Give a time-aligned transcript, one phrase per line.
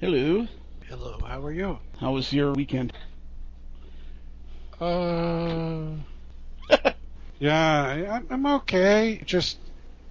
[0.00, 0.46] Hello.
[0.88, 1.78] Hello, how are you?
[1.98, 2.92] How was your weekend?
[4.80, 5.90] Uh,
[7.40, 9.20] yeah, I, I'm okay.
[9.24, 9.58] Just,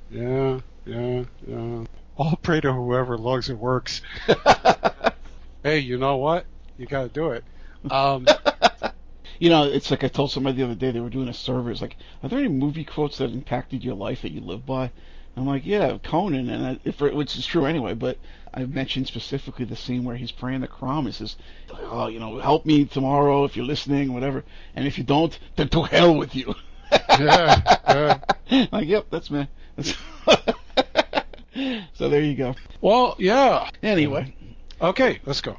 [0.10, 1.86] yeah, yeah, yeah.
[2.18, 4.02] I'll pray to whoever, logs it works.
[5.64, 6.46] hey, you know what?
[6.78, 7.46] You gotta do it.
[7.90, 8.26] Um,
[9.40, 11.72] You know, it's like I told somebody the other day, they were doing a survey.
[11.72, 14.92] It's like, are there any movie quotes that impacted your life that you live by?
[15.38, 18.18] I'm like, yeah, Conan, and I, if, which is true anyway, but
[18.54, 21.06] I mentioned specifically the scene where he's praying the Crom.
[21.06, 21.36] He says,
[21.72, 24.44] oh, you know, help me tomorrow if you're listening, whatever.
[24.76, 26.56] And if you don't, then to hell with you.
[26.92, 28.20] yeah,
[28.50, 28.68] yeah.
[28.72, 29.48] like, yep, that's me.
[31.94, 32.56] so there you go.
[32.82, 33.70] Well, yeah.
[33.84, 34.34] Anyway,
[34.80, 35.58] Okay, let's go.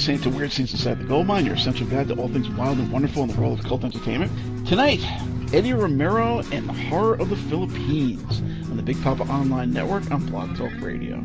[0.00, 2.78] Listening to Weird Scenes Inside the Gold Mine, your essential guide to all things wild
[2.78, 4.32] and wonderful in the world of cult entertainment.
[4.66, 5.00] Tonight,
[5.52, 10.24] Eddie Romero and the Horror of the Philippines on the Big Papa Online Network on
[10.24, 11.22] Blog Talk Radio.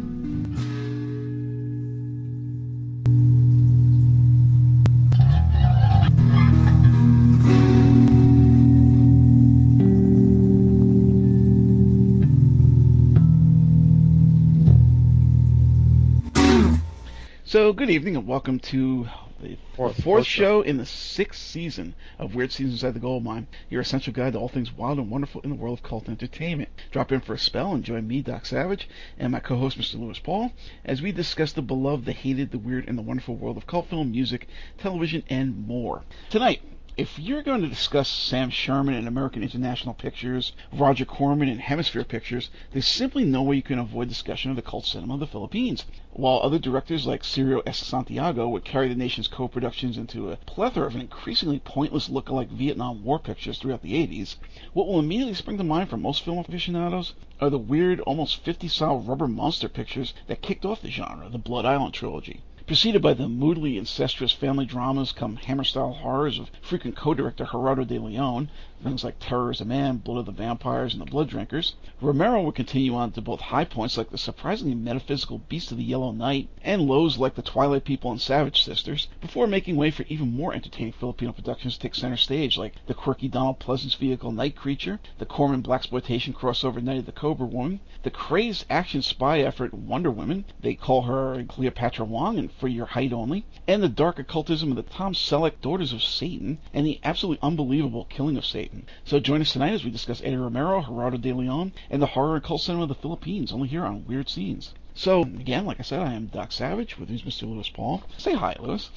[17.56, 19.08] So, good evening and welcome to
[19.42, 23.48] the Fourth- fourth, show in the sixth season of Weird Scenes Inside the Gold Mine,
[23.70, 26.68] your essential guide to all things wild and wonderful in the world of cult entertainment.
[26.92, 29.98] Drop in for a spell and join me, Doc Savage, and my co-host, Mr.
[29.98, 30.52] Lewis Paul,
[30.84, 33.88] as we discuss the beloved, the hated, the weird, and the wonderful world of cult
[33.88, 36.04] film, music, television, and more.
[36.30, 36.62] Tonight,
[36.98, 42.06] if you're going to discuss Sam Sherman and American International Pictures, Roger Corman and Hemisphere
[42.06, 45.28] Pictures, there's simply no way you can avoid discussion of the cult cinema of the
[45.28, 45.84] Philippines.
[46.14, 47.80] While other directors like Cirio S.
[47.80, 53.04] Santiago would carry the nation's co-productions into a plethora of an increasingly pointless look-alike Vietnam
[53.04, 54.38] War pictures throughout the 80s,
[54.72, 59.02] what will immediately spring to mind for most film aficionados are the weird, almost 50-style
[59.02, 63.28] rubber monster pictures that kicked off the genre, the Blood Island trilogy preceded by the
[63.28, 68.50] moodily incestuous family dramas come hammer-style horrors of frequent co-director Gerardo de Leon,
[68.84, 71.76] things like Terror is a Man, Blood of the Vampires, and The Blood Drinkers.
[72.02, 75.84] Romero would continue on to both high points like the surprisingly metaphysical Beast of the
[75.84, 80.06] Yellow Night and lows like The Twilight People and Savage Sisters, before making way for
[80.10, 84.32] even more entertaining Filipino productions to take center stage like the quirky Donald Pleasence vehicle
[84.32, 89.40] Night Creature, the Corman blaxploitation crossover Night of the Cobra Woman, the crazed action spy
[89.40, 93.90] effort Wonder Woman, they call her Cleopatra Wong and For Your Height Only, and the
[93.90, 98.46] dark occultism of the Tom Selleck Daughters of Satan, and the absolutely unbelievable Killing of
[98.46, 98.75] Satan.
[99.04, 102.36] So join us tonight as we discuss Eddie Romero, Gerardo de Leon, and the horror
[102.36, 104.74] and cult cinema of the Philippines, only here on Weird Scenes.
[104.94, 107.44] So, again, like I said, I am Doc Savage, with me is Mr.
[107.44, 108.04] Lewis Paul.
[108.18, 108.90] Say hi, Lewis.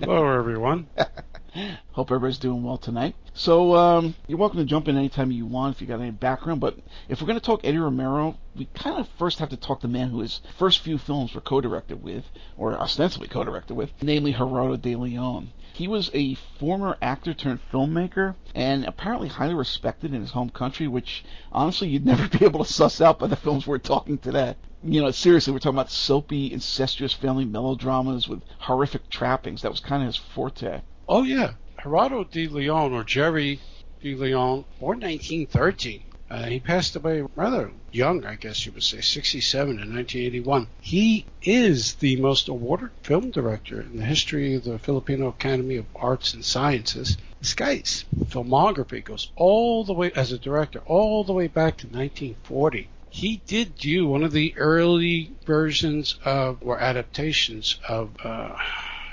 [0.00, 0.88] Hello, everyone.
[1.92, 3.14] Hope everybody's doing well tonight.
[3.34, 6.60] So, um, you're welcome to jump in anytime you want if you got any background,
[6.60, 6.76] but
[7.08, 9.88] if we're going to talk Eddie Romero, we kind of first have to talk the
[9.88, 12.24] man who his first few films were co-directed with,
[12.56, 15.52] or ostensibly co-directed with, namely Gerardo de Leon.
[15.76, 20.88] He was a former actor turned filmmaker and apparently highly respected in his home country,
[20.88, 21.22] which
[21.52, 24.56] honestly you'd never be able to suss out by the films we're talking today.
[24.82, 29.60] You know, seriously, we're talking about soapy, incestuous family melodramas with horrific trappings.
[29.60, 30.80] That was kind of his forte.
[31.06, 31.56] Oh, yeah.
[31.82, 33.60] Gerardo de Leon, or Jerry
[34.00, 36.05] de Leon, born 1913.
[36.28, 40.66] Uh, he passed away rather young, I guess you would say, 67 in 1981.
[40.80, 45.86] He is the most awarded film director in the history of the Filipino Academy of
[45.94, 47.16] Arts and Sciences.
[47.40, 51.86] This guy's filmography goes all the way, as a director, all the way back to
[51.86, 52.88] 1940.
[53.08, 58.56] He did do one of the early versions of, or adaptations of, uh,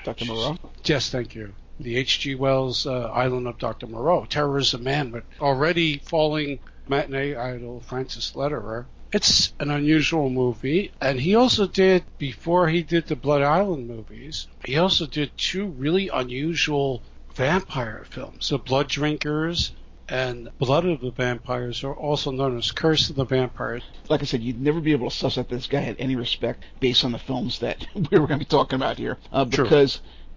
[0.02, 0.24] Dr.
[0.26, 0.58] Moreau?
[0.84, 1.54] Yes, thank you.
[1.78, 2.34] The H.G.
[2.34, 3.86] Wells uh, Island of Dr.
[3.86, 6.58] Moreau, Terror is a Man, but already falling
[6.88, 8.86] matinee idol Francis Lederer.
[9.12, 14.48] It's an unusual movie, and he also did, before he did the Blood Island movies,
[14.64, 17.00] he also did two really unusual
[17.34, 19.72] vampire films, The Blood Drinkers
[20.08, 23.82] and Blood of the Vampires, or also known as Curse of the Vampires.
[24.08, 26.64] Like I said, you'd never be able to suss out this guy had any respect
[26.80, 29.16] based on the films that we were going to be talking about here.
[29.32, 29.68] Uh, True.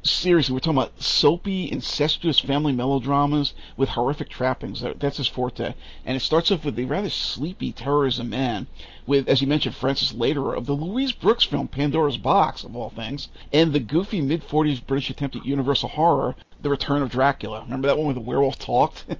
[0.09, 4.79] Seriously, we're talking about soapy, incestuous family melodramas with horrific trappings.
[4.81, 5.73] That- That's his forte.
[6.05, 8.67] And it starts off with the rather sleepy Terror is a Man,
[9.05, 12.89] with, as you mentioned, Francis Lederer of the Louise Brooks film Pandora's Box, of all
[12.89, 17.61] things, and the goofy mid 40s British attempt at Universal horror, The Return of Dracula.
[17.63, 19.05] Remember that one where the werewolf talked?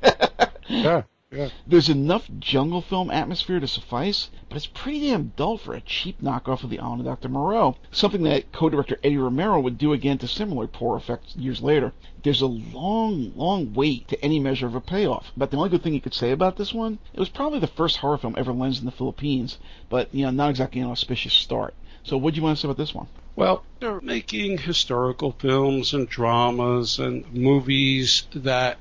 [0.70, 1.04] Yeah.
[1.30, 1.50] Yeah.
[1.68, 6.22] There's enough jungle film atmosphere to suffice, but it's pretty damn dull for a cheap
[6.22, 7.28] knockoff of The Island of Dr.
[7.28, 11.92] Moreau, something that co-director Eddie Romero would do again to similar poor effects years later.
[12.24, 15.84] There's a long, long wait to any measure of a payoff, but the only good
[15.84, 18.54] thing you could say about this one, it was probably the first horror film ever
[18.54, 19.58] lensed in the Philippines,
[19.90, 21.74] but, you know, not exactly an auspicious start.
[22.04, 23.08] So what do you want to say about this one?
[23.36, 28.78] Well, they're making historical films and dramas and movies that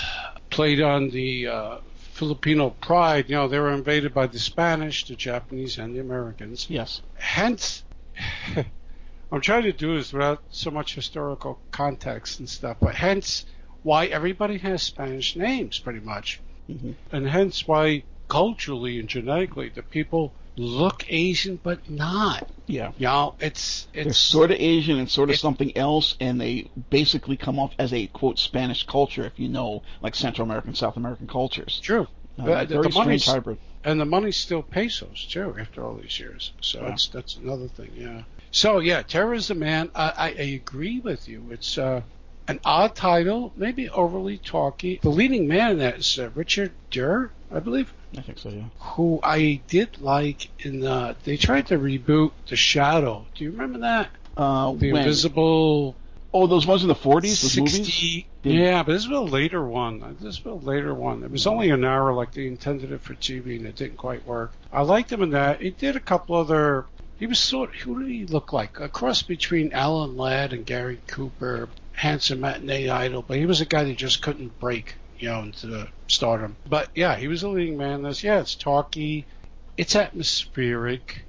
[0.48, 1.76] played on the uh,
[2.20, 3.30] Filipino pride.
[3.30, 6.66] You know, they were invaded by the Spanish, the Japanese, and the Americans.
[6.68, 7.00] Yes.
[7.14, 7.82] Hence,
[9.32, 13.46] I'm trying to do this without so much historical context and stuff, but hence
[13.82, 16.42] why everybody has Spanish names, pretty much.
[16.68, 16.92] Mm-hmm.
[17.10, 22.48] And hence why culturally and genetically the people look Asian but not.
[22.66, 22.92] Yeah.
[22.98, 26.40] You know, it's They're it's sort of Asian and sort of it- something else, and
[26.40, 30.74] they basically come off as a quote Spanish culture, if you know, like Central American,
[30.74, 31.80] South American cultures.
[31.82, 32.06] true.
[32.38, 33.58] Uh, But very the strange hybrid.
[33.84, 36.52] and the money's still pesos too after all these years.
[36.60, 36.88] So Wow.
[36.88, 37.90] that's that's another thing.
[37.94, 38.22] Yeah.
[38.50, 39.90] So yeah, Terror is the Man.
[39.94, 41.48] I, I, I agree with you.
[41.50, 42.02] It's uh,
[42.50, 44.98] an odd title, maybe overly talky.
[45.02, 48.64] The leading man in that is uh, Richard Derr, I believe, I think so, yeah.
[48.78, 51.16] who I did like in the.
[51.24, 53.26] They tried to reboot The Shadow.
[53.34, 54.10] Do you remember that?
[54.36, 55.02] Uh, The when?
[55.02, 55.94] Invisible.
[56.32, 57.76] Oh, those ones in the 40s, those movies?
[57.78, 60.16] 60, Did- yeah, but this was a later one.
[60.20, 61.24] This was a later one.
[61.24, 64.24] It was only an hour, like they intended it for TV, and it didn't quite
[64.26, 64.52] work.
[64.72, 65.60] I liked him in that.
[65.60, 66.86] He did a couple other.
[67.18, 67.74] He was sort.
[67.74, 68.78] Who did he look like?
[68.78, 71.68] A cross between Alan Ladd and Gary Cooper.
[72.00, 75.66] Handsome matinee idol, but he was a guy that just couldn't break, you know, into
[75.66, 76.56] the stardom.
[76.66, 77.96] But yeah, he was a leading man.
[77.96, 79.26] in This, yeah, it's talky,
[79.76, 81.26] it's atmospheric,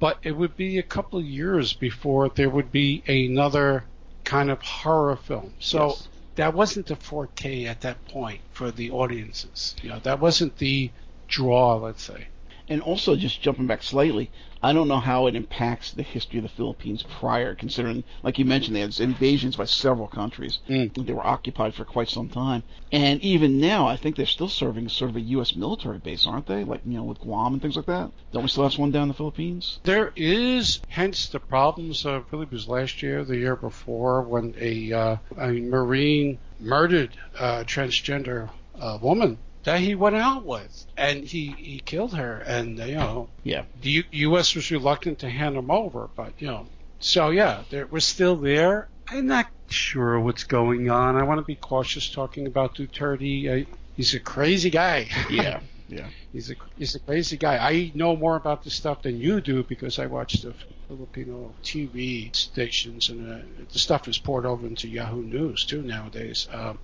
[0.00, 3.84] but it would be a couple of years before there would be another
[4.24, 5.52] kind of horror film.
[5.58, 6.08] So Yes.
[6.36, 9.76] that wasn't the 4K at that point for the audiences.
[9.82, 10.90] You know, that wasn't the
[11.28, 12.28] draw, let's say.
[12.68, 14.30] And also, just jumping back slightly,
[14.62, 18.46] I don't know how it impacts the history of the Philippines prior, considering, like you
[18.46, 20.60] mentioned, they had invasions by several countries.
[20.70, 21.06] Mm.
[21.06, 22.62] They were occupied for quite some time.
[22.90, 25.54] And even now, I think they're still serving as sort of a U.S.
[25.54, 26.64] military base, aren't they?
[26.64, 28.10] Like, you know, with Guam and things like that.
[28.32, 29.80] Don't we still have one down in the Philippines?
[29.82, 34.22] There is, hence the problems of, I believe it was last year, the year before,
[34.22, 38.48] when a, uh, a Marine murdered a transgender
[38.80, 43.28] uh, woman that he went out with, and he, he killed her, and you know
[43.42, 43.64] Yeah.
[43.82, 44.54] the U- U.S.
[44.54, 46.66] was reluctant to hand him over, but you know,
[47.00, 48.88] so yeah, there, we're still there.
[49.08, 51.16] I'm not sure what's going on.
[51.16, 53.62] I want to be cautious talking about Duterte.
[53.66, 55.08] Uh, he's a crazy guy.
[55.30, 55.60] Yeah.
[55.86, 56.08] Yeah.
[56.32, 57.58] He's a he's a crazy guy.
[57.58, 60.54] I know more about this stuff than you do because I watch the
[60.88, 66.48] Filipino TV stations, and uh, the stuff is poured over into Yahoo News too nowadays.
[66.50, 66.78] Um,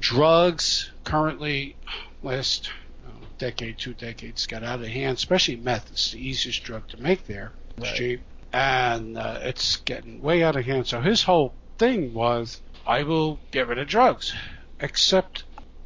[0.00, 1.76] drugs currently
[2.22, 2.70] last
[3.06, 5.16] uh, decade, two decades, got out of hand.
[5.18, 5.90] Especially meth.
[5.90, 7.52] It's the easiest drug to make there.
[7.78, 7.96] It's Right.
[7.96, 8.20] cheap,
[8.52, 10.86] and uh, it's getting way out of hand.
[10.86, 14.32] So his whole thing was, I will get rid of drugs,
[14.80, 15.44] except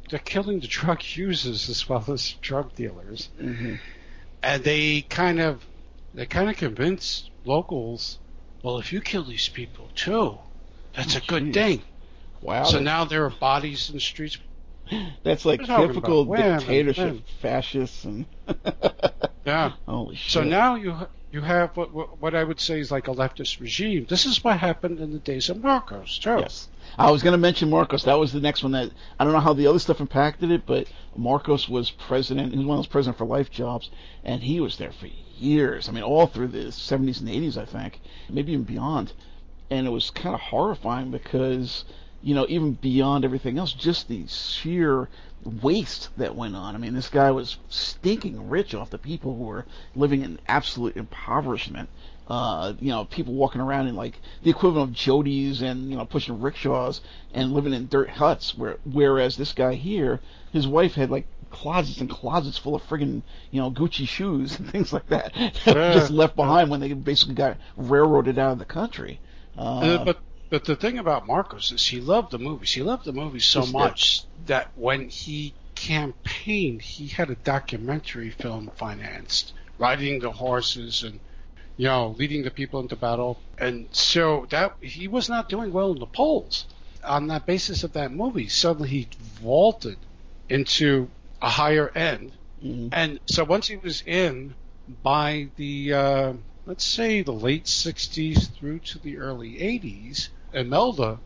[0.09, 3.75] they're killing the drug users as well as drug dealers, hmm
[4.43, 5.63] and they kind of
[6.15, 8.17] they kind of convince locals,
[8.63, 10.37] well, if you kill these people too,
[10.95, 11.53] that's Oh, a good geez.
[11.53, 11.81] thing.
[12.41, 12.63] Wow.
[12.63, 14.37] So now there are bodies in the streets.
[15.23, 18.25] That's like typical dictatorship, fascists, and
[19.45, 19.73] Yeah.
[19.87, 20.31] holy shit.
[20.31, 20.95] So now you
[21.31, 24.05] you have what, what what I would say is like a leftist regime.
[24.09, 26.37] This is what happened in the days of Marcos too.
[26.39, 26.67] Yes.
[26.97, 28.03] I was going to mention Marcos.
[28.03, 30.65] That was the next one that I don't know how the other stuff impacted it,
[30.65, 32.51] but Marcos was president.
[32.51, 33.89] He was one of those president for life jobs,
[34.25, 35.87] and he was there for years.
[35.87, 39.13] I mean, all through the 70s and 80s, I think, maybe even beyond.
[39.69, 41.85] And it was kind of horrifying because,
[42.21, 45.09] you know, even beyond everything else, just the sheer
[45.43, 46.75] waste that went on.
[46.75, 50.95] I mean, this guy was stinking rich off the people who were living in absolute
[50.97, 51.89] impoverishment
[52.27, 56.05] uh, you know, people walking around in like the equivalent of Jodies and you know
[56.05, 57.01] pushing rickshaws
[57.33, 58.55] and living in dirt huts.
[58.57, 63.23] Where whereas this guy here, his wife had like closets and closets full of friggin'
[63.49, 65.33] you know Gucci shoes and things like that
[65.65, 65.91] that were Yeah.
[65.91, 69.19] just left behind when they basically got railroaded out of the country.
[69.81, 70.19] Uh, Uh, but
[70.51, 72.73] but the thing about Marcos is he loved the movies.
[72.73, 73.79] He loved the movies so Yes, he did.
[73.79, 81.19] much that when he campaigned, he had a documentary film financed, riding the horses and
[81.77, 83.39] you know leading the people into battle.
[83.57, 86.65] And so that he was not doing well in the polls.
[87.03, 89.07] On that basis of that movie, suddenly he
[89.41, 89.97] vaulted
[90.49, 91.09] into
[91.41, 92.33] a higher end.
[92.63, 92.89] mhm.
[92.91, 94.53] And so once he was in
[95.01, 96.33] by the, uh,
[96.65, 101.19] let's say the late 60s through to the early 80s, Imelda,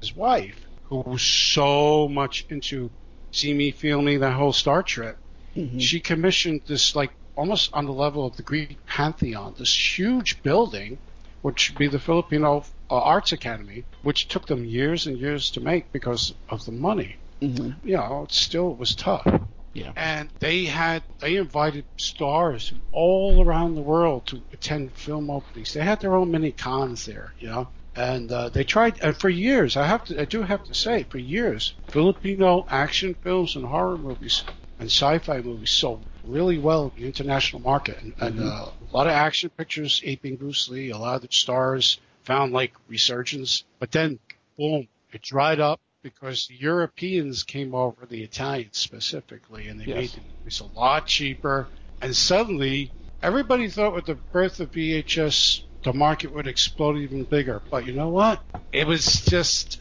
[0.00, 2.90] his wife, who was so much into
[3.30, 5.16] See Me, Feel Me, that whole Star Trek.
[5.56, 5.80] Mhm.
[5.80, 10.98] She commissioned this like almost on the level of the Greek pantheon, this huge building,
[11.42, 15.60] which would be the Filipino uh, Arts Academy, which took them years and years to
[15.60, 17.16] make because of the money.
[17.40, 17.76] Mhm.
[17.84, 19.26] You know, it still was tough.
[19.72, 19.92] Yeah.
[19.96, 25.72] And they had they invited stars from all around the world to attend film openings.
[25.72, 27.68] They had their own mini cons there, you know.
[27.94, 31.02] And uh, they tried, and for years, I have to, I do have to say,
[31.04, 34.44] for years, Filipino action films and horror movies
[34.78, 38.50] and sci-fi movies sold really well in the international market, and, and Mhm.
[38.50, 40.90] uh, a lot of action pictures aping Bruce Lee.
[40.90, 44.18] A lot of the stars found like resurgence, but then,
[44.56, 49.96] boom, it dried up because the Europeans came over, the Italians specifically, and they Yes.
[49.98, 51.68] made the movies a lot cheaper.
[52.00, 52.90] And suddenly,
[53.22, 57.62] everybody thought with the birth of VHS, the market would explode even bigger.
[57.70, 58.42] But you know what?
[58.72, 59.80] It was just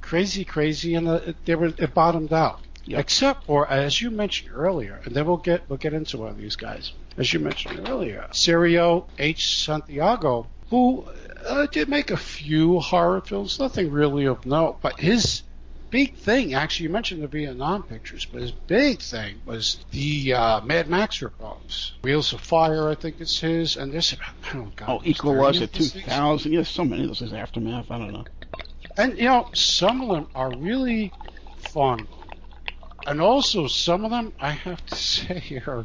[0.00, 2.60] crazy, crazy, and uh, it, they were it bottomed out.
[2.84, 3.00] Yep.
[3.00, 6.36] Except for, as you mentioned earlier, and then we'll get we'll get into one of
[6.36, 6.92] these guys.
[7.16, 9.64] As you mentioned earlier, Cirio H.
[9.64, 11.06] Santiago, who
[11.46, 15.42] uh, did make a few horror films, nothing really of note, but his
[15.92, 20.60] big thing, actually, you mentioned the Vietnam pictures, but his big thing was the uh,
[20.62, 21.92] Mad Max ripoffs.
[22.02, 25.64] Wheels of Fire, I think it's his, and there's about, oh god, Oh, Equalizer 30
[25.64, 26.04] of these things.
[26.06, 26.52] 2000.
[26.52, 27.32] Yes, so many of those things.
[27.32, 27.90] Aftermath.
[27.90, 28.24] I don't know.
[28.96, 31.12] And you know, some of them are really
[31.58, 32.08] fun,
[33.06, 35.84] and also some of them I have to say are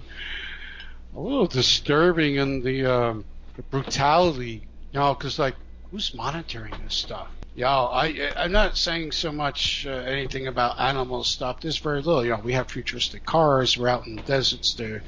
[1.15, 3.25] a little disturbing in the, um,
[3.57, 4.63] the brutality.
[4.93, 5.55] You know, because like,
[5.91, 7.29] who's monitoring this stuff?
[7.57, 11.59] Yeah, I I'm not saying so much uh, anything about animal stuff.
[11.59, 12.23] There's very little.
[12.23, 13.77] You know, we have futuristic cars.
[13.77, 14.75] We're out in the deserts.
[14.75, 15.01] They're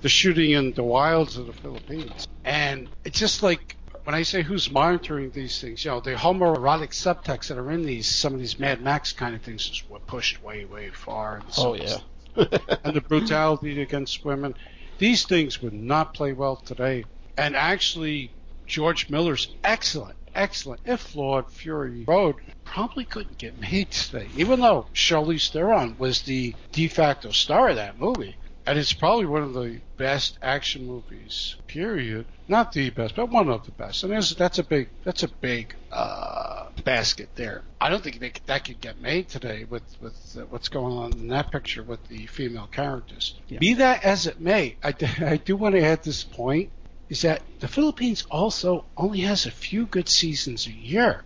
[0.00, 4.42] they're shooting in the wilds of the Philippines, and it's just like when I say
[4.42, 8.40] who's monitoring these things, you know, the homoerotic subtext that are in these, some of
[8.40, 11.36] these Mad Max kind of things is pushed way, way far.
[11.36, 11.98] And Oh yeah.
[12.84, 14.56] and the brutality against women.
[14.98, 17.04] These things would not play well today.
[17.36, 18.32] And actually,
[18.66, 24.86] George Miller's excellent, excellent, if flawed Fury Road probably couldn't get made today, even though
[24.94, 28.36] Charlize Theron was the de facto star of that movie.
[28.64, 32.26] And it's probably one of the best action movies, period.
[32.46, 34.04] Not the best, but one of the best.
[34.04, 37.62] And that's a big, that's a big uh, basket there.
[37.80, 41.12] I don't think they, that could get made today with with uh, what's going on
[41.12, 43.34] in that picture with the female characters.
[43.48, 43.58] Yeah.
[43.58, 44.92] Be that as it may, I
[45.44, 46.70] do want to add this point:
[47.12, 51.22] is that the Philippines also only has a few good seasons a year.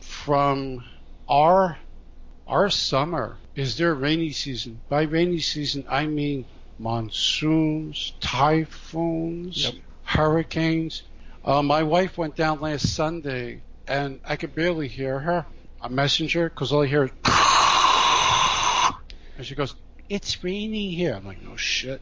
[0.00, 0.82] From
[1.28, 1.76] our
[2.46, 4.80] our summer is their rainy season.
[4.88, 6.46] By rainy season, I mean
[6.78, 9.74] monsoons, typhoons, Yep.
[10.04, 11.02] hurricanes.
[11.44, 15.44] Uh, my wife went down last Sunday, and I could barely hear her.
[15.82, 17.10] A messenger, because all I hear is,
[19.36, 19.74] and she goes,
[20.08, 22.00] "It's raining here." I'm like, "No shit."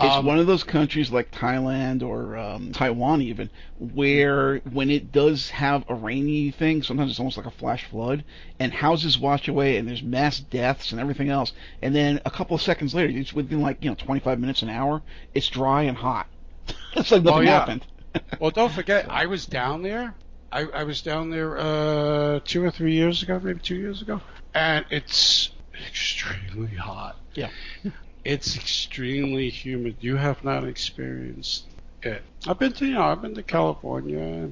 [0.00, 5.12] It's Um, one of those countries like Thailand or um, Taiwan, even, where when it
[5.12, 8.24] does have a rainy thing, sometimes it's almost like a flash flood,
[8.58, 11.52] and houses wash away, and there's mass deaths and everything else.
[11.82, 14.70] And then a couple of seconds later, it's within like you know 25 minutes an
[14.70, 15.02] hour,
[15.34, 16.28] it's dry and hot.
[16.94, 17.50] it's like nothing Oh, yeah.
[17.52, 17.86] happened.
[18.38, 20.14] Well, don't forget, I was down there.
[20.52, 24.20] I, I was down there uh, two or three years ago, maybe two years ago,
[24.54, 25.50] and it's
[25.86, 27.16] extremely hot.
[27.34, 27.50] Yeah.
[28.24, 29.96] It's extremely humid.
[30.00, 31.64] You have not experienced
[32.02, 32.22] it.
[32.46, 34.50] I've been to, you know, I've been to California.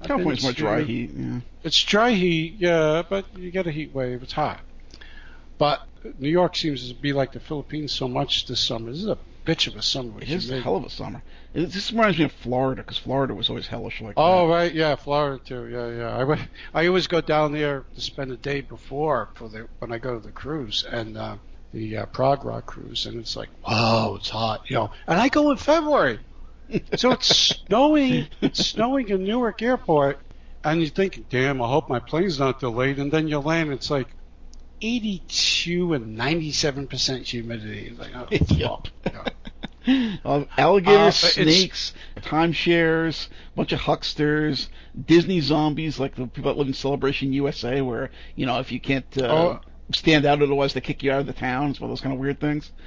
[0.00, 1.10] I've California's more dry heat.
[1.14, 1.40] Yeah.
[1.62, 4.22] It's dry heat, yeah, but you get a heat wave.
[4.22, 4.60] It's hot.
[5.58, 5.82] But
[6.18, 8.90] New York seems to be like the Philippines so much this summer.
[8.90, 10.20] This is a bitch of a summer.
[10.20, 11.22] It is a hell of a summer.
[11.54, 14.54] It, this reminds me of Florida because Florida was always hellish like Oh that.
[14.54, 15.68] right, yeah, Florida too.
[15.68, 16.16] Yeah, yeah.
[16.16, 19.92] I, would- I always go down there to spend a day before for the when
[19.92, 21.36] I go to the cruise and uh,
[21.72, 24.90] the uh, Prog Rock cruise, and it's like, wow, it's hot, you know.
[25.06, 26.18] And I go in February,
[26.96, 28.28] so it's snowing.
[28.40, 30.18] It's snowing in Newark Airport,
[30.64, 32.98] and you think, damn, I hope my plane's not delayed.
[32.98, 34.08] And then you land, it's like
[34.80, 37.88] 82 and 97 percent humidity.
[37.88, 38.88] It's like, oh, fuck.
[39.04, 39.24] Yeah.
[40.24, 44.68] Uh, alligators, Uh, snakes, timeshares, a bunch of hucksters,
[45.06, 48.78] Disney zombies like the people that live in Celebration USA, where you know if you
[48.78, 49.60] can't uh, Oh.
[49.92, 51.70] Stand out, otherwise they kick you out of the town.
[51.70, 52.70] It's one of those kind of weird things.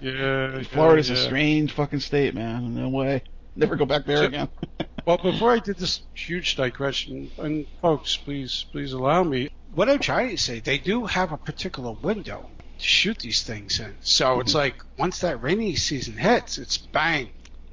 [0.00, 2.74] Yeah, Florida's yeah, a strange fucking state, man.
[2.74, 3.22] No way.
[3.56, 4.48] Never go back there So- again.
[5.06, 9.50] Well, before I did this huge digression, and folks, please, please allow me.
[9.72, 13.78] What I'm trying to say, they do have a particular window to shoot these things
[13.78, 13.94] in.
[14.00, 14.56] So it's Mhm.
[14.56, 17.28] like once that rainy season hits, it's bang.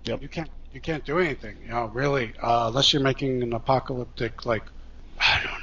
[0.05, 0.21] Yep.
[0.21, 4.45] You can't, you can't do anything, you know, really, uh, unless you're making an apocalyptic,
[4.45, 4.63] like,
[5.19, 5.62] I don't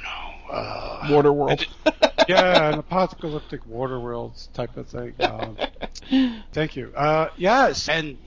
[0.51, 1.65] uh, Water world.
[2.27, 5.13] yeah, an apocalyptic water world type of thing.
[5.21, 5.57] Um,
[6.51, 6.91] thank you.
[6.95, 8.17] Uh, yes, and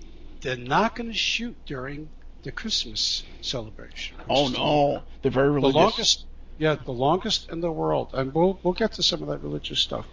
[0.41, 2.09] they're not going to shoot during
[2.43, 4.17] the Christmas celebration.
[4.29, 5.75] Oh no, they're very religious.
[5.75, 6.25] The longest,
[6.59, 9.81] yeah, the longest in the world, and we'll we'll get to some of that religious
[9.81, 10.07] stuff.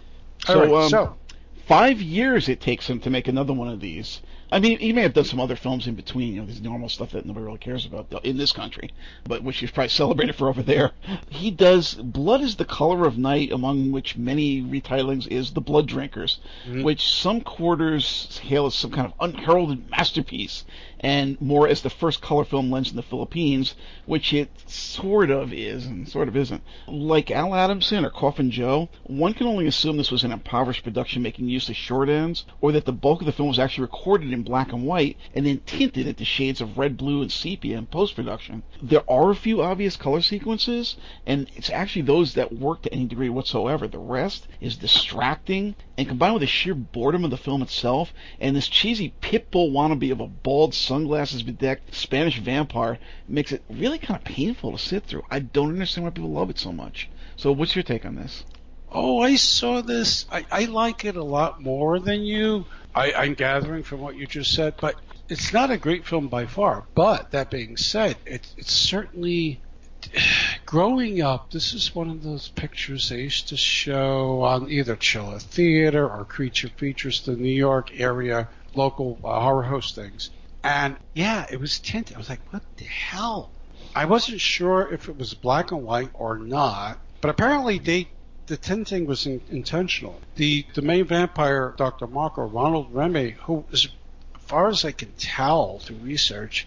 [0.44, 1.16] So, All right, um, so
[1.66, 4.20] Five years it takes him to make another one of these.
[4.52, 6.90] I mean, he may have done some other films in between, you know, this normal
[6.90, 8.90] stuff that nobody really cares about in this country,
[9.24, 10.92] but which he's probably celebrated for over there.
[11.30, 15.86] He does Blood is the Color of Night, among which many retitling is The Blood
[15.88, 16.84] Drinkers, Mhm.
[16.84, 20.64] which some quarters hail as some kind of unheralded masterpiece,
[21.02, 23.74] and more as the first color film lens in the Philippines,
[24.06, 26.62] which it sort of is and sort of isn't.
[26.86, 31.22] Like Al Adamson or Coffin Joe, one can only assume this was an impoverished production
[31.22, 34.32] making use of short ends, or that the bulk of the film was actually recorded
[34.32, 37.86] in black and white and then tinted into shades of red, blue, and sepia in
[37.86, 38.62] post production.
[38.80, 43.06] There are a few obvious color sequences, and it's actually those that work to any
[43.06, 43.88] degree whatsoever.
[43.88, 48.56] The rest is distracting, and combined with the sheer boredom of the film itself and
[48.56, 54.20] this cheesy pitbull wannabe of a bald, sunglasses bedecked Spanish vampire, makes it really kind
[54.20, 55.24] of painful to sit through.
[55.30, 57.08] I don't understand why people love it so much.
[57.34, 58.44] So, what's your take on this?
[58.90, 60.26] Oh, I saw this.
[60.30, 62.66] I, I like it a lot more than you.
[62.94, 64.96] I, I'm gathering from what you just said, but
[65.30, 66.84] it's not a great film by far.
[66.94, 69.62] But that being said, it, it's certainly
[70.66, 71.52] growing up.
[71.52, 76.26] This is one of those pictures they used to show on either Chiller Theater or
[76.26, 80.30] Creature Features, the New York area local uh, horror host things.
[80.64, 82.14] And yeah, it was tinted.
[82.14, 83.50] I was like, what the hell?
[83.94, 88.08] I wasn't sure if it was black and white or not, but apparently they
[88.46, 90.20] the tinting was in, intentional.
[90.36, 92.06] The the main vampire, Dr.
[92.06, 93.88] Marco Ronald Remy, who as
[94.38, 96.66] far as I can tell through research,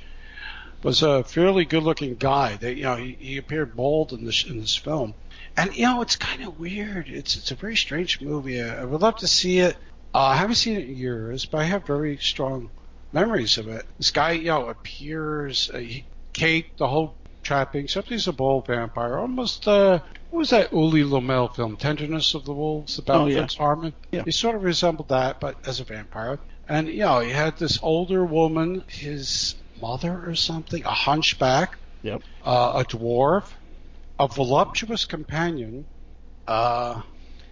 [0.83, 2.57] was a fairly good-looking guy.
[2.57, 5.13] They, you know, he, he appeared bald in this in this film,
[5.57, 7.07] and you know, it's kind of weird.
[7.07, 8.61] It's it's a very strange movie.
[8.61, 9.77] I, I would love to see it.
[10.13, 12.69] Uh, I haven't seen it in years, but I have very strong
[13.11, 13.85] memories of it.
[13.97, 15.69] This guy, you know, appears.
[15.73, 19.17] Uh, he, Kate, the whole trapping, except he's a bald vampire.
[19.17, 19.99] Almost, uh,
[20.31, 23.37] what was that Ulli Lommel film, Tenderness of the Wolves, about Oh, yeah.
[23.39, 23.93] Fritz Haarmann?
[24.11, 24.23] Yeah.
[24.25, 26.39] He sort of resembled that, but as a vampire.
[26.67, 32.21] And, you know, he had this older woman, his mother or something, a hunchback, Yep.
[32.43, 33.45] uh, a dwarf,
[34.19, 35.85] a voluptuous companion.
[36.47, 37.01] Uh,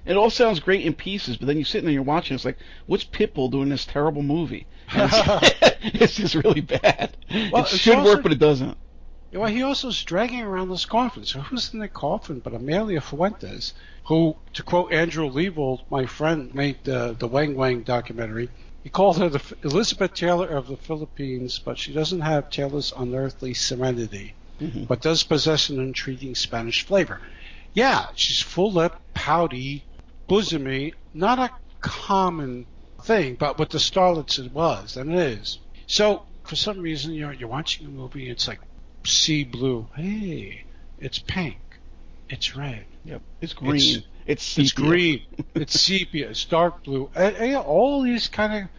[0.06, 2.36] It all sounds great in pieces, but then you sit there and you're watching.
[2.36, 4.66] It's like, what's Pitbull doing in this terrible movie?
[4.92, 5.16] It's,
[5.82, 7.16] it's just really bad.
[7.52, 8.78] Well, it should also- work, but it doesn't.
[9.32, 11.26] Well, he also is dragging around this coffin.
[11.26, 16.54] So who's in the coffin but Amalia Fuentes, who, to quote Andrew Leavold, my friend,
[16.54, 18.50] made the the Weng Weng documentary.
[18.84, 23.56] He called her the Elizabeth Taylor of the Philippines, but she doesn't have Taylor's unearthly
[23.56, 24.88] serenity, Mhm.
[24.88, 27.20] but does possess an intriguing Spanish flavor.
[27.74, 29.84] Yeah, she's full lip, pouty,
[30.28, 32.66] bosomy, not a common
[33.04, 35.60] thing, but with the starlets it was, and it is.
[35.88, 38.60] So for some reason, you're you're watching a movie, it's like
[39.06, 39.88] sea blue.
[39.96, 40.64] Hey,
[41.00, 41.58] it's pink.
[42.30, 42.86] It's red.
[43.06, 43.22] Yep.
[43.42, 44.04] It's green.
[44.26, 44.90] It's, It's sepia.
[44.90, 45.22] green.
[45.56, 46.30] It's sepia.
[46.30, 47.10] It's dark blue.
[47.14, 48.70] And, and, yeah, all these kind of.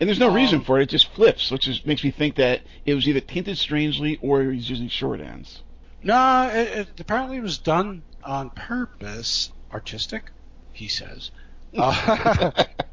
[0.00, 0.84] And there's no reason Um, for it.
[0.84, 4.42] It just flips, which is, makes me think that it was either tinted strangely or
[4.42, 5.62] he's using short ends.
[6.02, 9.52] No, it, it apparently was done on purpose.
[9.72, 10.30] Artistic,
[10.74, 11.30] he says.
[11.76, 12.52] Uh,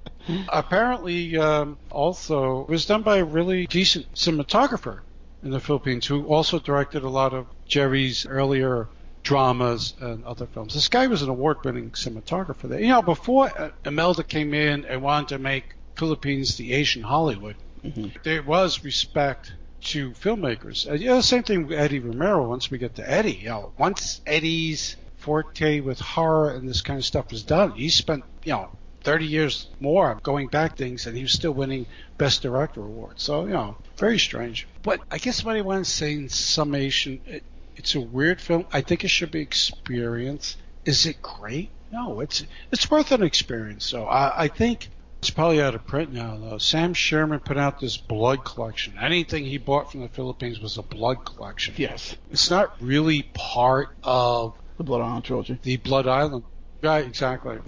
[0.49, 4.99] apparently, um, also, it was done by a really decent cinematographer
[5.43, 8.87] in the Philippines who also directed a lot of Jerry's earlier
[9.23, 10.73] dramas and other films.
[10.73, 12.79] This guy was an award-winning cinematographer there.
[12.79, 17.55] You know, before uh, Imelda came in and wanted to make Philippines the Asian Hollywood,
[17.83, 18.11] Mhm.
[18.23, 20.89] there was respect to filmmakers.
[20.89, 22.47] Uh, yeah, the same thing with Eddie Romero.
[22.47, 26.99] Once we get to Eddie, you know, once Eddie's forte with horror and this kind
[26.99, 28.69] of stuff was done, he spent you know
[29.03, 31.85] 30 years more going back things, and he was still winning
[32.17, 33.23] Best Director awards.
[33.23, 34.67] So you know, very strange.
[34.83, 37.43] But I guess what I want to say in summation, it,
[37.75, 38.65] it's a weird film.
[38.71, 40.57] I think it should be experienced.
[40.85, 41.69] Is it great?
[41.91, 43.85] No, it's it's worth an experience.
[43.85, 44.89] So I, I think
[45.21, 46.57] it's probably out of print now, though.
[46.57, 48.97] Sam Sherman put out this blood collection.
[48.99, 51.75] Anything he bought from the Philippines was a blood collection.
[51.77, 52.15] Yes.
[52.31, 55.59] It's not really part of The Blood Island trilogy.
[55.61, 56.43] the Blood Island.
[56.81, 57.59] Right, exactly.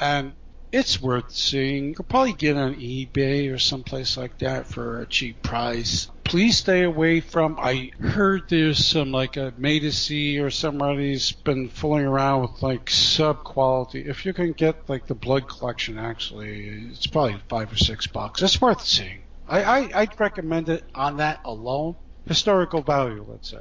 [0.00, 0.32] And
[0.72, 1.90] it's worth seeing.
[1.90, 6.10] You could probably get on eBay or someplace like that for a cheap price.
[6.24, 7.60] Please stay away from.
[7.60, 13.44] I heard there's some like a Made or somebody's been fooling around with like sub
[13.44, 14.00] quality.
[14.00, 18.42] If you can get like the blood collection, actually, it's probably five or six bucks.
[18.42, 19.20] It's worth seeing.
[19.48, 21.94] I, I I'd recommend it on that alone.
[22.26, 23.60] Historical value, let's say.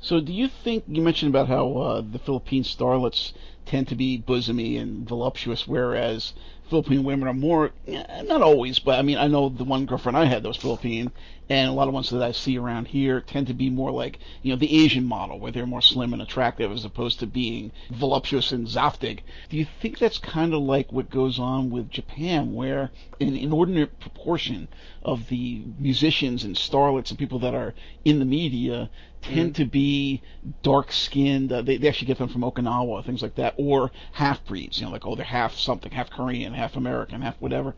[0.00, 3.32] So, do you think you mentioned about how uh, the Philippine starlets
[3.66, 6.34] tend to be bosomy and voluptuous, whereas
[6.70, 10.16] Philippine women are more, eh, not always, but I mean, I know the one girlfriend
[10.16, 11.10] I had that was Philippine,
[11.48, 14.20] and a lot of ones that I see around here tend to be more like,
[14.42, 17.72] you know, the Asian model, where they're more slim and attractive as opposed to being
[17.90, 19.20] voluptuous and zaftig.
[19.48, 23.98] Do you think that's kind of like what goes on with Japan, where an inordinate
[23.98, 24.68] proportion
[25.02, 28.90] of the musicians and starlets and people that are in the media
[29.22, 29.56] tend mm.
[29.56, 30.22] to be
[30.62, 31.52] dark skinned.
[31.52, 34.78] Uh, they, they actually get them from Okinawa, things like that, or half breeds.
[34.78, 37.74] You know, like oh, they're half something, half Korean, half American, half whatever.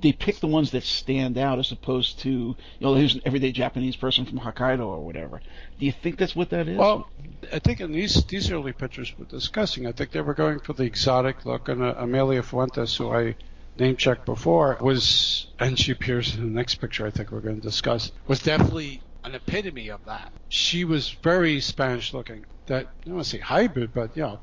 [0.00, 3.52] They pick the ones that stand out as opposed to you know, here's an everyday
[3.52, 5.40] Japanese person from Hokkaido or whatever.
[5.78, 6.78] Do you think that's what that is?
[6.78, 7.08] Well,
[7.52, 10.72] I think in these these early pictures we're discussing, I think they were going for
[10.72, 13.36] the exotic look, and uh, Amalia Fuentes, who I
[13.78, 17.60] name checked before, was, and she appears in the next picture I think we're going
[17.60, 20.32] to discuss, was definitely an epitome of that.
[20.48, 22.46] She was very Spanish looking.
[22.66, 24.40] That I don't want to say hybrid, but you know.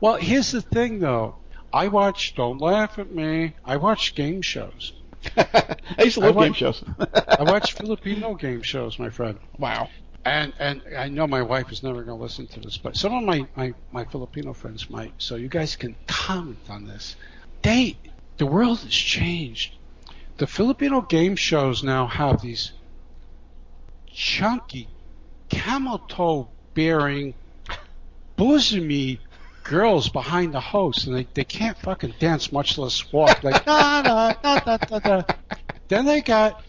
[0.00, 1.36] Well, here's the thing though.
[1.72, 2.34] I watch.
[2.34, 3.54] Don't laugh at me.
[3.64, 4.92] I watch game shows.
[5.36, 6.84] I used to love watch, game shows.
[6.98, 9.38] I watch Filipino game shows, my friend.
[9.58, 9.88] Wow.
[10.24, 13.14] And and I know my wife is never going to listen to this, but some
[13.14, 15.12] of my, my, my Filipino friends might.
[15.18, 17.16] So you guys can comment on this.
[17.62, 17.96] They
[18.38, 19.74] the world has changed.
[20.36, 22.72] The Filipino game shows now have these
[24.18, 24.88] chunky,
[25.48, 27.34] camel toe bearing,
[28.36, 29.18] bosomy
[29.62, 33.44] girls behind the host, and they, they can't fucking dance, much less walk.
[33.44, 35.22] Like, da, da, da, da, da, da.
[35.86, 36.64] Then they got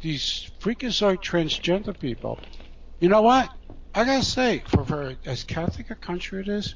[0.00, 2.40] these freakazoid transgender people.
[2.98, 3.48] You know what?
[3.94, 6.74] I gotta say, for, for as Catholic a country it is,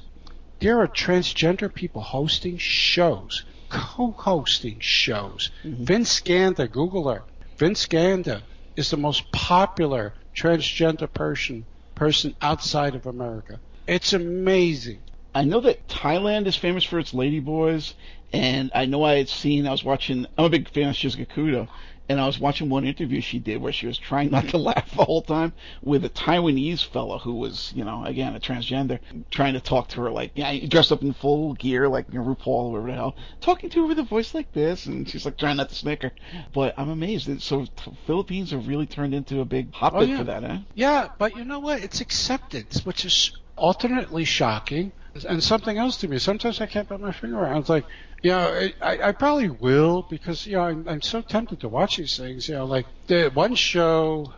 [0.59, 5.51] there are transgender people hosting shows, co-hosting shows.
[5.65, 5.83] Mm-hmm.
[5.83, 7.23] Vice Ganda, Google her.
[7.57, 8.41] Vice Ganda
[8.75, 13.59] is the most popular transgender person person outside of America.
[13.87, 14.99] It's amazing.
[15.35, 17.93] I know that Thailand is famous for its ladyboys,
[18.31, 19.67] and I know I had seen.
[19.67, 20.25] I was watching.
[20.37, 21.67] I'm a big fan of Shizuka Kudo,
[22.09, 24.95] and I was watching one interview she did where she was trying not to laugh
[24.95, 28.99] the whole time with a Taiwanese fellow who was, you know, again a transgender,
[29.31, 32.25] trying to talk to her like, yeah, dressed up in full gear like you know,
[32.25, 35.25] RuPaul or whatever the hell, talking to her with a voice like this, and she's
[35.25, 36.11] like trying not to snicker.
[36.53, 37.27] But I'm amazed.
[37.27, 37.65] That, so
[38.05, 40.17] Philippines have really turned into a big hotbed oh, yeah.
[40.17, 40.57] for that, eh?
[40.75, 41.83] Yeah, but you know what?
[41.83, 44.91] It's acceptance, which is alternately shocking
[45.27, 46.17] and something else to me.
[46.17, 47.59] Sometimes I can't put my finger around.
[47.59, 47.85] It's like,
[48.23, 51.97] you know, I, I probably will because you know I'm, I'm so tempted to watch
[51.97, 52.47] these things.
[52.47, 54.33] You know, like the one show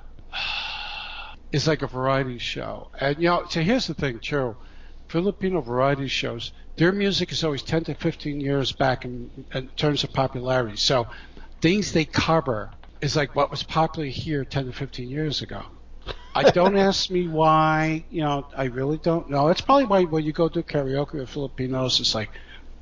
[1.51, 4.57] is like a variety show, and you know, so here's the thing, too.
[5.07, 10.03] Filipino variety shows, their music is always 10 to 15 years back in, in terms
[10.03, 10.77] of popularity.
[10.77, 11.07] So
[11.61, 12.71] things they cover
[13.01, 15.61] is like what was popular here 10 to 15 years ago.
[16.33, 18.03] I don't ask me why.
[18.09, 19.49] You know, I really don't know.
[19.49, 22.31] It's probably why when you go do karaoke with Filipinos, it's like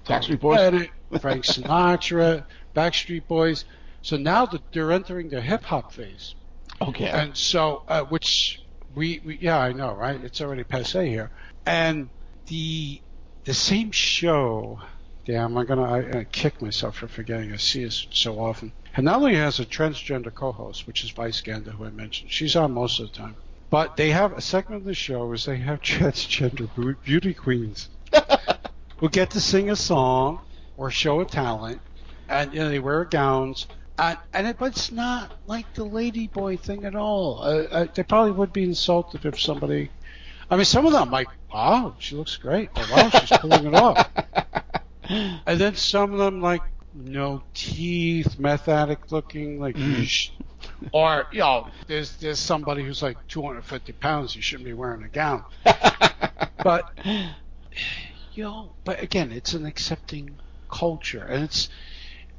[0.06, 0.88] Backstreet Boys,
[1.22, 3.66] Frank Sinatra, Backstreet Boys.
[4.02, 6.36] So now that they're entering their hip hop phase.
[6.82, 7.08] Okay.
[7.08, 8.62] And so, uh, which
[8.96, 10.22] we, we, yeah, I know, right?
[10.24, 11.32] It's already passe here.
[11.66, 12.10] And
[12.48, 13.02] the
[13.46, 14.80] the same show.
[15.26, 17.54] Damn, I'm gonna I, I kick myself for forgetting.
[17.54, 18.74] I see it so often.
[18.96, 22.32] And not only has a transgender co-host, which is Vice Ganda, who I mentioned.
[22.32, 23.36] She's on most of the time.
[23.70, 27.90] But they have a segment of the show is they have transgender beauty queens
[29.04, 30.40] who get to sing a song
[30.78, 31.82] or show a talent,
[32.30, 33.68] and you know, they wear gowns.
[34.00, 37.44] And, and it, but it's not like the ladyboy thing at all.
[37.44, 39.92] Uh, uh, they probably would be insulted if somebody.
[40.50, 42.70] I mean, some of them like, wow, she looks great.
[42.78, 44.10] Or, wow, she's pulling it off.
[45.10, 46.62] And then some of them like,
[46.94, 50.32] no teeth, meth addict looking, like, mm.
[50.94, 54.34] or you know, there's there's somebody who's like 250 pounds.
[54.34, 55.44] You shouldn't be wearing a gown.
[56.64, 56.90] but
[58.34, 60.38] you know, but again, it's an accepting
[60.70, 61.70] culture, and it's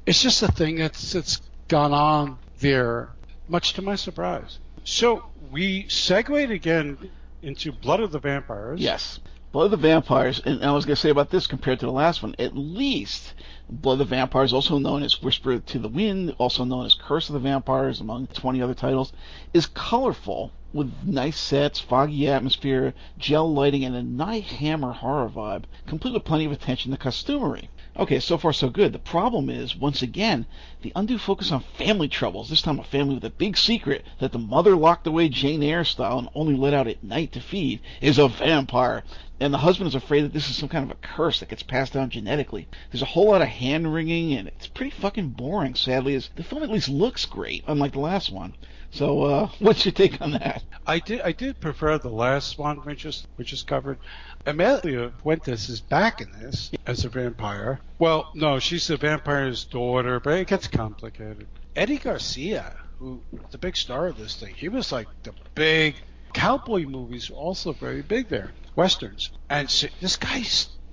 [0.05, 3.09] it's just a thing that's that's gone on there,
[3.47, 4.59] much to my surprise.
[4.83, 7.09] So we segued again
[7.41, 8.79] into Blood of the Vampires.
[8.79, 9.19] Yes.
[9.51, 11.91] Blood of the Vampires, and I was going to say about this compared to the
[11.91, 13.33] last one, at least
[13.69, 17.29] Blood of the Vampires, also known as Whisper to the Wind, also known as Curse
[17.29, 19.13] of the Vampires, among 20 other titles,
[19.53, 25.63] is colorful with nice sets, foggy atmosphere, gel lighting, and a night hammer horror vibe,
[25.87, 27.69] complete with plenty of attention to costumery.
[27.97, 28.91] Okay, so far so good.
[28.91, 30.45] The problem is, once again,
[30.81, 34.33] the undue focus on family troubles, this time a family with a big secret that
[34.33, 37.79] the mother locked away Jane Eyre style and only let out at night to feed,
[38.01, 39.05] is a vampire.
[39.39, 41.63] and the husband is afraid that this is some kind of a curse that gets
[41.63, 42.67] passed down genetically.
[42.91, 45.75] There's a whole lot of hand wringing, and it's pretty fucking boring.
[45.75, 48.55] Sadly, as the film at least looks great, unlike the last one.
[48.95, 50.63] So, uh, what's your take on that?
[50.87, 53.97] I did I did prefer the last one we just we just covered.
[54.45, 57.81] Amalia Fuentes is back in this as a vampire.
[57.99, 61.45] Well, no, she's the vampire's daughter, but it gets complicated.
[61.75, 63.19] Eddie Garcia, who
[63.51, 65.95] the big star of this thing, he was like the big
[66.33, 69.29] cowboy movies were also very big there, westerns.
[69.49, 70.41] And so this guy,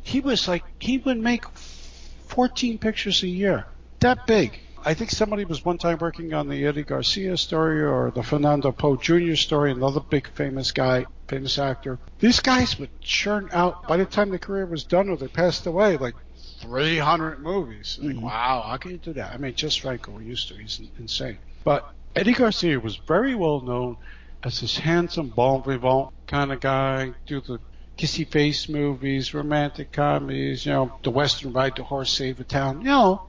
[0.03, 1.45] he was like he would make
[2.27, 3.65] 14 pictures a year,
[4.01, 4.59] that big.
[4.85, 8.73] I think somebody was one time working on the Eddie Garcia story or the Fernando
[8.73, 9.35] Poe Jr.
[9.37, 11.99] story, another big famous guy, famous actor.
[12.19, 15.67] These guys would churn out, by the time the career was done or they passed
[15.67, 16.15] away, like
[16.61, 17.99] 300 movies.
[18.03, 18.23] Like, Mhm.
[18.23, 19.33] wow, how can you do that?
[19.33, 20.55] I mean, Jess Franco we used to.
[20.55, 21.39] He's insane.
[21.65, 23.97] But Eddie Garcia was very well known
[24.43, 27.61] as this handsome, bon vivant kind of guy, do the
[27.97, 32.81] kissy face movies, romantic comedies, you know, the Western Ride the Horse, Save the Town,
[32.81, 33.29] you know.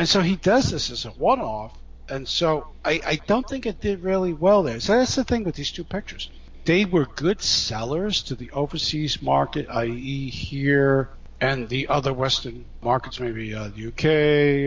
[0.00, 1.76] And so he does this as a one off.
[2.08, 4.80] And so I, I don't think it did really well there.
[4.80, 6.30] So that's the thing with these two pictures.
[6.64, 13.20] They were good sellers to the overseas market, i.e., here and the other Western markets,
[13.20, 13.88] maybe uh, the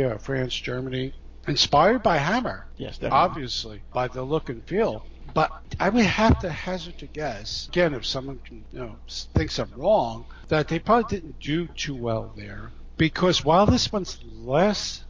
[0.06, 1.16] UK, uh, France, Germany.
[1.48, 3.18] Inspired by Hammer, Yes, definitely.
[3.18, 5.04] obviously, by the look and feel.
[5.34, 8.96] But I would have to hazard to guess, again, if someone can, you know,
[9.34, 12.70] thinks I'm wrong, that they probably didn't do too well there.
[12.98, 15.04] Because while this one's less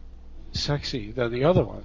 [0.53, 1.83] sexy than the other one,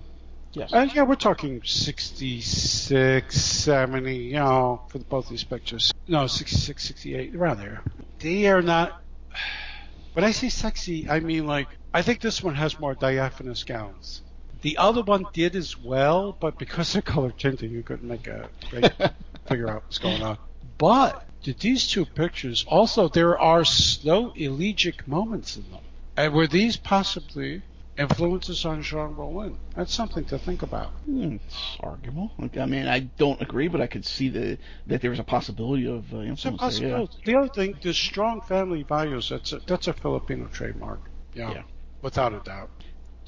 [0.53, 0.73] Yes.
[0.73, 5.93] and yeah, we're talking 66, 70, you know, for both these pictures.
[6.07, 7.83] No, 66, 68, around there.
[8.19, 9.03] They are not.
[10.15, 14.23] When I say sexy, I mean like, I think this one has more diaphanous gowns.
[14.63, 18.49] The other one did as well, but because of color tinting, you couldn't make a
[18.73, 18.93] make,
[19.47, 20.39] figure out what's going on.
[20.79, 25.81] But these two pictures, also there are slow elegiac moments in them.
[26.17, 27.63] And were these possibly
[27.99, 29.57] influences on Jean Rollin?
[29.75, 30.93] That's something to think about.
[31.05, 32.31] Hmm, it's arguable.
[32.39, 35.87] I mean, I don't agree, but I could see the, that there was a possibility
[35.87, 36.99] of uh, It's a influence there.
[37.01, 37.07] Yeah.
[37.25, 41.01] The other thing, the strong family values, that's a, that's a Filipino trademark.
[41.35, 41.63] Yeah, Yeah.
[42.03, 42.71] without a doubt.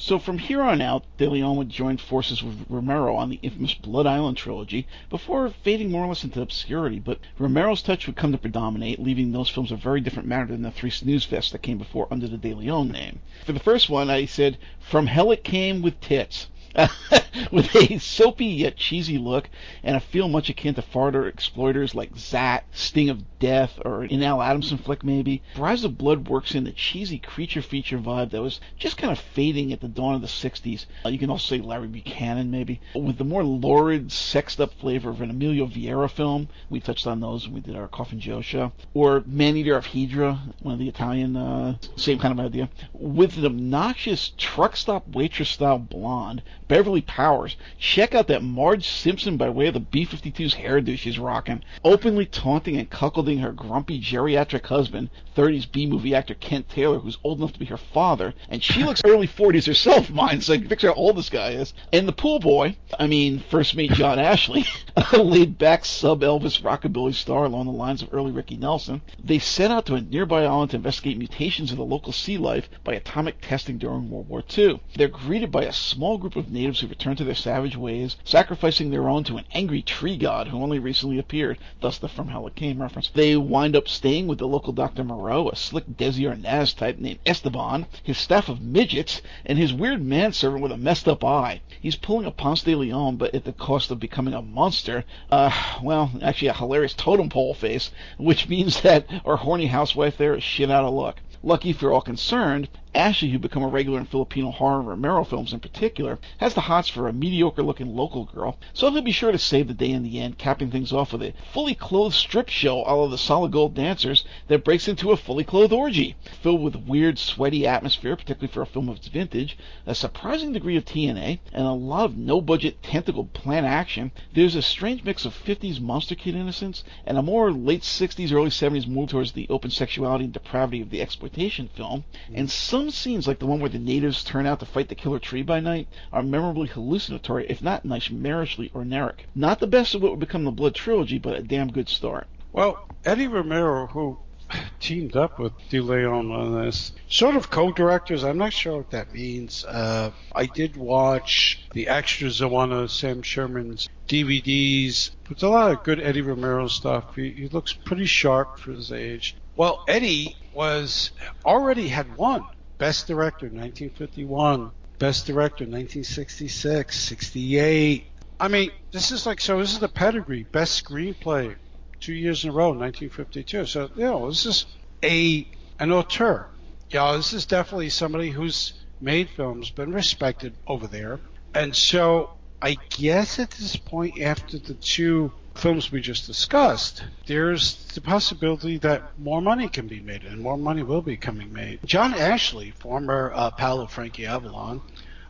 [0.03, 3.75] So from here on out, De Leon would join forces with Romero on the infamous
[3.75, 8.33] Blood Island trilogy before fading more or less into obscurity, but Romero's touch would come
[8.33, 11.61] to predominate, leaving those films a very different matter than the three snooze fests that
[11.61, 13.21] came before under the De Leon name.
[13.45, 16.47] For the first one, I said, From Hell It Came with Tits.
[17.51, 19.49] with a soapy yet cheesy look
[19.83, 24.23] and a feel much akin to farther exploiters like Zaat, Sting of Death, or an
[24.23, 25.43] Al Adamson flick maybe.
[25.55, 29.19] Brides of Blood works in the cheesy creature feature vibe that was just kind of
[29.19, 30.87] fading at the dawn of the 60s.
[31.05, 32.81] Uh, you can also say Larry Buchanan maybe.
[32.95, 37.21] With the more lurid, sexed up flavor of an Emilio Vieira film, we touched on
[37.21, 38.73] those when we did our Coffin Joe show.
[38.95, 42.69] Or Man Eater of Hydra, one of the Italian, uh, same kind of idea.
[42.93, 47.57] With an obnoxious truck stop waitress style blonde, Beverly Powers.
[47.81, 51.65] Check out that Marge Simpson by way of the B 52's hairdo she's rocking.
[51.85, 57.19] Openly taunting and cuckolding her grumpy geriatric husband, 30s B movie actor Kent Taylor, who's
[57.25, 58.35] old enough to be her father.
[58.49, 61.51] And she looks early 40s herself, mine, so I can picture how old this guy
[61.51, 61.75] is.
[61.93, 64.65] And the pool boy, I mean, first mate John Ashley,
[65.13, 69.03] a laid back sub Elvis rockabilly star along the lines of early Ricky Nelson.
[69.23, 72.69] They set out to a nearby island to investigate mutations of the local sea life
[72.85, 74.81] by atomic testing during World War II.
[74.95, 78.91] They're greeted by a small group of natives who return to their savage ways, sacrificing
[78.91, 82.47] their own to an angry tree god who only recently appeared, thus the From Hell
[82.47, 83.09] It Came reference.
[83.09, 85.03] They wind up staying with the local Dr.
[85.03, 90.05] Moreau, a slick Desi Arnaz type named Esteban, his staff of midgets, and his weird
[90.05, 91.63] manservant with a messed up eye.
[91.81, 95.07] He's pulling a Ponce de Leon, but at the cost of becoming a monster.
[95.31, 95.51] Uh,
[95.83, 100.45] well, actually a hilarious totem pole face, which means that our horny housewife there is
[100.45, 101.21] shit out of luck.
[101.43, 105.53] Lucky for all concerned, Ashley, who become a regular in Filipino horror and Romero films
[105.53, 109.31] in particular, has the hots for a mediocre looking local girl, so he'll be sure
[109.31, 112.49] to save the day in the end, capping things off with a fully clothed strip
[112.49, 116.61] show all of the solid gold dancers that breaks into a fully clothed orgy, filled
[116.61, 120.85] with weird, sweaty atmosphere, particularly for a film of its vintage, a surprising degree of
[120.85, 124.11] TNA, and a lot of no budget tentacle plant action.
[124.35, 128.51] There's a strange mix of 50s monster kid innocence and a more late 60s, early
[128.51, 131.01] 70s move towards the open sexuality and depravity of the
[131.31, 134.89] exploitation film, and some scenes like the one where the natives turn out to fight
[134.89, 139.27] the killer tree by night are memorably hallucinatory, if not nightmarishly orneric.
[139.33, 142.27] Not the best of what would become the Blood trilogy, but a damn good start.
[142.53, 144.19] Well, Eddie Romero, who
[144.81, 146.91] teamed up with DeLeon on this.
[147.09, 148.25] Sort of co-directors.
[148.25, 149.65] I'm not sure what that means.
[149.65, 155.11] Uh, I did watch the extras of one of Sam Sherman's DVDs.
[155.31, 157.15] It's a lot of good Eddie Romero stuff.
[157.15, 159.37] He, he looks pretty sharp for his age.
[159.55, 161.13] Well, Eddie was
[161.45, 162.45] already had won
[162.79, 168.07] Best Director 1951, Best Director 1966, 68.
[168.39, 169.59] I mean, this is like so.
[169.59, 170.45] This is the pedigree.
[170.45, 171.57] Best Screenplay
[172.01, 173.67] two years in a row, 1952.
[173.67, 174.67] So you know, this is
[175.03, 175.47] a
[175.79, 176.47] an auteur.
[176.89, 181.21] Yeah, this is definitely somebody who's made films, been respected over there,
[181.55, 182.31] and so
[182.63, 188.77] I guess at this point, after the two films we just discussed, there's the possibility
[188.79, 191.81] that more money can be made, and more money will be coming made.
[191.85, 194.83] John Ashley, former uh, pal of Frankie Avalon,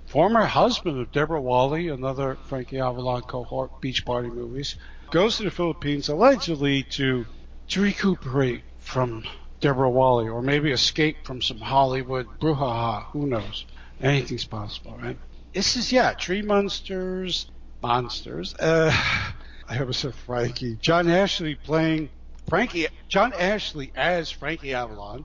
[0.06, 4.74] former husband of Deborah Walley, another Frankie Avalon cohort, Beach Party movies,
[5.12, 7.26] goes to the Philippines allegedly to
[7.68, 9.24] to recuperate from
[9.60, 13.04] Deborah Walley, or maybe escape from some Hollywood brouhaha.
[13.12, 13.66] Who knows?
[14.00, 15.16] Anything's possible, right?
[15.52, 17.50] This is yeah, tree monsters,
[17.82, 18.54] monsters.
[18.54, 18.90] Uh,
[19.68, 20.76] I almost said Frankie.
[20.80, 22.10] John Ashley playing
[22.48, 22.86] Frankie.
[23.08, 25.24] John Ashley as Frankie Avalon,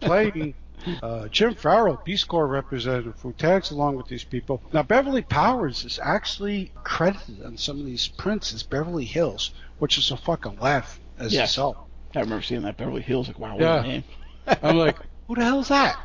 [0.00, 0.54] playing
[1.02, 4.62] uh, Jim Farrell, Peace Corps representative, who tags along with these people.
[4.72, 9.98] Now, Beverly Powers is actually credited on some of these prints as Beverly Hills, which
[9.98, 11.50] is a fucking laugh as Yes.
[11.50, 11.76] itself.
[12.14, 13.28] I remember seeing that Beverly Hills.
[13.28, 13.80] Like, wow, what Yeah.
[13.80, 14.04] a name.
[14.62, 14.96] I'm like,
[15.28, 15.96] who the hell's that?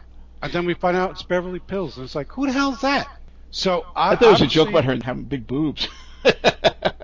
[0.44, 3.08] And then we find out it's Beverly Pills, and it's like, who the hell's that?
[3.56, 5.88] So I, I thought it was a joke about her having big boobs.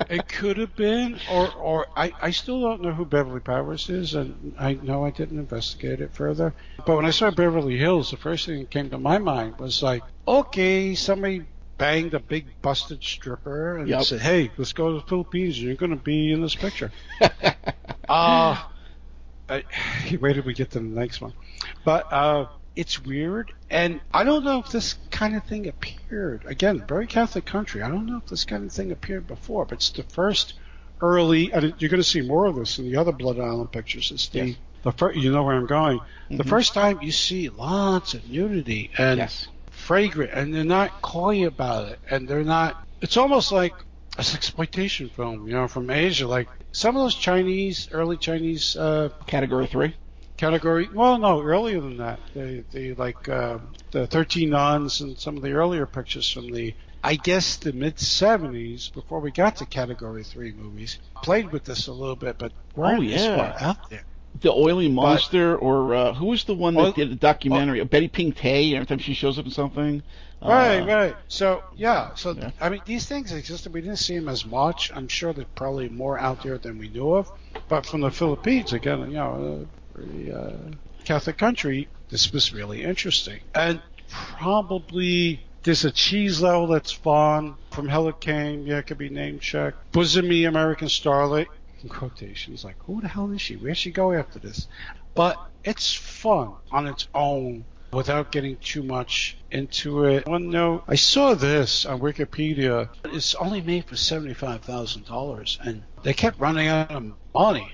[0.09, 4.13] It could have been, or or I, I still don't know who Beverly Powers is,
[4.15, 6.53] and I know I didn't investigate it further.
[6.85, 9.81] But when I saw Beverly Hills, the first thing that came to my mind was
[9.81, 11.45] like, okay, somebody
[11.77, 14.01] banged a big busted stripper and Yep.
[14.01, 16.91] said, hey, let's go to the Philippines, and you're going to be in this picture.
[18.09, 18.57] Uh,
[19.49, 19.63] I,
[20.21, 21.33] wait till we get to the next one.
[21.83, 26.43] But uh, it's weird, and I don't know if this kind of thing appeared.
[26.45, 27.81] Again, very Catholic country.
[27.81, 30.53] I don't know if this kind of thing appeared before, but it's the first
[31.01, 31.51] early.
[31.51, 34.11] And you're going to see more of this in the other Blood Island pictures.
[34.11, 34.55] It's the Yes.
[34.83, 35.17] the first.
[35.19, 35.99] You know where I'm going.
[36.29, 36.49] The Mhm.
[36.49, 39.47] first time you see lots of nudity and yes.
[39.69, 42.81] fragrant, and they're not coy about it, and they're not.
[43.01, 43.73] It's almost like
[44.17, 46.27] an exploitation film, you know, from Asia.
[46.27, 49.93] Like some of those Chinese, early Chinese uh, Category three.
[50.41, 50.89] Category.
[50.91, 52.19] Well, no, earlier than that.
[52.33, 53.59] They, they like uh,
[53.91, 56.73] the Thirteen Nuns and some of the earlier pictures from the,
[57.03, 60.97] I guess, the mid '70s before we got to Category Three movies.
[61.21, 63.37] Played with this a little bit, but weren't Oh, yeah.
[63.37, 64.03] far out there.
[64.39, 67.83] The Oily Monster, or uh, who was the one that Oil- did a documentary?
[67.83, 68.73] Betty Ting Pei.
[68.73, 70.01] Every time she shows up in something.
[70.41, 71.15] Right, Uh, right.
[71.27, 72.49] So yeah, so Yeah.
[72.59, 73.73] I mean, these things existed.
[73.73, 74.91] We didn't see them as much.
[74.95, 77.31] I'm sure there's probably more out there than we knew of.
[77.69, 80.51] But from the Philippines, again, you know, a pretty uh,
[81.03, 83.39] Catholic country, this was really interesting.
[83.55, 88.65] And probably there's a cheese level that's fun from Hella Kane.
[88.65, 89.73] Yeah, it could be name check.
[89.91, 91.47] Bosomy American Starlet.
[91.83, 93.55] In quotations, like who the hell is she?
[93.55, 94.67] Where's she go after this?
[95.15, 100.27] But it's fun on its own without getting too much into it.
[100.27, 102.89] One note, I saw this on Wikipedia.
[103.05, 107.73] It's only made for seventy-five thousand dollars, and they kept running out of money.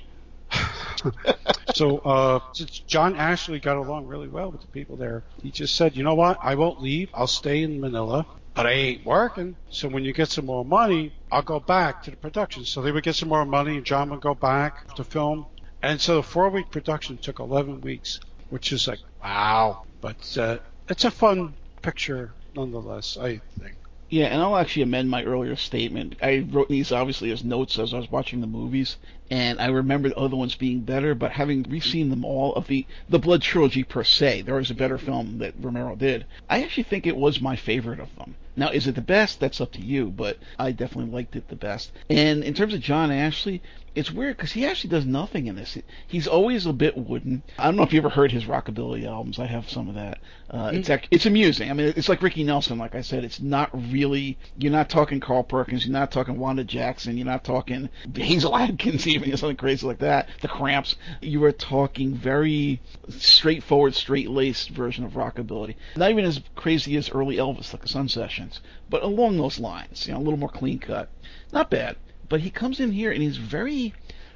[1.75, 5.75] So, uh, since John Ashley got along really well with the people there, he just
[5.75, 6.37] said, "You know what?
[6.41, 7.09] I won't leave.
[7.13, 9.55] I'll stay in Manila." But I ain't working.
[9.69, 12.65] So when you get some more money, I'll go back to the production.
[12.65, 15.45] So they would get some more money, and John would go back to film.
[15.83, 19.83] And so the four-week production took 11 weeks, which is like wow.
[20.01, 20.57] But uh,
[20.89, 23.75] it's a fun picture nonetheless, I think.
[24.09, 26.15] Yeah, and I'll actually amend my earlier statement.
[26.21, 28.95] I wrote these obviously as notes as I was watching the movies,
[29.29, 31.13] and I remember the other ones being better.
[31.13, 34.75] But having reseen them all of the the Blood trilogy per se, there was a
[34.75, 36.25] better film that Romero did.
[36.49, 38.35] I actually think it was my favorite of them.
[38.55, 39.41] Now, is it the best?
[39.41, 41.91] That's up to you, but I definitely liked it the best.
[42.09, 43.61] And in terms of John Ashley,
[43.97, 45.77] it's weird because he actually does nothing in this.
[46.07, 47.41] He's always a bit wooden.
[47.57, 49.39] I don't know if you ever heard his rockabilly albums.
[49.39, 50.19] I have some of that.
[50.49, 51.69] Uh, It's act- it's amusing.
[51.69, 52.77] I mean, it's like Ricky Nelson.
[52.77, 54.37] Like I said, it's not really.
[54.57, 55.85] You're not talking Carl Perkins.
[55.85, 57.17] You're not talking Wanda Jackson.
[57.17, 60.29] You're not talking Hasil Adkins even or something crazy like that.
[60.41, 60.95] The Cramps.
[61.21, 62.79] You are talking very
[63.09, 65.75] straightforward, straight-laced version of rockabilly.
[65.95, 70.07] Not even as crazy as early Elvis, like the Sun Sessions, but along those lines.
[70.07, 71.09] You know, a little more clean cut.
[71.51, 71.95] Not bad.
[72.29, 73.93] But he comes in here and he's very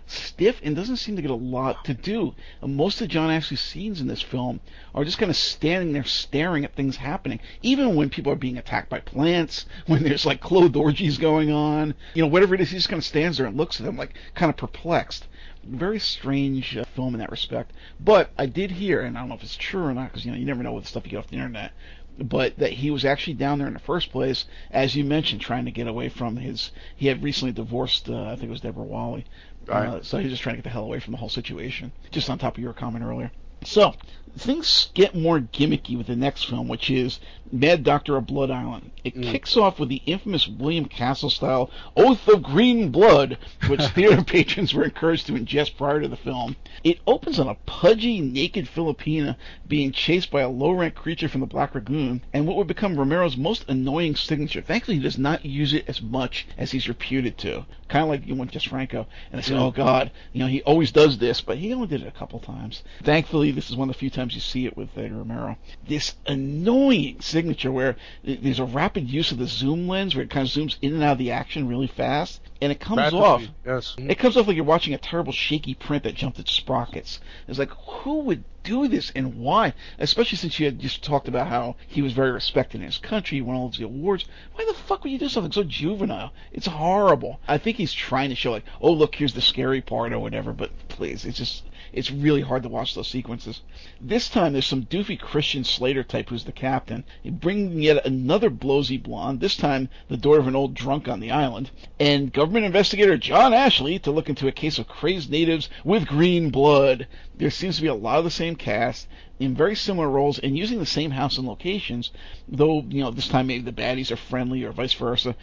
[0.08, 2.36] stiff and doesn't seem to get a lot to do.
[2.62, 4.60] Most of John Ashley's scenes in this film
[4.93, 7.39] are just kind of standing there staring at things happening.
[7.62, 11.94] Even when people are being attacked by plants, when there's like clothed orgies going on,
[12.13, 13.98] you know, whatever it is, he just kind of stands there and looks at them
[13.98, 15.27] like kind of perplexed.
[15.63, 17.71] Very strange uh, film in that respect.
[18.00, 20.31] But I did hear, and I don't know if it's true or not, because you
[20.31, 21.71] know you never know with stuff you get off the internet
[22.18, 25.66] but that he was actually down there in the first place, as you mentioned, trying
[25.66, 26.72] to get away from his.
[26.96, 29.26] He had recently divorced, uh, I think it was Deborah Walley,
[29.68, 29.88] Right.
[29.88, 31.92] uh, so he was just trying to get the hell away from the whole situation.
[32.12, 33.32] Just on top of your comment earlier.
[33.64, 33.94] So
[34.38, 37.19] things get more gimmicky with the next film, which is
[37.52, 38.92] Mad Doctor of Blood Island.
[39.04, 39.29] It Mm.
[39.32, 44.73] kicks off with the infamous William Castle style Oath of Green Blood, which theater patrons
[44.73, 46.56] were encouraged to ingest prior to the film.
[46.84, 49.36] It opens on a pudgy, naked Filipina
[49.67, 52.96] being chased by a low rank creature from the Black Lagoon, and what would become
[52.96, 54.62] Romero's most annoying signature.
[54.62, 57.65] Thankfully, he does not use it as much as he's reputed to.
[57.92, 60.62] Kind of like you went Jess Franco, and I said, oh God, you know, he
[60.62, 62.83] always does this, but he only did it a couple times.
[63.04, 65.58] Thankfully, this is one of the few times you see it with Eddie Romero.
[65.85, 70.48] This annoying signature where there's a rapid use of the zoom lens where it kind
[70.48, 73.44] of zooms in and out of the action really fast, and it comes Rapidly, off.
[73.65, 73.96] Yes.
[73.98, 77.19] It comes off like you're watching a terrible shaky print that jumped its sprockets.
[77.50, 79.74] It's like, who would do this and why?
[80.00, 83.38] Especially since you had just talked about how he was very respected in his country,
[83.38, 84.26] he won all these awards.
[84.54, 86.34] Why the fuck would you do something so juvenile?
[86.52, 87.40] It's horrible.
[87.48, 90.54] I think he's trying to show like, oh look, here's the scary part or whatever,
[90.54, 93.62] but please, it's just it's really hard to watch those sequences.
[94.00, 99.02] This time there's some doofy Christian Slater type who's the captain, bringing yet another blowsy
[99.02, 103.18] blonde, this time the daughter of an old drunk on the island, and government investigator
[103.18, 107.08] John Ashley to look into a case of crazed natives with green blood.
[107.36, 109.08] There seems to be a lot of the same cast
[109.39, 112.12] in very similar roles and using the same house and locations,
[112.47, 115.35] though, you know, this time maybe the baddies are friendly or vice versa.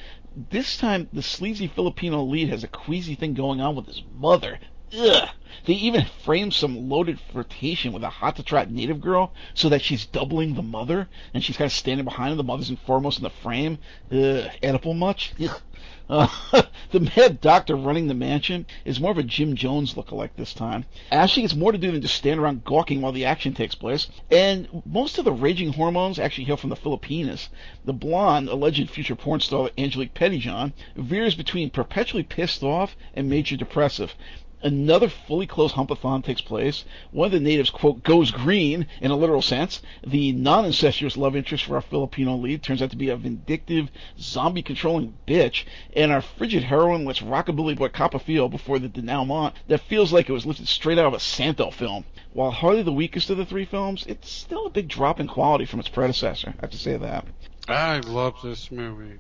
[0.51, 4.59] This time the sleazy Filipino lead has a queasy thing going on with his mother.
[4.97, 5.29] Ugh.
[5.65, 9.83] They even frame some loaded flirtation with a hot to trot native girl so that
[9.83, 12.39] she's doubling the mother and she's kind of standing behind.
[12.39, 13.79] The mother's in foremost in the frame.
[14.11, 14.51] Ugh.
[14.63, 15.35] Oedipal much?
[15.43, 15.61] Ugh.
[16.11, 16.27] Uh,
[16.91, 20.87] the mad doctor running the mansion is more of a Jim Jones lookalike this time.
[21.13, 24.09] Ashley gets more to do than just stand around gawking while the action takes place,
[24.31, 27.51] and most of the raging hormones actually hail from the Filipinas.
[27.85, 33.59] The blonde, alleged future porn star Angelique Pettyjohn, veers between perpetually pissed off and major
[33.59, 34.15] depressive.
[34.61, 36.85] Another fully closed humpathon takes place.
[37.13, 39.81] One of the natives, quote, goes green in a literal sense.
[40.05, 43.89] The non incestuous love interest for our Filipino lead turns out to be a vindictive,
[44.19, 45.65] zombie controlling bitch.
[45.95, 50.29] And our frigid heroine lets Rockabilly Boy cop feel before the denouement that feels like
[50.29, 52.05] it was lifted straight out of a Santo film.
[52.33, 55.67] While hardly the weakest of the three films, it's still a big drop in quality
[55.67, 56.55] from its predecessor.
[56.59, 57.27] I have to say that.
[57.69, 59.19] I love this movie.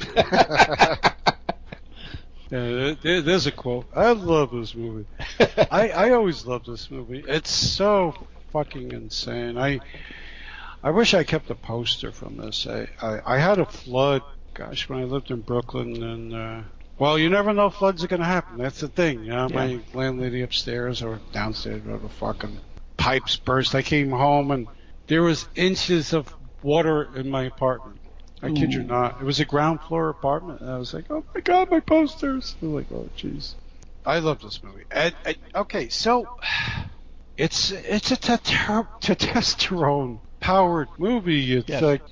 [2.54, 3.86] Yeah, there, there's a quote.
[3.94, 5.06] I love this movie.
[5.72, 7.24] I, I always love this movie.
[7.26, 8.14] It's so
[8.52, 9.58] fucking insane.
[9.58, 9.80] I
[10.80, 12.66] I wish I kept a poster from this.
[12.68, 16.60] I, I, I had a flood, gosh, when I lived in Brooklyn, and uh,
[16.96, 18.58] well, you never know floods are gonna happen.
[18.58, 19.24] That's the thing.
[19.24, 19.56] You know, Yeah.
[19.56, 22.60] my landlady upstairs or downstairs, whatever, fucking
[22.96, 23.74] pipes burst.
[23.74, 24.68] I came home and
[25.08, 26.32] there was inches of
[26.62, 27.98] water in my apartment.
[28.42, 29.20] I kid you not.
[29.20, 30.60] It was a ground floor apartment.
[30.60, 32.56] And I was like, oh my god, my posters.
[32.60, 33.54] I'm like, oh jeez.
[34.06, 34.84] I love this movie.
[34.90, 35.14] And,
[35.54, 36.28] okay, so
[37.38, 41.54] it's it's a testosterone powered movie.
[41.54, 41.82] It's Yes.
[41.82, 42.02] like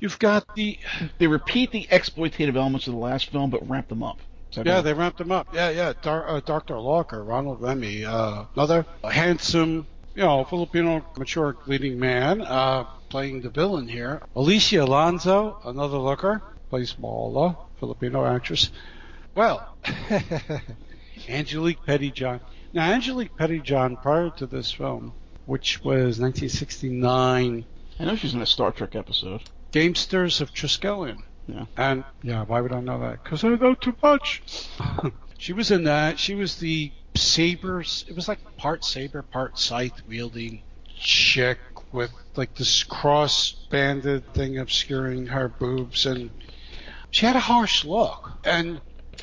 [0.00, 0.78] you've got the
[1.18, 4.18] They repeat the exploitative elements of the last film, but ramp them up.
[4.52, 4.80] Yeah right?
[4.82, 5.48] they ramped him up.
[5.52, 5.92] Yeah, yeah.
[6.00, 6.78] Dar- uh, Dr.
[6.78, 13.50] Lorca, Ronald Remy, uh, another handsome, you know, Filipino mature leading man, uh, playing the
[13.50, 14.22] villain here.
[14.34, 18.70] Alicia Alonso, another looker, plays Paula, Filipino actress.
[19.34, 19.76] Well,
[21.28, 22.40] Angelique Pettyjohn.
[22.72, 25.12] Now, Angelique Pettyjohn, prior to this film,
[25.46, 27.64] which was 1969,
[27.98, 29.42] I know she's in a Star Trek episode.
[29.72, 31.22] Gamesters of Triskelion.
[31.46, 31.66] Yeah.
[31.76, 33.22] And yeah, why would I know that?
[33.22, 34.42] Because I know too much.
[35.38, 36.18] she was in that.
[36.18, 38.04] She was the sabers.
[38.08, 40.62] It was like part saber, part scythe wielding
[40.98, 41.58] chick
[41.92, 46.30] with like this cross banded thing obscuring her boobs, and
[47.10, 48.30] she had a harsh look.
[48.44, 48.80] And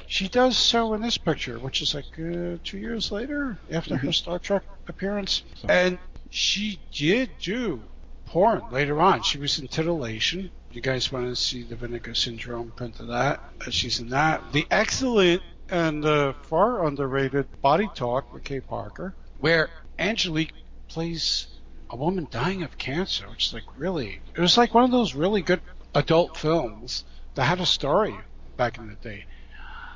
[0.07, 4.11] she does so in this picture, which is like uh, two years later after her
[4.11, 5.43] Star Trek appearance.
[5.68, 5.97] And
[6.30, 7.82] she did do
[8.26, 9.22] porn later on.
[9.24, 10.51] She was in Titillation.
[10.72, 13.39] You guys want to see the Vinegar Syndrome print of that?
[13.61, 14.41] Uh, She's in that.
[14.53, 20.53] The excellent and uh, far underrated Body Talk with Kay Parker, where Angelique
[20.88, 21.47] plays
[21.94, 25.14] a woman dying of cancer, which is like really, it was like one of those
[25.14, 25.62] really good
[25.94, 28.18] adult films that had a story
[28.58, 29.26] back in the day.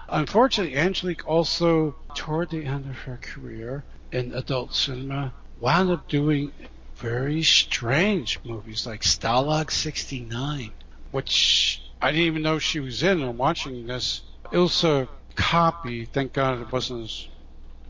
[0.07, 6.51] Unfortunately, Angelique also, toward the end of her career in adult cinema, wound up doing
[6.97, 10.71] very strange movies like Stalag 69,
[11.09, 13.23] which I didn't even know she was in.
[13.23, 14.21] I'm watching this
[14.53, 16.05] Ilsa copy.
[16.05, 17.27] Thank God it wasn't as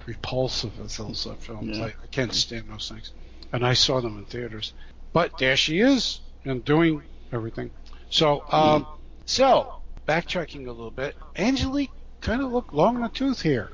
[0.05, 1.77] repulsive as Ilsa films.
[1.77, 1.83] Yeah.
[1.83, 3.11] I, I can't stand those things.
[3.51, 4.73] And I saw them in theaters.
[5.13, 7.71] But there she is and doing everything.
[8.09, 8.87] So, um,
[9.25, 11.91] so backtracking a little bit, Angelique
[12.21, 13.71] kind of looked long in the tooth here.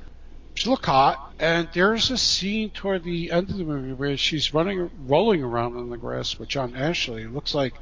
[0.54, 4.54] She looked hot, and there's a scene toward the end of the movie where she's
[4.54, 7.22] running, rolling around in the grass with John Ashley.
[7.22, 7.74] It looks like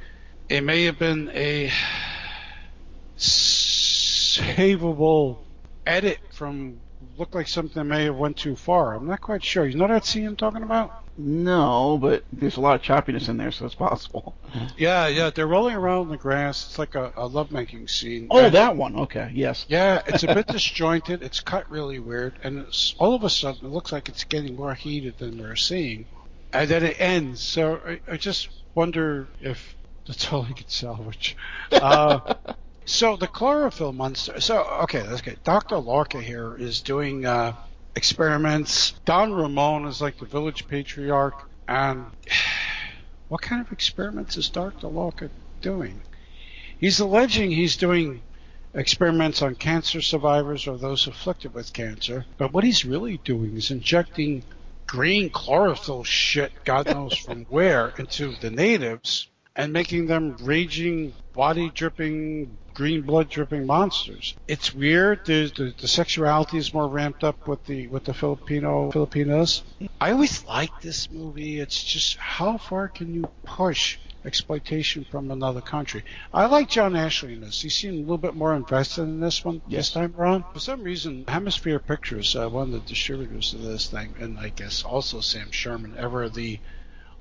[0.48, 1.70] it may have been a
[3.18, 5.38] savable
[5.86, 6.80] edit from
[7.18, 8.94] looked like something may have went too far.
[8.94, 9.66] I'm not quite sure.
[9.66, 10.92] You know that scene I'm talking about?
[11.18, 14.34] No, but there's a lot of choppiness in there, so it's possible.
[14.76, 15.30] Yeah, yeah.
[15.30, 16.66] They're rolling around in the grass.
[16.66, 18.28] It's like a, a lovemaking scene.
[18.30, 18.96] Oh, And- that one.
[18.96, 19.64] Okay, yes.
[19.68, 21.22] Yeah, it's a bit disjointed.
[21.22, 24.56] It's cut really weird, and it's, all of a sudden it looks like it's getting
[24.56, 26.06] more heated than we're seeing,
[26.52, 27.40] and then it ends.
[27.42, 29.74] So I, I just wonder if
[30.06, 31.36] that's all he could salvage.
[31.70, 32.34] Uh,
[32.84, 34.40] so the chlorophyll monster.
[34.40, 35.78] So okay, let's get Dr.
[35.78, 37.54] Lorca here is doing uh,
[37.94, 38.94] experiments.
[39.04, 42.06] Don Ramon is like the village patriarch, and
[43.28, 44.88] what kind of experiments is Dr.
[44.88, 45.30] Lorca
[45.60, 46.00] doing?
[46.78, 48.22] He's alleging he's doing
[48.74, 52.24] experiments on cancer survivors or those afflicted with cancer.
[52.38, 54.42] But what he's really doing is injecting
[54.86, 61.70] green chlorophyll shit, God knows from where, into the natives and making them raging, body
[61.70, 64.34] dripping, green blood dripping monsters.
[64.48, 65.20] It's weird.
[65.26, 69.62] There's, the, the sexuality is more ramped up with the with the Filipino Filipinos.
[70.00, 71.60] I always liked this movie.
[71.60, 76.04] It's just how far can you push exploitation from another country?
[76.32, 77.60] I like John Ashley in this.
[77.60, 79.86] He seemed a little bit more invested in this one Yes.
[79.88, 80.44] this time around.
[80.52, 84.50] For some reason, Hemisphere Pictures, uh, one of the distributors of this thing, and I
[84.50, 86.60] guess also Sam Sherman, ever the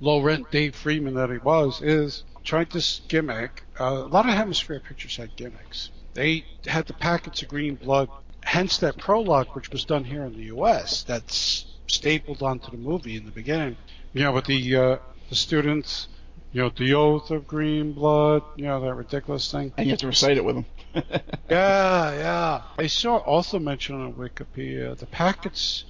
[0.02, 3.64] low rent Dave Freeman that he was, is trying to gimmick.
[3.80, 5.92] Uh, a lot of Hemisphere Pictures had gimmicks.
[6.14, 8.10] They had the packets of green blood,
[8.44, 11.04] hence that prologue, which was done here in the U.S.
[11.04, 13.78] That's stapled onto the movie in the beginning.
[14.14, 14.98] You know, with the uh,
[15.30, 16.10] the students,
[16.52, 19.72] you know, the oath of green blood, you know, that ridiculous thing.
[19.78, 20.66] And you have to recite it with them.
[21.50, 22.62] Yeah, yeah.
[22.78, 25.84] I saw also mentioned on Wikipedia the packets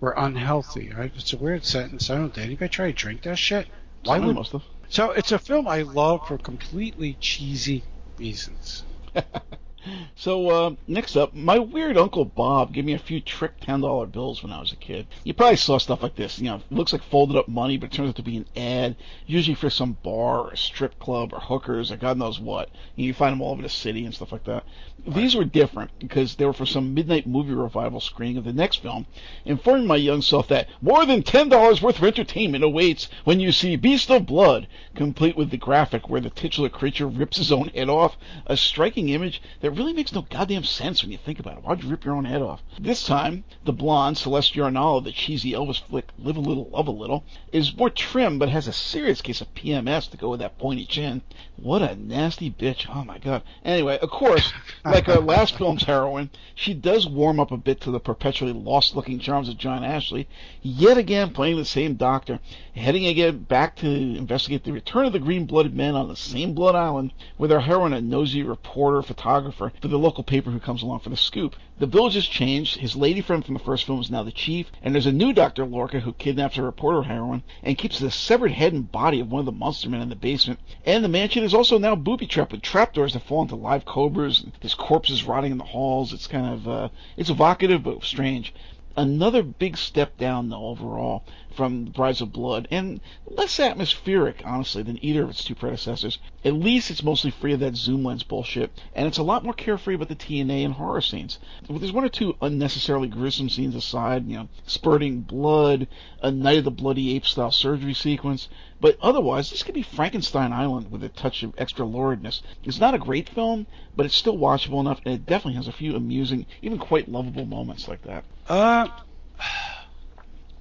[0.00, 0.90] were unhealthy.
[0.96, 1.12] Right?
[1.14, 2.10] It's a weird sentence.
[2.10, 2.34] I don't.
[2.34, 3.68] Did anybody try to drink that shit?
[4.04, 4.36] Why Someone would?
[4.36, 4.62] must have.
[4.88, 7.84] So it's a film I love for completely cheesy
[8.18, 8.84] reasons.
[10.14, 14.06] So uh, next up, my weird uncle Bob gave me a few trick ten dollar
[14.06, 15.06] bills when I was a kid.
[15.24, 16.38] You probably saw stuff like this.
[16.38, 19.54] You know, looks like folded up money, but turns out to be an ad, usually
[19.54, 22.70] for some bar or strip club or hookers or God knows what.
[22.96, 24.64] You find them all over the city and stuff like that.
[25.06, 28.76] These were different because they were for some midnight movie revival screening of the next
[28.82, 29.06] film,
[29.44, 33.52] informing my young self that more than ten dollars worth of entertainment awaits when you
[33.52, 37.68] see Beast of Blood, complete with the graphic where the titular creature rips his own
[37.68, 38.16] head off.
[38.46, 41.62] A striking image that really makes no goddamn sense when you think about it.
[41.62, 42.62] Why'd you rip your own head off?
[42.80, 46.90] This time, the blonde Celeste of the cheesy Elvis flick Live a Little, Love a
[46.90, 50.58] Little is more trim but has a serious case of PMS to go with that
[50.58, 51.20] pointy chin.
[51.56, 52.86] What a nasty bitch.
[52.88, 53.42] Oh my god.
[53.64, 54.52] Anyway, of course,
[54.84, 58.96] like our last film's heroine, she does warm up a bit to the perpetually lost
[58.96, 60.28] looking charms of John Ashley,
[60.62, 62.40] yet again playing the same doctor,
[62.74, 66.54] heading again back to investigate the return of the green blooded men on the same
[66.54, 70.82] blood island with our heroine a nosy reporter photographer for the local paper who comes
[70.82, 71.56] along for the scoop.
[71.78, 72.78] The village has changed.
[72.78, 75.32] His lady friend from the first film is now the chief, and there's a new
[75.32, 75.66] Dr.
[75.66, 79.40] Lorca who kidnaps a reporter heroine and keeps the severed head and body of one
[79.40, 80.60] of the monster men in the basement.
[80.84, 84.44] And the mansion is also now booby trapped with trapdoors that fall into live cobras.
[84.60, 86.12] There's corpses rotting in the halls.
[86.12, 88.54] It's kind of uh, it's evocative but strange.
[88.98, 91.22] Another big step down, though, overall,
[91.54, 96.18] from Brides of Blood, and less atmospheric, honestly, than either of its two predecessors.
[96.46, 99.52] At least it's mostly free of that zoom lens bullshit, and it's a lot more
[99.52, 101.38] carefree about the TNA and horror scenes.
[101.68, 105.88] There's one or two unnecessarily gruesome scenes aside, you know, spurting blood,
[106.22, 108.48] a Night of the Bloody Ape style surgery sequence,
[108.80, 112.40] but otherwise, this could be Frankenstein Island with a touch of extra luridness.
[112.64, 115.72] It's not a great film, but it's still watchable enough, and it definitely has a
[115.72, 118.24] few amusing, even quite lovable moments like that.
[118.48, 118.88] Uh,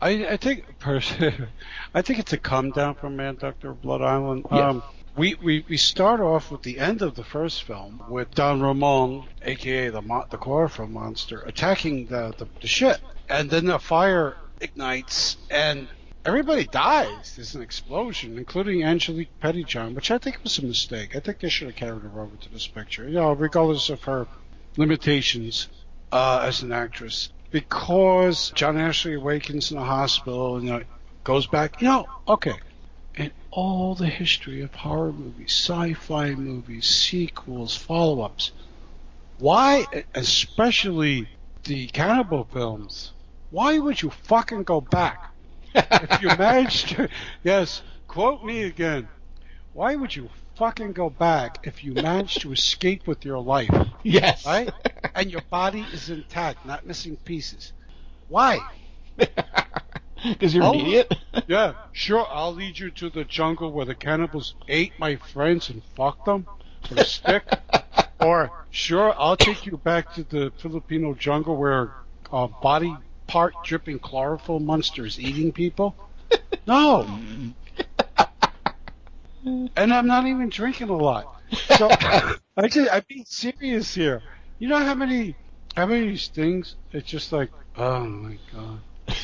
[0.02, 0.66] I I think
[1.94, 4.46] I think it's a come down from Mad Doctor Blood Island.
[4.52, 4.70] Yeah.
[4.70, 4.84] Um,
[5.16, 9.28] we, we we start off with the end of the first film with Don Ramon,
[9.44, 14.36] aka the mo- the chlorophyll monster, attacking the, the the ship, and then the fire
[14.62, 15.88] ignites and.
[16.28, 17.36] Everybody dies.
[17.36, 21.16] There's an explosion, including Angelique Pettyjohn, which I think was a mistake.
[21.16, 23.08] I think they should have carried her over to this picture.
[23.08, 24.26] You know, regardless of her
[24.76, 25.68] limitations
[26.12, 30.82] uh, as an actress because John Ashley awakens in the hospital and you know,
[31.24, 31.82] goes back.
[31.82, 32.56] You know, okay.
[33.16, 38.52] And all the history of horror movies, sci-fi movies, sequels, follow-ups.
[39.38, 41.30] Why, especially
[41.64, 43.12] the cannibal films?
[43.52, 45.32] Why would you fucking go back?
[45.74, 47.10] if you managed to,
[47.44, 49.08] yes, quote me again.
[49.74, 53.70] Why would you fucking go back if you manage to escape with your life?
[54.04, 54.46] Yes.
[54.46, 54.72] Right?
[55.16, 57.74] and your body is intact, not missing pieces.
[58.28, 58.60] Why?
[60.24, 60.74] Because you're Oh.
[60.74, 61.14] an idiot.
[61.48, 65.84] Yeah, sure, I'll lead you to the jungle where the cannibals ate my friends and
[65.96, 66.48] fucked them
[66.90, 67.44] with a stick.
[68.20, 71.92] or, sure, I'll take you back to the Filipino jungle where
[72.32, 72.96] uh, body
[73.28, 75.96] part dripping chlorophyll monsters eating people.
[76.66, 77.08] No.
[79.46, 81.42] And I'm not even drinking a lot.
[81.78, 81.90] So
[82.58, 84.22] I just I'm being serious here.
[84.60, 85.36] You know how many
[85.76, 86.76] how many things?
[86.92, 88.80] It's just like, oh my god.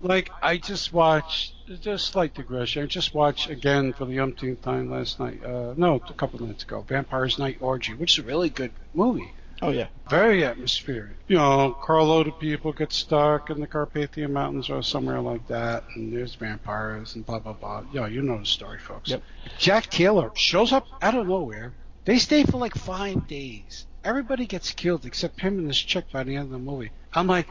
[0.00, 2.82] Like I just watched, just slight digression.
[2.82, 5.42] I just watched again for the umpteenth time last night.
[5.42, 8.72] Uh, no, a couple of nights ago, Vampire's Night Orgy, which is a really good
[8.92, 9.32] movie.
[9.64, 9.86] Oh yeah.
[10.08, 11.16] Very atmospheric.
[11.28, 15.84] You know, carload of people get stuck in the Carpathian Mountains or somewhere like that,
[15.94, 17.84] and there's vampires and blah blah blah.
[17.92, 19.10] Yeah, you know the story, folks.
[19.10, 19.22] Yep.
[19.58, 21.72] Jack Taylor shows up out of nowhere.
[22.04, 23.86] They stay for like five days.
[24.04, 26.90] Everybody gets killed except him and this chick by the end of the movie.
[27.14, 27.48] I'm like,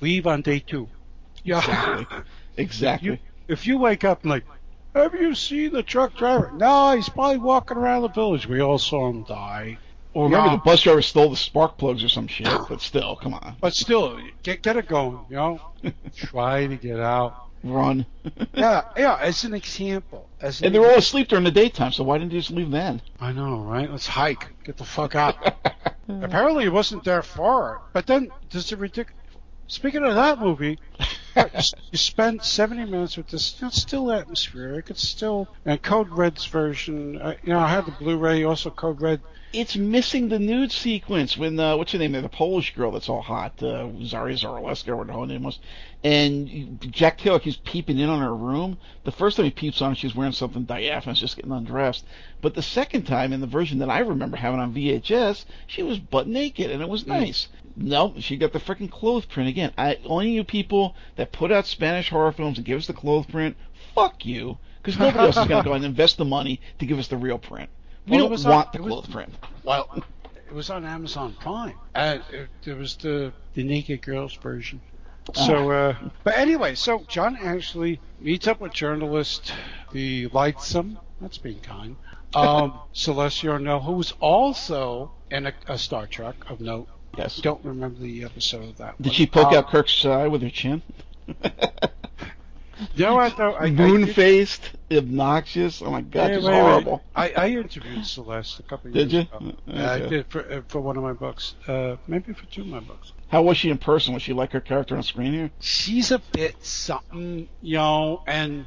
[0.00, 0.88] leave on day two.
[1.42, 2.04] Yeah.
[2.54, 2.64] Exactly.
[2.64, 3.08] Exactly.
[3.08, 3.18] You,
[3.48, 4.44] if you wake up and like,
[4.94, 6.52] have you seen the truck driver?
[6.54, 8.46] No, he's probably walking around the village.
[8.46, 9.78] We all saw him die.
[10.14, 13.16] Or Remember, no, the bus driver stole the spark plugs or some shit, but still,
[13.16, 13.56] come on.
[13.60, 15.20] but still, get get it going.
[15.30, 15.60] You know,
[16.16, 17.46] try to get out.
[17.64, 18.06] Run.
[18.54, 19.18] Yeah, yeah.
[19.20, 22.32] As an example, as an and they're all asleep during the daytime, so why didn't
[22.32, 23.00] you just leave then?
[23.18, 23.90] I know, right?
[23.90, 24.46] Let's hike.
[24.64, 25.36] Get the fuck out.
[26.08, 27.80] Apparently, it wasn't that far.
[27.92, 29.18] But then, there's a ridiculous.
[29.68, 30.78] Speaking of that movie,
[31.36, 33.60] you spent 70 minutes with this.
[33.62, 34.90] It's still atmospheric.
[34.90, 37.20] It's still and Code Red's version.
[37.20, 39.20] Uh, you know, I had the Blu-ray, also Code Red.
[39.52, 43.22] it's missing the nude sequence when uh, what's her name the Polish girl that's all
[43.22, 45.58] hot, uh, Zaria Zaraleska or her name was,
[46.04, 48.78] and Jack Taylor keeps peeping in on her room.
[49.04, 52.04] The first time he peeps on her, she's wearing something diaphanous, just getting undressed.
[52.40, 55.98] But the second time, in the version that I remember having on VHS, she was
[56.00, 57.10] butt naked, and it was hmm.
[57.10, 57.48] nice.
[57.76, 59.72] No, she got the freaking clothes print again.
[59.78, 63.26] I only you people that put out Spanish horror films and give us the clothes
[63.26, 63.56] print,
[63.94, 66.98] fuck you, because nobody else is going to go and invest the money to give
[66.98, 67.70] us the real print.
[68.06, 69.34] We Well, don't want on- the it was- clothes print.
[69.62, 70.04] Well,
[70.48, 71.74] it was on Amazon Prime.
[71.94, 74.80] And it, it was the the naked girls version.
[75.34, 79.52] So, uh, but anyway, so John Ashley meets up with journalist,
[79.92, 81.96] the lightsome, that's being kind,
[82.34, 86.88] um, Celeste Yarnell, who's also in a, a Star Trek of note.
[87.16, 87.36] Yes.
[87.36, 88.96] Don't remember the episode of that.
[89.00, 89.14] Did one.
[89.14, 90.82] she poke Um, out Kirk's eye with her chin?
[92.94, 93.54] You know what though?
[93.54, 95.82] I, Moon did- faced, obnoxious.
[95.82, 96.60] Oh my god, Wait, she's wait, wait.
[96.60, 97.02] horrible.
[97.14, 99.36] I, I interviewed Celeste a couple of Did years you?
[99.38, 99.56] ago.
[99.68, 101.54] Uh, Yeah, I did for, uh, for one of my books.
[101.66, 103.12] Uh, maybe for two of my books.
[103.28, 104.14] How was she in person?
[104.14, 105.50] Was she like her character on screen here?
[105.60, 108.66] she's a bit something, you know, and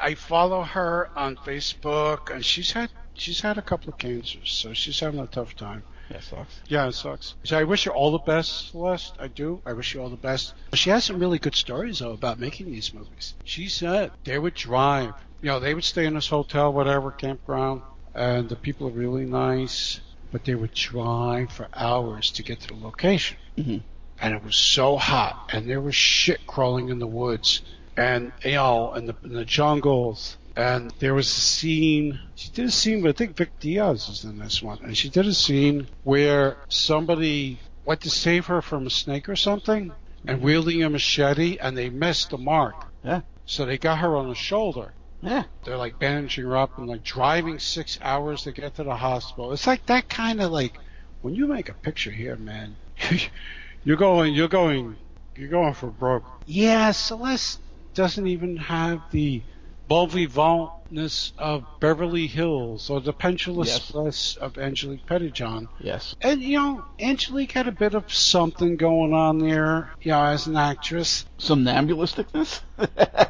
[0.00, 4.72] I follow her on Facebook, and she's had she's had a couple of cancers, so
[4.72, 5.82] she's having a tough time.
[6.10, 6.60] That sucks.
[6.66, 7.34] Yeah, it sucks.
[7.44, 9.14] So I wish her all the best, Celeste.
[9.20, 9.62] I do.
[9.64, 10.54] I wish you all the best.
[10.74, 13.34] She has some really good stories though about making these movies.
[13.44, 15.14] She said they would drive.
[15.40, 17.82] You know, they would stay in this hotel, whatever campground,
[18.14, 20.00] and the people are really nice,
[20.32, 23.82] but they would drive for hours to get to the location Mhm.
[24.20, 27.62] and it was so hot, and there was shit crawling in the woods,
[27.96, 32.20] and you know, in the in the jungles, and there was a scene.
[32.34, 35.08] She did a scene, but I think Vic Diaz is in this one, and she
[35.08, 39.92] did a scene where somebody went to save her from a snake or something,
[40.26, 42.74] and wielding a machete, and they missed the mark.
[43.02, 43.22] Yeah.
[43.46, 44.92] So they got her on the shoulder.
[45.22, 45.44] Yeah.
[45.64, 49.52] They're like bandaging her up and like driving six hours to get to the hospital.
[49.52, 50.78] It's like that kind of like
[51.22, 52.76] when you make a picture here, man.
[53.84, 54.96] you're going, you're going,
[55.36, 56.24] you're going for broke.
[56.46, 57.60] Yeah, Celeste
[57.94, 59.42] doesn't even have the
[59.90, 65.66] bon vivantness of Beverly Hills or the pendulousness of Angelique Pettyjohn.
[65.80, 66.14] Yes.
[66.20, 70.46] And you know, Angelique had a bit of something going on there, you know, as
[70.46, 71.26] an actress.
[71.38, 72.60] Somnambulisticness?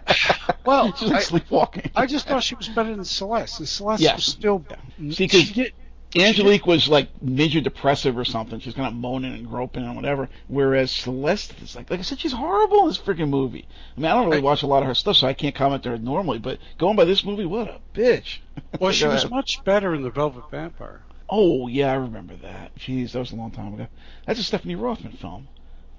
[0.62, 1.90] Well, I- sleepwalking.
[1.96, 4.16] I just thought she was better than Celeste, and Celeste Yes.
[4.16, 4.64] was still.
[5.11, 5.72] See, she did,
[6.16, 8.58] Angelique was like major depressive or something.
[8.58, 10.28] She's kind of moaning and groping and whatever.
[10.48, 13.66] Whereas Celeste is like, like I said, she's horrible in this freaking movie.
[13.96, 15.86] I mean, I don't really watch a lot of her stuff, so I can't comment
[15.86, 16.38] on her normally.
[16.38, 18.38] But going by this movie, what a bitch.
[18.80, 21.00] well, she was much better in the Velvet Vampire.
[21.28, 22.74] Oh yeah, I remember that.
[22.76, 23.86] Jeez, that was a long time ago.
[24.26, 25.46] That's a Stephanie Rothman film.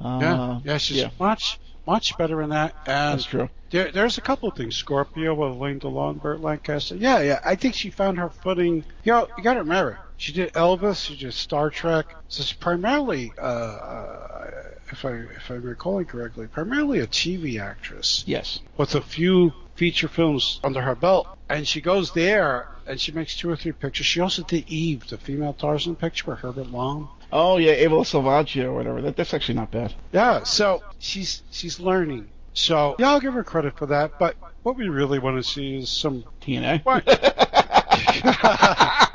[0.01, 1.09] Uh, yeah, yeah, she's yeah.
[1.19, 1.57] much
[1.87, 2.75] much better in that.
[2.85, 3.49] And That's true.
[3.69, 4.75] There, there's a couple of things.
[4.75, 6.95] Scorpio with Alain Delon, Burt Lancaster.
[6.95, 7.39] Yeah, yeah.
[7.43, 8.83] I think she found her footing.
[9.03, 12.13] You know, you got to remember, she did Elvis, she did Star Trek.
[12.27, 14.51] So she's primarily, uh, uh,
[14.91, 18.59] if I if I'm recalling correctly, primarily a TV actress Yes.
[18.77, 21.27] with a few feature films under her belt.
[21.49, 24.05] And she goes there and she makes two or three pictures.
[24.05, 27.09] She also did Eve, the female Tarzan picture with Herbert Lom.
[27.31, 29.01] Oh yeah, Ava Salvaggio or whatever.
[29.01, 29.93] That, that's actually not bad.
[30.11, 32.29] Yeah, so she's she's learning.
[32.53, 34.19] So yeah, I'll give her credit for that.
[34.19, 36.83] But what we really want to see is some TNA.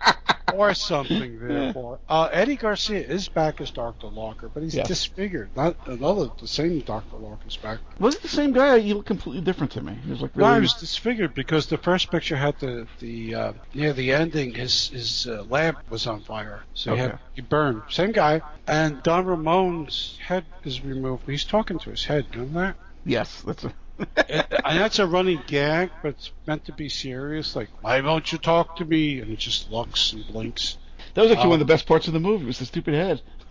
[0.55, 1.99] Or something therefore.
[2.09, 4.07] Uh, Eddie Garcia is back as Dr.
[4.07, 4.85] Lorca, but he's Yeah.
[4.85, 5.51] disfigured.
[5.57, 7.17] Not another the same Dr.
[7.17, 7.79] Lorca's back.
[7.99, 8.79] Was it the same guy?
[8.79, 9.97] He looked completely different to me.
[10.05, 13.53] He was like No, he was disfigured because the first picture had the the uh,
[13.75, 14.55] near the ending.
[14.55, 17.83] His his uh, lamp was on fire, so he had he burned.
[17.91, 18.43] Same guy.
[18.69, 21.25] And Don Ramon's head is removed.
[21.27, 22.27] He's talking to his head.
[22.37, 22.77] Know that?
[23.05, 23.73] Yes, that's a.
[23.99, 27.57] and and that's a running gag, but it's meant to be serious.
[27.57, 29.21] Like, why won't you talk to me?
[29.21, 30.79] And it just looks and blinks.
[31.15, 32.45] That was actually Um, one of the best parts of the movie.
[32.45, 33.23] Was the stupid head.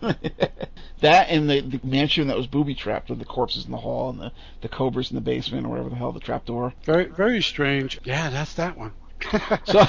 [1.00, 4.10] that and the, the mansion that was booby trapped with the corpses in the hall
[4.10, 6.74] and the, the cobras in the basement or whatever the hell the trap door.
[6.84, 7.98] Very very strange.
[8.04, 8.92] Yeah, that's that one.
[9.64, 9.84] So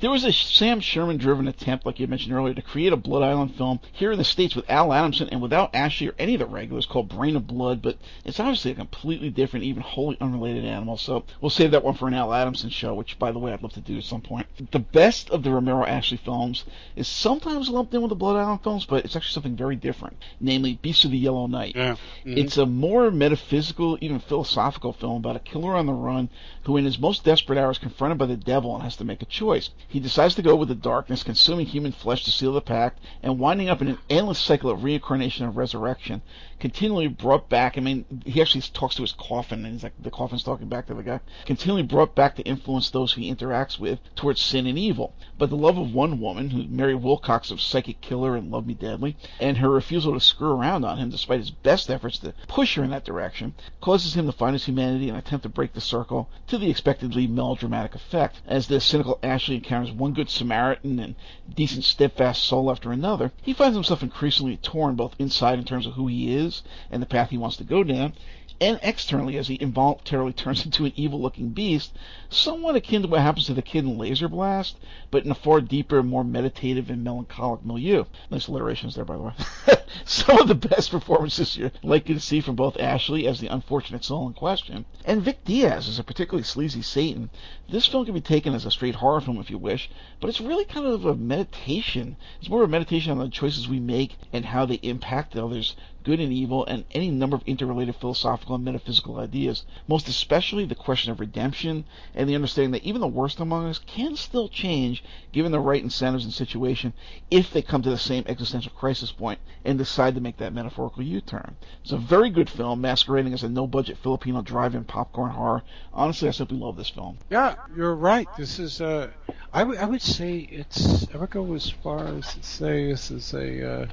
[0.00, 3.22] there was a Sam Sherman driven attempt, like you mentioned earlier, to create a Blood
[3.22, 6.40] Island film here in the States with Al Adamson and without Ashley or any of
[6.40, 10.64] the regulars called Brain of Blood, but it's obviously a completely different, even wholly unrelated
[10.64, 10.96] animal.
[10.96, 13.62] So we'll save that one for an Al Adamson show, which by the way I'd
[13.62, 14.46] love to do at some point.
[14.70, 16.64] The best of the Romero Ashley films
[16.96, 20.16] is sometimes lumped in with the Blood Island films, but it's actually something very different,
[20.40, 21.76] namely Beast of the Yellow Night.
[21.76, 21.96] yeah.
[22.24, 22.36] Mhm.
[22.38, 26.28] It's a more metaphysical, even philosophical film about a killer on the run
[26.64, 29.70] who, in his most desperate hours, confronted by the devil has to make a choice.
[29.88, 33.40] He decides to go with the darkness, consuming human flesh to seal the pact, and
[33.40, 36.22] winding up in an endless cycle of reincarnation and resurrection,
[36.60, 37.76] continually brought back.
[37.76, 40.86] I mean, he actually talks to his coffin, and he's like, the coffin's talking back
[40.86, 41.20] to the guy.
[41.46, 45.14] Continually brought back to influence those he interacts with towards sin and evil.
[45.38, 48.74] But the love of one woman, who Mary Wilcox of Psychic Killer and Love Me
[48.74, 52.76] Deadly, and her refusal to screw around on him despite his best efforts to push
[52.76, 55.80] her in that direction, causes him to find his humanity and attempt to break the
[55.80, 58.42] circle to the expectedly melodramatic effect.
[58.46, 61.14] As the cynical Ashley encounters one good Samaritan and
[61.54, 65.94] decent steadfast soul after another, he finds himself increasingly torn both inside in terms of
[65.94, 68.12] who he is and the path he wants to go down,
[68.60, 71.96] and externally as he involuntarily turns into an evil looking beast,
[72.28, 74.76] somewhat akin to what happens to the kid in Laser Blast,
[75.10, 78.04] but in a far deeper, more meditative and melancholic milieu.
[78.30, 79.32] Nice alliterations there, by the way.
[80.04, 84.04] Some of the best performances you're likely to see from both Ashley as the unfortunate
[84.04, 87.30] soul in question, and Vic Diaz as a particularly sleazy Satan.
[87.68, 89.90] This film can be taken as a straight horror film if you wish,
[90.20, 92.16] but it's really kind of a meditation.
[92.40, 95.76] It's more of a meditation on the choices we make and how they impact others,
[96.02, 100.74] good and evil, and any number of interrelated philosophical and metaphysical ideas, most especially the
[100.74, 101.84] question of redemption
[102.14, 105.82] and the understanding that even the worst among us can still change given the right
[105.82, 106.92] incentives and situation
[107.30, 111.02] if they come to the same existential crisis point and decide to make that metaphorical
[111.02, 111.56] U-turn.
[111.82, 115.62] It's a very good film masquerading as a no-budget Filipino drive-in popcorn horror.
[115.92, 117.18] Honestly, I simply love this film.
[117.28, 118.26] Yeah, you're right.
[118.36, 119.10] This is uh,
[119.52, 123.34] I would would say it's I would go as far as to say this is
[123.34, 123.86] a uh,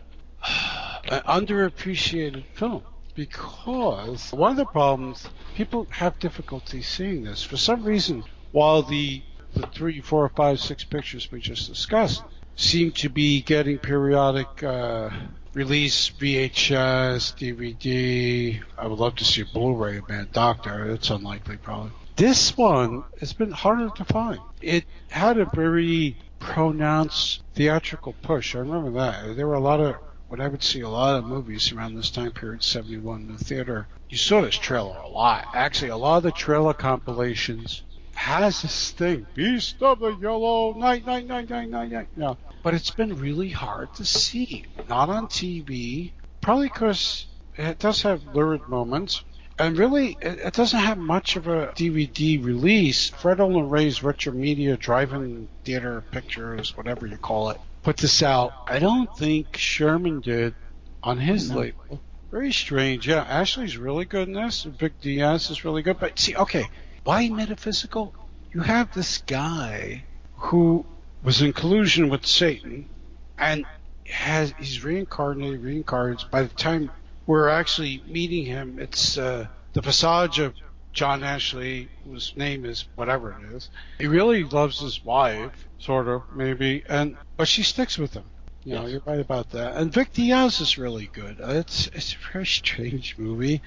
[1.09, 2.83] an underappreciated film
[3.15, 8.23] because one of the problems people have difficulty seeing this for some reason.
[8.51, 9.21] While the
[9.53, 12.23] the three, four, five, six pictures we just discussed
[12.55, 15.09] seem to be getting periodic uh,
[15.53, 18.61] release VHS, DVD.
[18.77, 20.91] I would love to see a Blu-ray of Doctor.
[20.91, 21.91] It's unlikely, probably.
[22.15, 24.39] This one has been harder to find.
[24.61, 28.55] It had a very pronounced theatrical push.
[28.55, 29.35] I remember that.
[29.35, 29.95] There were a lot of
[30.27, 33.43] when I would see a lot of movies around this time period, 71 in the
[33.43, 35.47] theater, you saw this trailer a lot.
[35.53, 41.05] Actually, a lot of the trailer compilations has this thing, Beast of the Yellow Night,
[41.05, 42.07] Night, Night, Night, Night, Night.
[42.15, 44.65] No, but it's been really hard to see.
[44.89, 46.11] Not on TV,
[46.41, 49.23] probably because it does have lurid moments.
[49.59, 53.09] And really, it, it doesn't have much of a DVD release.
[53.09, 58.51] Fred Olen Ray's Retro Media Drive-In Theater Pictures, whatever you call it, put this out.
[58.67, 60.53] I don't think Sherman did
[61.01, 61.59] on his No.
[61.59, 62.01] label.
[62.29, 63.07] Very strange.
[63.07, 64.63] Yeah, Ashley's really good in this.
[64.63, 65.97] Vic Diaz is really good.
[65.97, 66.65] But see, okay,
[67.05, 68.13] why metaphysical?
[68.51, 70.03] You have this guy
[70.35, 70.85] who
[71.23, 72.89] was in collusion with Satan
[73.37, 73.63] and
[74.05, 76.29] has he's reincarnated, reincarnates.
[76.29, 76.91] By the time
[77.25, 80.55] we're actually meeting him, it's uh, the visage of
[80.97, 83.69] John Ashley, whose name is whatever it is,
[83.99, 88.23] he really loves his wife, sort of maybe, and but she sticks with him.
[88.63, 88.91] You know, Yes.
[88.93, 89.75] you're right about that.
[89.75, 91.39] And Vic Diaz is really good.
[91.39, 93.61] Uh, It's it's a very strange movie.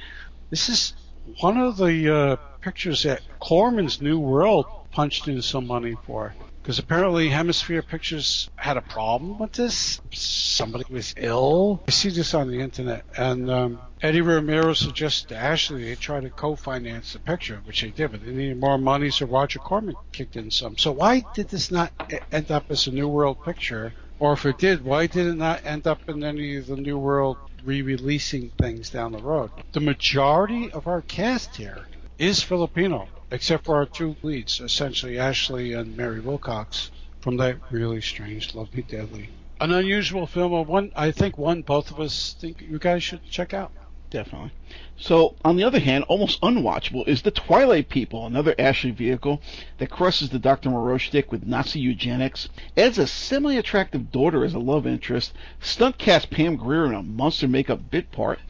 [0.51, 0.95] This is
[1.39, 6.35] one of the uh, pictures that Corman's New World punched in some money for.
[6.62, 10.00] Because apparently Hemisphere Pictures had a problem with this.
[10.12, 11.82] Somebody was ill.
[11.88, 13.04] I see this on the internet.
[13.16, 17.90] And um, Eddie Romero suggested to Ashley they try to co-finance the picture, which they
[17.90, 20.76] did, but they needed more money, so Roger Corman kicked in some.
[20.76, 21.92] So why did this not
[22.30, 23.94] end up as a New World picture?
[24.18, 26.98] Or if it did, why did it not end up in any of the New
[26.98, 29.50] World re-releasing things down the road?
[29.72, 31.86] The majority of our cast here
[32.18, 38.01] is Filipino, except for our two leads, essentially Ashley and Mary Wilcox, from that really
[38.01, 39.31] strange Love Me Deadly.
[39.61, 43.53] An unusual film, one I think one both of us think you guys should check
[43.53, 43.70] out.
[44.11, 44.51] Definitely.
[44.97, 49.41] So, on the other hand, almost unwatchable is The Twilight People, another Ashley vehicle
[49.78, 50.68] that crosses the Dr.
[50.70, 56.31] Moreau shtick with Nazi eugenics, adds a semi-attractive daughter as a love interest, stunt cast
[56.31, 58.41] Pam Grier in a monster makeup bit part,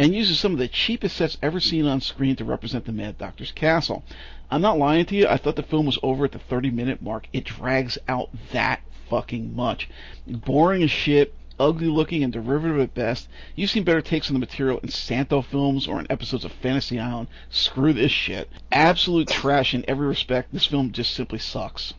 [0.00, 3.18] and uses some of the cheapest sets ever seen on screen to represent the Mad
[3.18, 4.02] Doctor's castle.
[4.50, 7.02] I'm not lying to you, I thought the film was over at the 30 minute
[7.02, 7.28] mark.
[7.34, 8.80] It drags out that
[9.10, 9.90] fucking much.
[10.26, 13.28] Boring as shit, ugly looking and derivative at best.
[13.54, 16.98] You've seen better takes on the material in Santo films or in episodes of Fantasy
[16.98, 17.28] Island.
[17.50, 18.48] Screw this shit.
[18.72, 20.50] Absolute trash in every respect.
[20.50, 21.92] This film just simply sucks.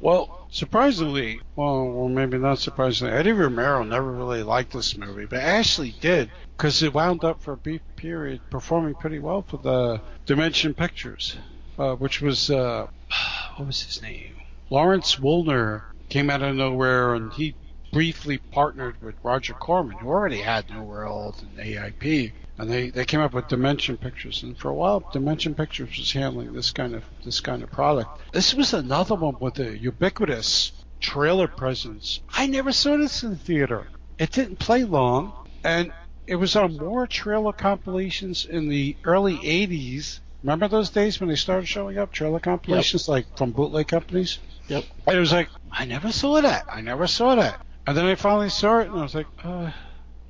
[0.00, 5.40] Well, surprisingly, well, well, maybe not surprisingly, Eddie Romero never really liked this movie, but
[5.40, 10.00] Ashley did because it wound up for a brief period performing pretty well for the
[10.26, 11.36] Dimension Pictures,
[11.78, 12.86] uh, which was uh,
[13.56, 14.34] what was his name?
[14.70, 17.54] Lawrence Woolner came out of nowhere, and he
[17.92, 22.32] briefly partnered with Roger Corman, who already had New World and AIP.
[22.58, 26.12] And they, they came up with Dimension Pictures, and for a while, Dimension Pictures was
[26.12, 28.32] handling this kind of this kind of product.
[28.32, 32.20] This was another one with a ubiquitous trailer presence.
[32.30, 33.88] I never saw this in the theater.
[34.18, 35.32] It didn't play long,
[35.64, 35.92] and
[36.28, 40.20] it was on more trailer compilations in the early '80s.
[40.44, 44.38] Remember those days when they started showing up trailer compilations, like from bootleg companies?
[44.68, 44.84] Yep.
[45.06, 46.66] And it was like, I never saw that.
[46.70, 47.60] I never saw that.
[47.86, 49.72] And then I finally saw it, and I was like, uh,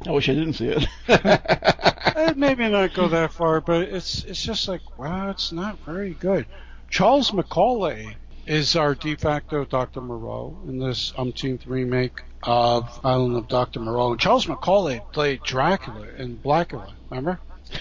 [0.06, 2.36] I wish I didn't see it.
[2.36, 6.46] maybe not go that far, but it's it's just like, wow, it's not very good.
[6.90, 10.00] Charles Macaulay is our de facto Dr.
[10.00, 13.80] Moreau in this umpteenth remake of Island of Dr.
[13.80, 14.12] Moreau.
[14.12, 17.40] And Charles Macaulay played Dracula in Blacula, remember?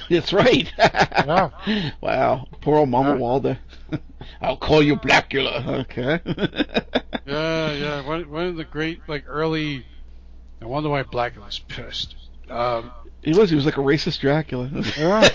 [0.09, 0.71] That's right.
[1.23, 1.91] Yeah.
[2.01, 2.47] Wow.
[2.61, 3.15] Poor old Mama Yeah.
[3.15, 3.59] Walder.
[4.41, 5.81] I'll call you Blacula.
[5.81, 6.19] Okay.
[7.25, 8.05] Yeah, yeah.
[8.05, 9.85] One, one of the great, like, early.
[10.63, 12.15] I wonder why Blacula's pissed.
[12.49, 12.91] Um,
[13.21, 13.49] he was.
[13.49, 14.69] He was like a racist Dracula.
[14.97, 15.27] Yeah.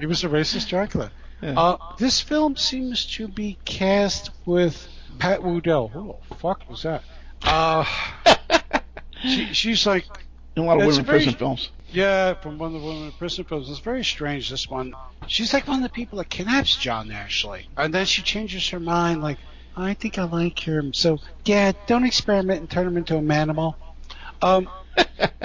[0.00, 1.10] he was a racist Dracula.
[1.40, 1.58] Yeah.
[1.58, 4.88] Uh, this film seems to be cast with
[5.20, 5.90] Pat Woodell.
[5.92, 7.02] Who the fuck was that?
[7.42, 7.84] Uh,
[9.22, 10.04] she, she's like,
[10.56, 11.70] In a lot of women in very- prison films.
[11.92, 13.70] yeah, from one of the women in prison films.
[13.70, 14.94] It's very strange, this one.
[15.28, 17.68] She's like one of the people that kidnaps John Ashley.
[17.76, 19.38] And then she changes her mind, like,
[19.76, 20.92] I think I like him.
[20.92, 23.74] So, yeah, don't experiment and turn him into a manimal.
[24.42, 25.40] Um, it,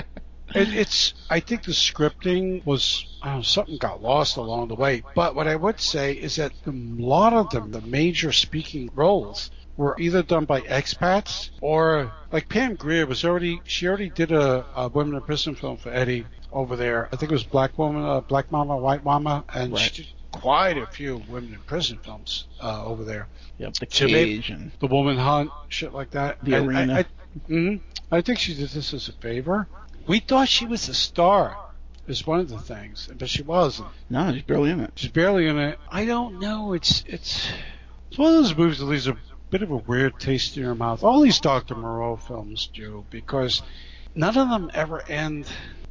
[0.53, 1.13] it's.
[1.29, 5.03] I think the scripting was know, something got lost along the way.
[5.15, 9.51] But what I would say is that a lot of them, the major speaking roles,
[9.77, 13.61] were either done by expats or like Pam Grier was already.
[13.63, 17.09] She already did a, a women in prison film for Eddie over there.
[17.11, 19.81] I think it was Black Woman, uh, Black Mama, White Mama, and Right.
[19.81, 23.27] she did quite a few women in prison films uh, over there.
[23.57, 23.73] Yep.
[23.75, 26.43] The Cage and The Woman Hunt, shit like that.
[26.43, 26.93] The And Arena.
[26.95, 27.05] I, I,
[27.49, 27.81] mhm.
[28.11, 29.67] I think she did this as a favor.
[30.07, 31.57] We thought she was a star,
[32.07, 33.89] is one of the things, but she wasn't.
[34.09, 34.91] no, she's barely in it.
[34.95, 35.79] She's barely in it.
[35.89, 36.73] I don't know.
[36.73, 37.49] It's it's
[38.09, 39.17] it's one of those movies that leaves a
[39.49, 41.03] bit of a weird taste in your mouth.
[41.03, 43.61] All these Doctor Moreau films do because
[44.15, 45.47] none of them ever end.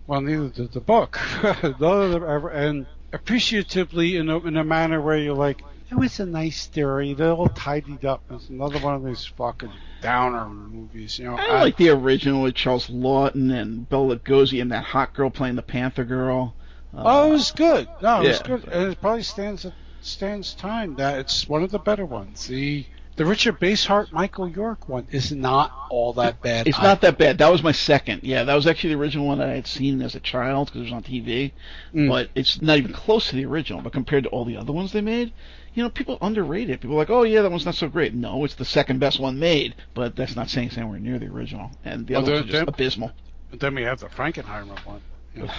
[0.07, 1.19] Well, neither did the book.
[1.43, 5.63] none of them ever end appreciatively in a, in a manner where you're like,
[5.93, 7.13] it was a nice story.
[7.13, 8.23] They're all tidied up.
[8.31, 11.19] It's another one of these fucking downer movies.
[11.19, 15.13] You know, I like the original with Charles Laughton and Bela Lugosi and that hot
[15.13, 16.55] girl playing the Panther girl.
[16.97, 17.89] Uh, Oh, it was good.
[18.01, 18.65] No, it was good.
[18.69, 19.67] And it probably stands
[20.01, 22.47] stands time that it's one of the better ones.
[22.47, 22.87] The
[23.17, 26.67] the Richard Basehart Michael York one is not all that bad.
[26.67, 27.37] It's not that bad.
[27.37, 28.23] That was my second.
[28.23, 30.81] Yeah, that was actually the original one that I had seen as a child because
[30.81, 31.53] it was on TV.
[31.95, 32.09] Mm.
[32.09, 33.83] But it's not even close to the original.
[33.83, 35.35] But compared to all the other ones they made,
[35.75, 36.81] you know, people underrate it.
[36.81, 38.15] People are like, oh yeah, that one's not so great.
[38.15, 39.75] No, it's the second best one made.
[39.95, 41.71] But that's not saying it's anywhere near the original.
[41.85, 43.13] And the Well, other ones are just abysmal.
[43.53, 45.03] Then we have the Frankenheimer one.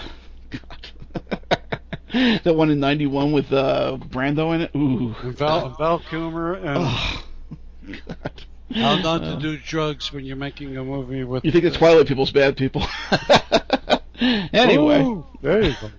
[0.49, 0.91] God.
[2.43, 4.71] that one in '91 with uh, Brando in it.
[4.75, 5.15] Ooh.
[5.23, 7.23] And Val, Val Kilmer and Oh,
[8.07, 8.45] God.
[8.73, 11.43] how not to do drugs when you're making a movie with.
[11.43, 12.83] You think the Twilight people's bad people?
[14.19, 15.01] anyway.
[15.01, 15.89] Ooh, there you go.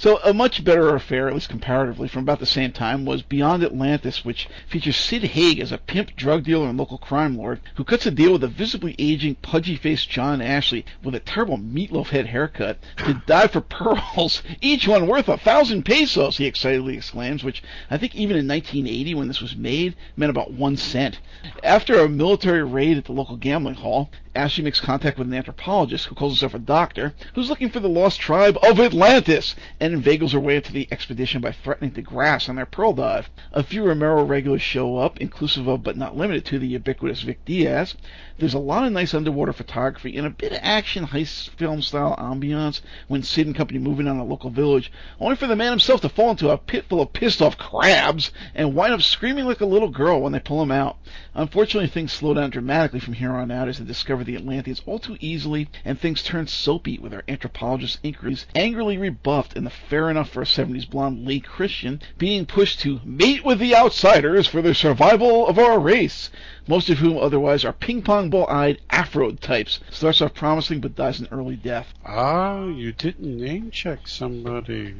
[0.00, 3.62] So a much better affair, at least comparatively, from about the same time was Beyond
[3.62, 7.84] Atlantis, which features Sid Haig as a pimp drug dealer and local crime lord who
[7.84, 12.28] cuts a deal with a visibly aging, pudgy-faced John Ashley with a terrible meatloaf head
[12.28, 17.62] haircut to die for pearls, each one worth a thousand pesos, he excitedly exclaims, which
[17.90, 21.18] I think even in 1980, when this was made, meant about one cent.
[21.62, 26.06] After a military raid at the local gambling hall, Ashley makes contact with an anthropologist
[26.06, 30.32] who calls himself a doctor, who's looking for the lost tribe of Atlantis, and inveigles
[30.32, 33.28] her way into the expedition by threatening to grass on their pearl dive.
[33.52, 37.44] A few Romero regulars show up, inclusive of but not limited to the ubiquitous Vic
[37.44, 37.96] Diaz.
[38.38, 42.14] There's a lot of nice underwater photography and a bit of action heist film style
[42.16, 45.72] ambiance when Sid and company move in on a local village, only for the man
[45.72, 49.44] himself to fall into a pit full of pissed off crabs and wind up screaming
[49.44, 50.96] like a little girl when they pull him out.
[51.34, 54.98] Unfortunately, things slow down dramatically from here on out as they discover the Atlanteans all
[54.98, 60.10] too easily, and things turn soapy with our anthropologist inquiries angrily rebuffed and the fair
[60.10, 64.62] enough for a 70s blonde Leigh Christian being pushed to mate with the outsiders for
[64.62, 66.30] the survival of our race,
[66.66, 69.80] most of whom otherwise are ping pong ball eyed Afro types.
[69.90, 71.92] Starts off promising but dies an early death.
[72.04, 74.94] Ah, you didn't name check somebody.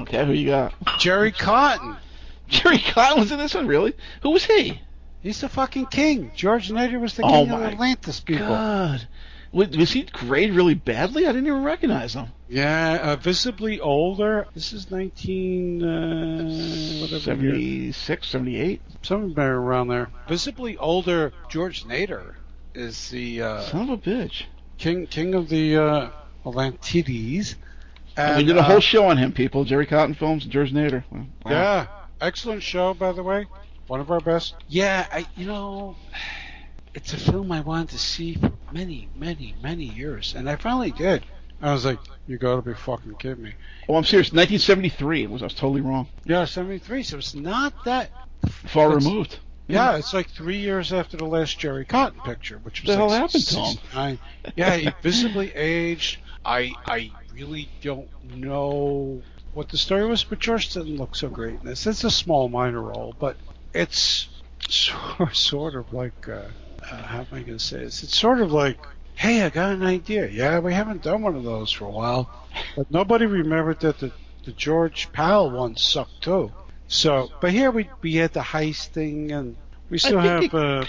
[0.00, 0.74] Okay, who you got?
[0.98, 1.96] Jerry Cotton.
[2.48, 3.94] Jerry Cotton was in this one, really?
[4.22, 4.80] Who was he?
[5.22, 6.30] He's the fucking king.
[6.34, 8.48] George Nader was the Oh king of Atlantis people.
[8.48, 9.06] God.
[9.50, 11.26] Was was he grade really badly?
[11.26, 12.28] I didn't even recognize him.
[12.48, 14.46] Yeah, uh, visibly older.
[14.54, 16.42] This is 19, uh,
[17.00, 17.52] whatever year.
[17.52, 18.82] 76, 78?
[19.02, 20.10] Somewhere around there.
[20.28, 22.34] Visibly older George Nader
[22.74, 24.44] is the uh, Son of a bitch.
[24.76, 26.10] king king of the uh,
[26.44, 27.54] Atlantides.
[28.16, 29.64] And we did a uh, whole show on him, people.
[29.64, 31.04] Jerry Cotton Films and George Nader.
[31.10, 31.26] Wow.
[31.46, 31.86] Yeah,
[32.20, 33.46] excellent show, by the way.
[33.88, 34.54] One of our best.
[34.68, 35.96] Yeah, I you know,
[36.94, 40.90] it's a film I wanted to see for many, many, many years, and I finally
[40.92, 41.24] did.
[41.60, 43.54] I was like, you gotta be fucking kidding me.
[43.88, 44.28] Oh, I'm serious.
[44.28, 45.24] 1973.
[45.24, 46.06] It was, I was totally wrong.
[46.24, 48.10] Yeah, 73, so it's not that.
[48.66, 49.38] Far It's- removed.
[49.66, 53.10] Yeah, it's like three years after the last Jerry Cotton picture, which was The hell
[53.10, 53.66] happened to him?
[53.66, 54.18] 69.
[54.56, 56.20] Yeah, he visibly aged.
[56.42, 59.20] I I really don't know
[59.52, 61.86] what the story was, but George didn't look so great in this.
[61.86, 63.36] It's a small minor role, but
[63.74, 64.28] it's
[64.68, 66.42] sort sort of like uh,
[66.82, 68.02] uh, how am I going to say this?
[68.02, 68.78] It's sort of like,
[69.14, 70.28] hey, I got an idea.
[70.28, 72.30] Yeah, we haven't done one of those for a while,
[72.76, 74.12] but nobody remembered that the
[74.44, 76.52] the George Powell one sucked too.
[76.86, 79.56] So, but here we we had the heist thing, and
[79.90, 80.84] we still have uh,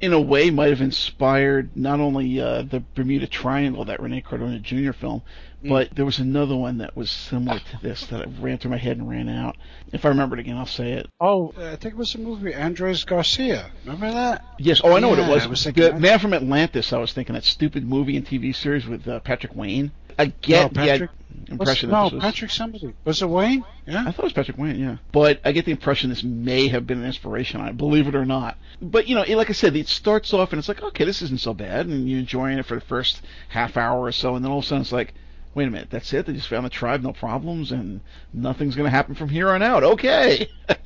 [0.00, 4.58] In a way, might have inspired not only uh, the Bermuda Triangle, that Rene Cardona
[4.58, 4.92] Jr.
[4.92, 5.22] film.
[5.64, 8.96] But there was another one that was similar to this that ran through my head
[8.96, 9.56] and ran out.
[9.92, 11.08] If I remember it again, I'll say it.
[11.20, 13.70] oh, I think it was the movie Andres Garcia.
[13.84, 14.44] Remember that?
[14.58, 14.80] Yes.
[14.84, 15.44] Oh, I know what it was.
[15.44, 16.00] I was thinking the that.
[16.00, 16.92] Man from Atlantis.
[16.92, 19.90] I was thinking that stupid movie and TV series with uh, Patrick Wayne.
[20.18, 21.10] I get No, the Patrick-
[21.48, 22.22] impression What's- that no, was.
[22.24, 22.92] Patrick somebody.
[23.04, 23.64] Was it Wayne?
[23.86, 24.00] Yeah.
[24.00, 24.96] I thought it was Patrick Wayne, yeah.
[25.12, 28.16] But I get the impression this may have been an inspiration on it, believe it
[28.16, 28.58] or not.
[28.82, 31.22] But, you know, it- like I said, it starts off and it's like, okay, this
[31.22, 34.44] isn't so bad, and you're enjoying it for the first half hour or so, and
[34.44, 35.14] then all of a sudden it's like,
[35.58, 36.26] wait a minute, that's it?
[36.26, 38.00] They just found the tribe, no problems, and
[38.32, 39.84] nothing's going to happen from here on out.
[39.84, 40.48] Okay.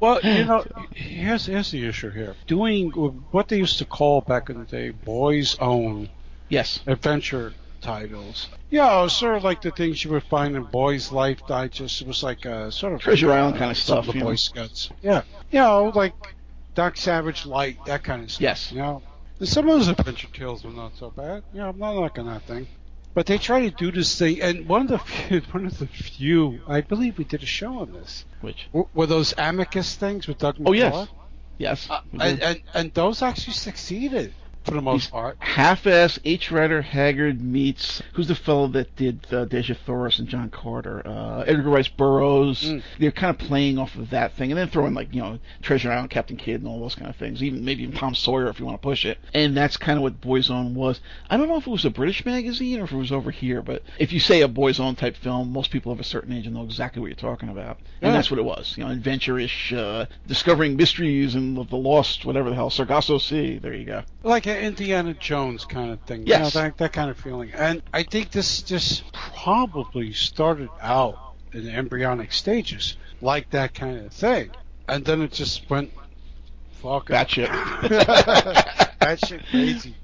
[0.00, 2.34] Well, you know, here's here's the issue here.
[2.46, 6.10] Doing what they used to call back in the day boys' own
[6.50, 6.80] yes.
[6.86, 8.48] adventure titles.
[8.68, 12.02] Yeah, it was sort of like the things you would find in Boys' Life Digest.
[12.02, 14.24] It was like a sort of Treasure like, Island uh, kind of stuff, the know.
[14.26, 14.90] Boy Scouts.
[15.00, 16.12] Yeah, you know, like
[16.74, 18.42] Doc Savage Light, that kind of stuff.
[18.42, 18.72] Yes.
[18.72, 19.02] You know,
[19.38, 21.44] and some of those adventure tales were not so bad.
[21.52, 22.66] You know, I'm not knocking that thing.
[23.14, 25.86] But they try to do this thing, and one of the few, one of the
[25.86, 28.24] few, I believe we did a show on this.
[28.40, 28.66] Which?
[28.72, 31.08] W- Were those Amicus things with Doug Oh, yes.
[31.56, 31.88] Yes.
[31.88, 34.34] Uh, and, and and those actually succeeded
[34.64, 35.36] for the most part.
[35.40, 36.50] half-ass H.
[36.50, 41.42] Rider Haggard meets who's the fellow that did uh, Dejah Thoris and John Carter, uh,
[41.46, 42.64] Edgar Rice Burroughs.
[42.64, 42.82] Mm.
[42.98, 45.90] They're kind of playing off of that thing, and then throwing like you know Treasure
[45.92, 47.42] Island, Captain Kidd, and all those kind of things.
[47.42, 49.18] Even maybe even Tom Sawyer if you want to push it.
[49.34, 51.00] And that's kind of what Boys Own was.
[51.28, 53.62] I don't know if it was a British magazine or if it was over here,
[53.62, 56.48] but if you say a Boys Own type film, most people of a certain age
[56.48, 58.12] know exactly what you're talking about, and Yeah.
[58.12, 58.76] that's what it was.
[58.76, 63.58] You know, adventure-ish, uh, discovering mysteries and the, the lost, whatever the hell, Sargasso Sea.
[63.58, 64.02] There you go.
[64.22, 66.26] like an Indiana Jones kind of thing.
[66.26, 66.54] Yes.
[66.54, 67.52] You know, that, that kind of feeling.
[67.52, 74.04] And I think this just probably started out in the embryonic stages, like that kind
[74.04, 74.50] of thing.
[74.88, 75.92] And then it just went
[76.82, 77.48] fucking Batshit.
[79.00, 79.94] that shit crazy.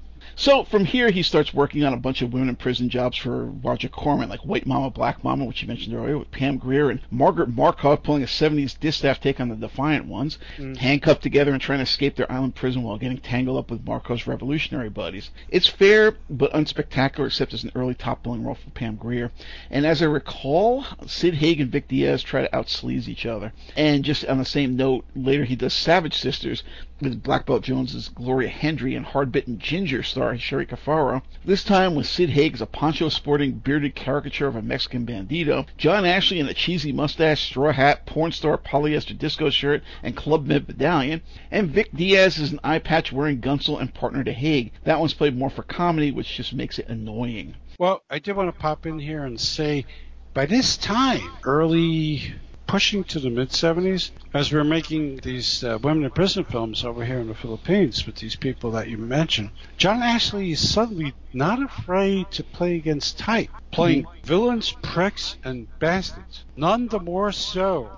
[0.41, 3.45] So from here, he starts working on a bunch of women in prison jobs for
[3.45, 6.99] Roger Corman, like White Mama, Black Mama, which you mentioned earlier, with Pam Grier and
[7.11, 10.75] Margaret Markov pulling a 70s distaff take on the Defiant ones, mm.
[10.75, 14.25] handcuffed together and trying to escape their island prison while getting tangled up with Markov's
[14.25, 15.29] revolutionary buddies.
[15.49, 19.31] It's fair but unspectacular, except as an early top billing role for Pam Grier.
[19.69, 23.53] And as I recall, Sid Haig and Vic Diaz try to outsleaze each other.
[23.75, 26.63] And just on the same note, later he does Savage Sisters
[27.01, 31.23] with Black Belt Jones's Gloria Hendry and Hard Bitten Ginger star Cheri Caffaro.
[31.43, 36.05] This time with Sid Haig a poncho sporting bearded caricature of a Mexican bandito, John
[36.05, 40.67] Ashley in a cheesy mustache, straw hat, porn star polyester disco shirt, and Club Med
[40.67, 44.71] medallion, and Vic Diaz is an eye patch wearing gunsel and partner to Haig.
[44.83, 47.55] That one's played more for comedy, which just makes it annoying.
[47.79, 49.85] Well, I did want to pop in here and say
[50.33, 52.35] by this time, early
[52.71, 56.85] pushing to the mid 70s, as we are making these uh, women in prison films
[56.85, 61.13] over here in the Philippines with these people that you mentioned, John Ashley is suddenly
[61.33, 64.25] not afraid to play against type, playing mm-hmm.
[64.25, 66.45] villains, pricks, and bastards.
[66.55, 67.89] None the more so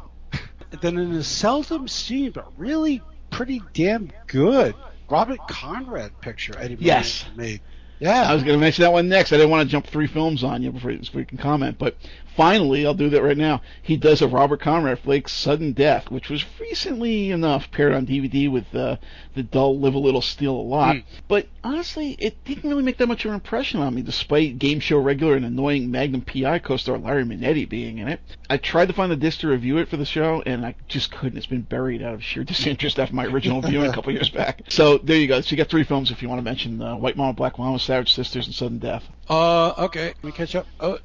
[0.82, 3.00] than in a seldom seen but really
[3.30, 4.74] pretty damn good
[5.08, 7.26] Robert Conrad picture Eddie yes.
[7.36, 7.62] made.
[8.00, 8.24] Yeah.
[8.24, 9.32] I was going to mention that one next.
[9.32, 11.96] I didn't want to jump three films on you before, before you can comment, but
[12.36, 13.62] finally, I'll do that right now.
[13.82, 18.52] He does a Robert Conrad flick, Sudden Death, which was recently enough paired on DVD
[18.52, 18.98] with uh,
[19.36, 20.96] the dull Live a Little, Steal a Lot.
[20.98, 21.04] Mm.
[21.28, 24.80] But honestly, it didn't really make that much of an impression on me, despite game
[24.80, 28.20] show regular and annoying Magnum PI co-star Larry Manetti being in it.
[28.50, 31.12] I tried to find the disc to review it for the show, and I just
[31.12, 31.38] couldn't.
[31.38, 34.62] It's been buried out of sheer disinterest after my original viewing a couple years back.
[34.74, 35.40] So there you go.
[35.42, 37.78] So you got three films if you want to mention uh, White Mama, Black Mama,
[37.80, 39.04] Savage Sisters, and Sudden Death.
[39.30, 40.08] Uh, okay.
[40.08, 40.66] Let me catch up.
[40.80, 40.98] Oh,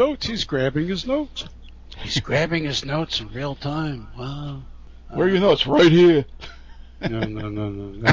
[0.00, 0.26] notes.
[0.26, 1.44] He's grabbing his notes.
[1.98, 4.08] He's grabbing his notes in real time.
[4.18, 4.62] Wow.
[5.10, 5.66] Where are your notes?
[5.66, 6.24] Right here.
[7.02, 8.12] no, no, no, no, no.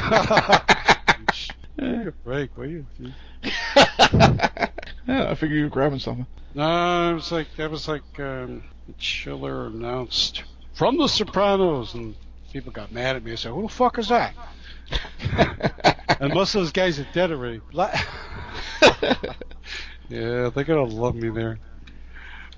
[1.80, 2.86] Take a break, will you?
[3.42, 4.70] yeah,
[5.06, 6.26] I figured you were grabbing something.
[6.54, 8.64] No, it was like that was like um,
[8.98, 10.42] Chiller announced
[10.74, 12.14] from The Sopranos, and
[12.52, 13.32] people got mad at me.
[13.32, 14.34] I said, "Who the fuck is that?"
[16.20, 17.60] and most of those guys are dead already.
[20.08, 21.58] Yeah, they're gonna love me there.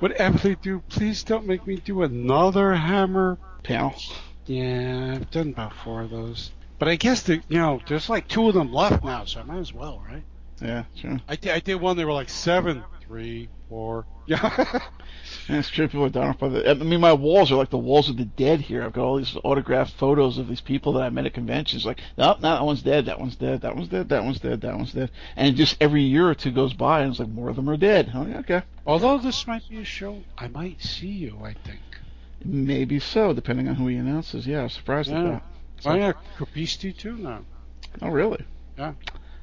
[0.00, 3.94] Whatever they do, please don't make me do another hammer panel.
[4.46, 6.50] Yeah, I've done about four of those.
[6.78, 9.42] But I guess the you know there's like two of them left now, so I
[9.42, 10.22] might as well, right?
[10.62, 11.20] Yeah, sure.
[11.28, 11.96] I did, I did one.
[11.96, 14.06] They were like seven, three, four.
[14.26, 14.78] Yeah.
[15.48, 15.88] That's true.
[15.88, 16.70] People are down by the.
[16.70, 18.84] I mean, my walls are like the walls of the dead here.
[18.84, 21.84] I've got all these autographed photos of these people that I met at conventions.
[21.84, 23.06] Like, no, no, that one's dead.
[23.06, 23.62] That one's dead.
[23.62, 24.10] That one's dead.
[24.10, 24.60] That one's dead.
[24.60, 25.10] That one's dead.
[25.34, 27.76] And just every year or two goes by, and it's like more of them are
[27.76, 28.12] dead.
[28.14, 28.62] Oh, yeah, okay.
[28.86, 31.40] Although this might be a show, I might see you.
[31.42, 31.80] I think.
[32.44, 34.46] Maybe so, depending on who he announces.
[34.46, 35.18] Yeah, I'm surprised yeah.
[35.18, 35.42] at that.
[35.80, 37.44] So, oh yeah, Capisti too now.
[38.00, 38.44] Oh really?
[38.78, 38.92] Yeah.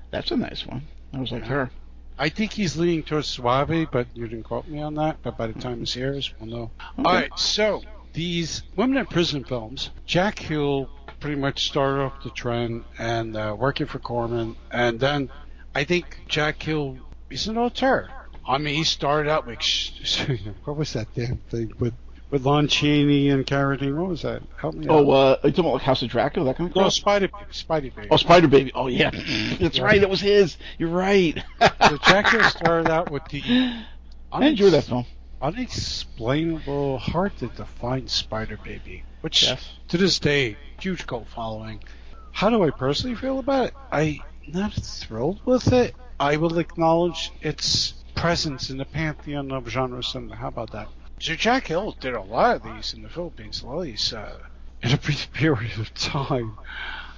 [0.10, 0.84] That's a nice one.
[1.14, 1.50] I was like yeah.
[1.50, 1.72] her.
[2.20, 5.18] I think he's leaning towards Suave, but you didn't quote me on that.
[5.22, 6.72] But by the time this airs, we'll know.
[7.00, 7.04] Okay.
[7.06, 10.90] All right, so these women in prison films, Jack Hill
[11.20, 15.30] pretty much started off the trend and uh, working for Corman, and then
[15.76, 16.98] I think Jack Hill
[17.30, 18.10] is an auteur.
[18.48, 19.60] I mean, he started out with
[20.64, 21.94] what was that damn thing with
[22.30, 23.96] with Lon Chaney and Carradine.
[23.96, 24.44] What was that?
[24.58, 25.06] Help me oh, out.
[25.06, 26.48] Oh, uh, you talking about like House of Dracula?
[26.48, 28.08] That kind of No, Spider, Spider Baby.
[28.12, 28.72] Oh, Spider Baby.
[28.74, 29.12] Oh, yeah.
[29.60, 30.02] That's right.
[30.02, 30.58] It was his.
[30.78, 31.42] You're right.
[31.62, 33.84] so Dracula started out with the.
[34.32, 35.06] I enjoy that film.
[35.42, 39.70] Unexplainable, hard to define Spider Baby, which yes.
[39.90, 41.84] to this day, huge cult following.
[42.32, 43.74] How do I personally feel about it?
[43.92, 45.96] I'm not thrilled with it.
[46.20, 50.36] I will acknowledge its presence in the pantheon of genre cinema.
[50.36, 50.88] How about that?
[51.20, 54.14] So Jack Hill did a lot of these in the Philippines, a lot of these
[54.14, 54.38] uh,
[54.84, 56.58] in a brief period of time.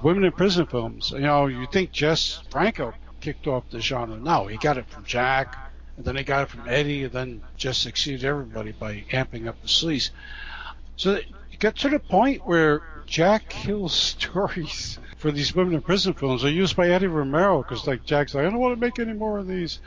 [0.01, 1.11] Women in prison films.
[1.11, 4.15] You know, you think Jess Franco kicked off the genre.
[4.15, 5.55] No, he got it from Jack,
[5.97, 9.61] and then he got it from Eddie, and then just succeeded everybody by amping up
[9.61, 10.11] the sleaze.
[10.95, 11.15] So
[11.51, 16.45] you get to the point where Jack Hill's stories for these women in prison films
[16.45, 19.11] are used by Eddie Romero because, like, Jack's like, I don't want to make any
[19.11, 19.79] more of these.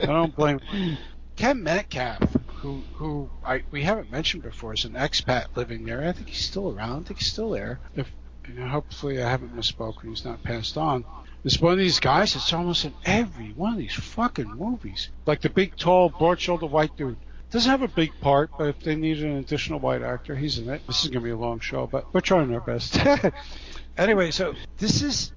[0.00, 0.60] I don't blame.
[1.36, 6.06] Ken Metcalf, who who I we haven't mentioned before, is an expat living there.
[6.06, 7.04] I think he's still around.
[7.04, 7.80] I think he's still there.
[7.96, 8.10] If
[8.46, 10.08] you know, hopefully I haven't misspoken.
[10.08, 11.04] He's not passed on.
[11.44, 15.08] It's one of these guys that's almost in every one of these fucking movies.
[15.24, 17.16] Like the big, tall, broad-shouldered white dude.
[17.50, 20.68] Doesn't have a big part, but if they need an additional white actor, he's in
[20.68, 20.86] it.
[20.86, 22.98] This is gonna be a long show, but we're trying our best.
[23.96, 25.32] anyway, so this is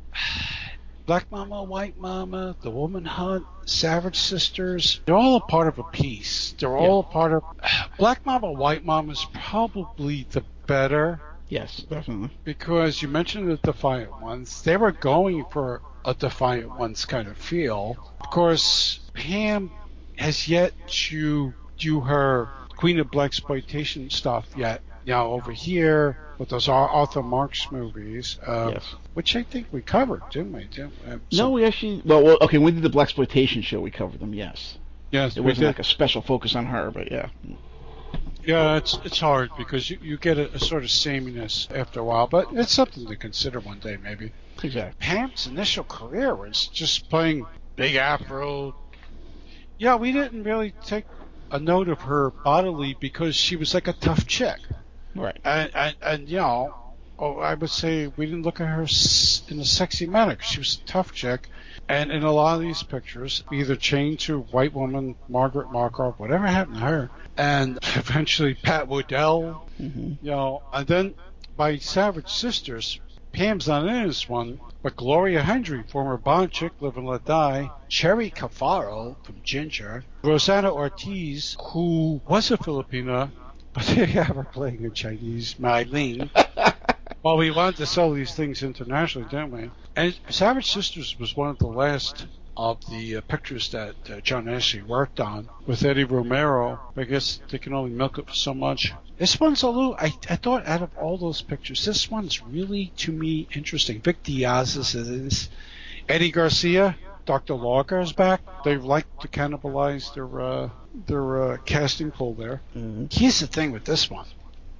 [1.05, 5.83] Black Mama, White Mama, The Woman Hunt, Savage Sisters, they're all a part of a
[5.83, 6.53] piece.
[6.57, 7.43] They're all a part of.
[7.97, 11.19] Black Mama, White Mama is probably the better
[11.49, 12.31] Yes, definitely.
[12.45, 14.61] because you mentioned the Defiant Ones.
[14.63, 17.97] They were going for a Defiant Ones kind of feel.
[18.21, 19.71] Of course, Pam
[20.15, 24.81] has yet to do her Queen of Black Exploitation stuff yet.
[25.05, 28.95] Know, over here with those Ar- Arthur Marks movies, uh, yes.
[29.13, 30.63] which I think we covered, didn't we?
[30.65, 32.01] Didn't, uh, No, we actually.
[32.05, 32.57] Well, well, okay.
[32.57, 34.33] When we did the black exploitation show, we covered them.
[34.33, 34.77] Yes,
[35.11, 35.67] yes, it wasn't did.
[35.67, 37.29] like a special focus on her, but yeah.
[38.45, 42.03] Yeah, it's it's hard because you, you get a, a sort of sameness after a
[42.03, 44.33] while, but it's something to consider one day maybe.
[44.61, 44.95] Exactly.
[44.99, 48.75] Pam's initial career was just playing Big Afro.
[49.77, 51.05] Yeah, we didn't really take
[51.51, 54.59] a note of her bodily because she was like a tough chick,
[55.15, 55.37] Right.
[55.43, 56.75] and and, and you know,
[57.19, 58.81] oh, I would say we didn't look at her
[59.49, 60.37] in a sexy manner.
[60.41, 61.49] She was a tough chick,
[61.87, 66.47] and in a lot of these pictures, either chained to white woman Margaret Markov, whatever
[66.47, 71.13] happened to her, and eventually Pat Woodell, hmm you know, and then
[71.55, 72.99] by Savage Sisters,
[73.33, 77.69] Pam's not in this one, but Gloria Hendry, former Bond chick, Live and Let Die,
[77.89, 83.31] Cheri Caffaro from Ginger, Rosanna Ortiz, who was a Filipina,
[83.75, 86.29] but they have her playing a Chinese Mylene.
[87.23, 89.71] well, we wanted to sell these things internationally, didn't we?
[89.95, 94.47] And Savage Sisters was one of the last of the uh, pictures that uh, John
[94.47, 96.79] Ashley worked on with Eddie Romero.
[96.95, 98.93] I guess they can only milk it for so much.
[99.17, 99.95] This one's a little.
[99.95, 104.01] I, I thought out of all those pictures, this one's really to me interesting.
[104.01, 105.49] Vic Diaz is in this.
[106.07, 106.95] Eddie Garcia,
[107.25, 107.55] Dr.
[107.55, 108.41] Lorca is back.
[108.63, 112.61] They like to cannibalize their uh, their uh, casting pool there.
[112.73, 114.25] hmm Here's the thing with this one.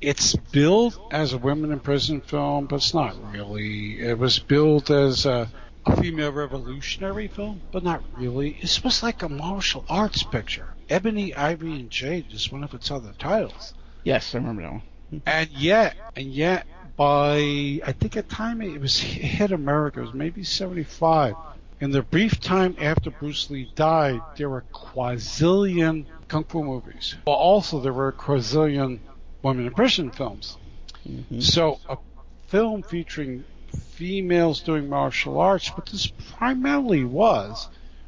[0.02, 4.00] It's billed as a women in prison film, but it's not really.
[4.00, 5.50] It was billed as a,
[5.86, 8.58] a female revolutionary film, but not really.
[8.62, 10.68] This was like a martial arts picture.
[10.90, 13.74] Ebony, Ivory, and Jade is one of its other titles.
[14.04, 14.84] Yes, I remember that one.
[15.26, 16.66] And yet, and yet,
[16.98, 20.00] by I think at time it was hit America.
[20.00, 21.36] It was maybe '75.
[21.84, 27.16] In the brief time after Bruce Lee died, there were quadrillion kung fu movies.
[27.28, 29.02] Well, also there were quadrillion
[29.42, 30.56] women in prison films.
[31.06, 31.98] hmm So a
[32.48, 33.44] film featuring
[33.98, 37.68] females doing martial arts, but this primarily was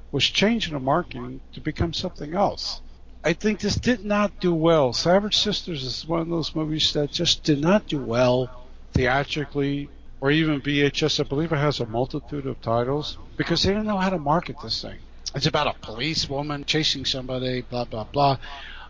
[0.10, 2.80] was changing the marketing to become something else.
[3.26, 4.94] I think this did not do well.
[4.94, 8.50] Savage Sisters is one of those movies that just did not do well
[8.94, 9.90] theatrically
[10.26, 11.20] or even VHS.
[11.20, 14.56] I believe it has a multitude of titles because they didn't know how to market
[14.64, 14.98] this thing.
[15.36, 18.40] It's about a policewoman chasing somebody, blah blah blah.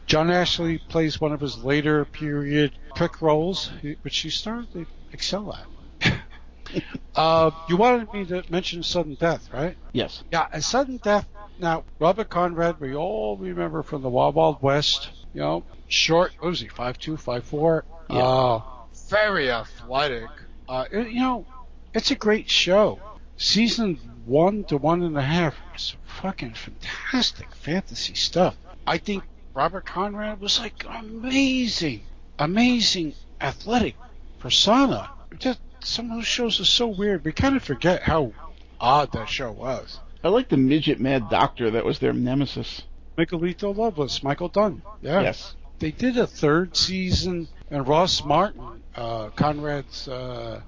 [0.05, 3.69] John Ashley plays one of his later period quick roles,
[4.01, 6.21] which he started to excel at.
[7.15, 9.75] uh, you wanted me to mention sudden death, right?
[9.91, 10.23] Yes.
[10.31, 11.27] Yeah, and sudden death.
[11.59, 15.09] Now, Robert Conrad, we all remember from the Wild Wild West.
[15.33, 16.31] You know, short.
[16.39, 16.69] What was he?
[16.69, 17.83] Five two, five four.
[18.09, 18.19] Yeah.
[18.19, 18.61] Uh,
[19.09, 20.29] very athletic.
[20.67, 21.45] Uh, it- you know,
[21.93, 22.99] it's a great show.
[23.37, 28.55] Season one to one and a half is fucking fantastic fantasy stuff.
[28.87, 29.23] I think
[29.53, 32.01] Robert Conrad was like amazing,
[32.39, 33.95] amazing athletic
[34.39, 35.09] persona.
[35.39, 37.23] Just some of those shows are so weird.
[37.25, 38.33] We kind of forget how
[38.79, 39.99] odd that show was.
[40.23, 42.81] I like the midget mad doctor that was their nemesis.
[43.17, 44.81] Miguelito Loveless, Michael Dunn.
[45.01, 45.21] Yeah.
[45.21, 45.55] Yes.
[45.79, 50.61] They did a third season, and Ross Martin, uh, Conrad's uh,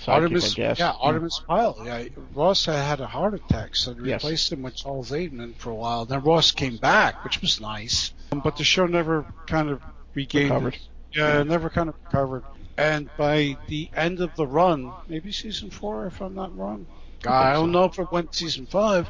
[0.00, 0.78] Sidekick, Artemis, I guess.
[0.78, 1.76] yeah, Artemis Pyle.
[1.84, 2.04] Yeah,
[2.34, 4.22] Ross had had a heart attack, so they Yes.
[4.24, 6.04] replaced him with Charles Aidman for a while.
[6.04, 9.82] Then Ross came back, which was nice, but the show never kind of
[10.14, 10.50] regained.
[10.50, 10.78] Recovered.
[11.12, 12.42] Yeah, it never kind of recovered.
[12.78, 16.86] And by the end of the run, maybe season four, if I'm not wrong.
[17.26, 19.08] I don't know if it went season five.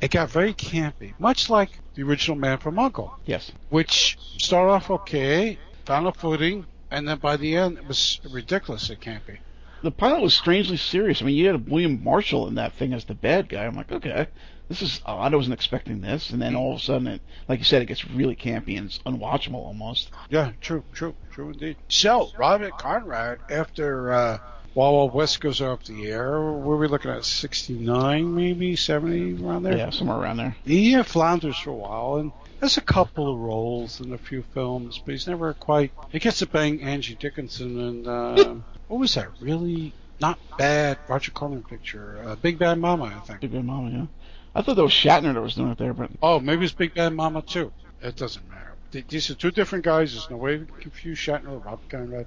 [0.00, 3.50] It got very campy, much like the original Man from Uncle Yes.
[3.68, 8.90] which started off okay, found a footing, and then by the end it was ridiculous.
[8.90, 9.38] It can't be.
[9.82, 11.22] The pilot was strangely serious.
[11.22, 13.64] I mean, you had William Marshall in that thing as the bad guy.
[13.64, 14.26] I'm like, okay,
[14.68, 15.32] this is odd.
[15.32, 16.30] I wasn't expecting this.
[16.30, 18.86] And then all of a sudden, it, like you said, it gets really campy and
[18.86, 20.10] it's unwatchable almost.
[20.30, 21.76] Yeah, true, true, true indeed.
[21.88, 24.38] So Robert Conrad, after uh,
[24.74, 29.62] Wild Wild West goes off the air, were we looking at '69, maybe '70, around
[29.62, 29.76] there?
[29.76, 30.56] Yeah, somewhere around there.
[30.64, 35.00] He flounders for a while and has a couple of roles in a few films,
[35.04, 35.92] but he's never quite.
[36.10, 38.54] He gets to bang Angie Dickinson and uh,
[38.88, 39.28] what was that?
[39.40, 43.40] Really not bad Roger Corman picture, uh, Big Bad Mama, I think.
[43.40, 44.06] Big Bad Mama, yeah.
[44.54, 46.94] I thought that was Shatner that was doing it there, but Oh, maybe it's Big
[46.94, 47.72] Bad Mama too.
[48.02, 48.74] It doesn't matter.
[48.90, 50.12] These are two different guys.
[50.12, 52.26] There's no way to confuse Shatner or Robert Conrad.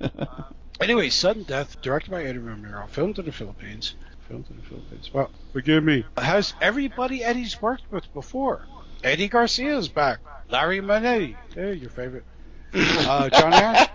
[0.80, 3.94] Anyway, Sudden Death, directed by Eddie Romero, filmed in the Philippines.
[4.26, 5.08] Filmed in the Philippines.
[5.12, 6.04] Well, forgive me.
[6.18, 8.66] Has everybody Eddie's worked with before?
[9.04, 10.20] Eddie Garcia is back.
[10.48, 11.36] Larry Manetti.
[11.54, 12.24] Hey, your favorite.
[12.74, 13.88] Uh, John Ash.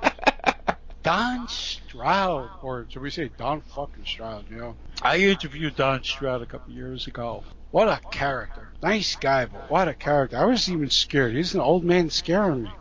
[1.04, 4.76] Don Stroud, or should we say Don fucking Stroud, you know?
[5.02, 7.44] I interviewed Don Stroud a couple years ago.
[7.72, 8.70] What a character.
[8.82, 10.38] Nice guy, but what a character.
[10.38, 11.36] I was even scared.
[11.36, 12.72] He's an old man scaring me.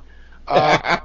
[0.46, 0.98] Uh,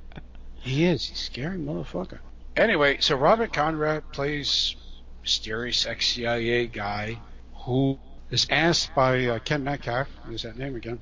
[0.60, 1.04] he is.
[1.04, 2.20] He's a scary motherfucker.
[2.56, 4.76] Anyway, so Robert Conrad plays
[5.22, 7.18] mysterious ex-CIA guy
[7.54, 7.98] who
[8.30, 11.00] is asked by uh, Ken Metcalf, use that name again,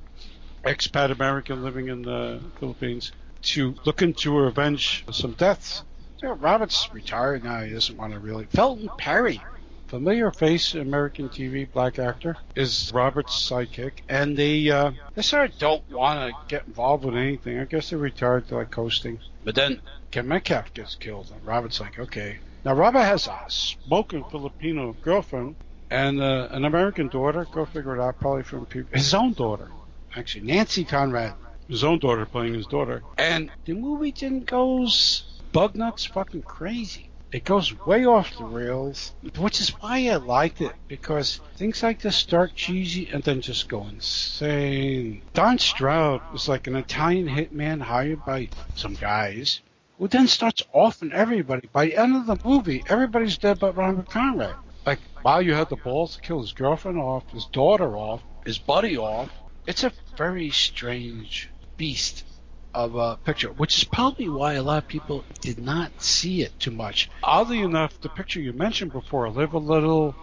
[0.65, 5.85] expat American living in the Philippines, to look into avenge some deaths.
[6.23, 7.63] Robert's retired now.
[7.63, 8.47] He doesn't want to really.
[8.47, 9.41] Felton Perry,
[9.87, 15.59] familiar face, American TV black actor, is Robert's sidekick, and they uh, they sort of
[15.59, 17.61] don't want to get involved with anything.
[17.61, 19.21] I guess they're retired to like coasting.
[19.45, 19.81] But then
[20.11, 22.39] Ken Metcalf gets killed, and Robert's like, okay.
[22.65, 25.55] Now Robert has a smoking Filipino girlfriend
[25.91, 27.47] and uh, an American daughter.
[27.53, 28.19] Go figure it out.
[28.19, 28.91] Probably from people.
[28.97, 29.71] His own daughter,
[30.17, 31.35] actually, Nancy Conrad,
[31.69, 33.03] his own daughter playing his daughter.
[33.17, 37.11] And the movie then goes bug nuts, fucking crazy.
[37.31, 42.01] It goes way off the rails, which is why I liked it because things like
[42.01, 45.21] this start cheesy and then just go insane.
[45.35, 49.61] Don Stroud is like an Italian hitman hired by some guys
[49.99, 51.69] who then starts offing everybody.
[51.71, 54.55] By the end of the movie, everybody's dead but Robert Conrad.
[54.89, 58.57] Like, wow, you had the balls to kill his girlfriend off, his daughter off, his
[58.57, 59.29] buddy off.
[59.67, 62.25] It's a very strange beast
[62.73, 66.59] of a picture, which is probably why a lot of people did not see it
[66.59, 67.11] too much.
[67.23, 70.17] Oddly enough, the picture you mentioned before, Live a Little,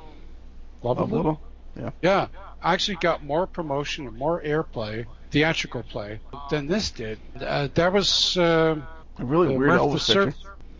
[0.81, 1.41] Love a, Little, little.
[1.77, 1.91] Yeah.
[2.01, 2.27] yeah,
[2.63, 7.19] actually got more promotion and more airplay, theatrical play, than this did.
[7.39, 8.81] Uh, that was uh,
[9.19, 10.33] A really weird Elvis Surf.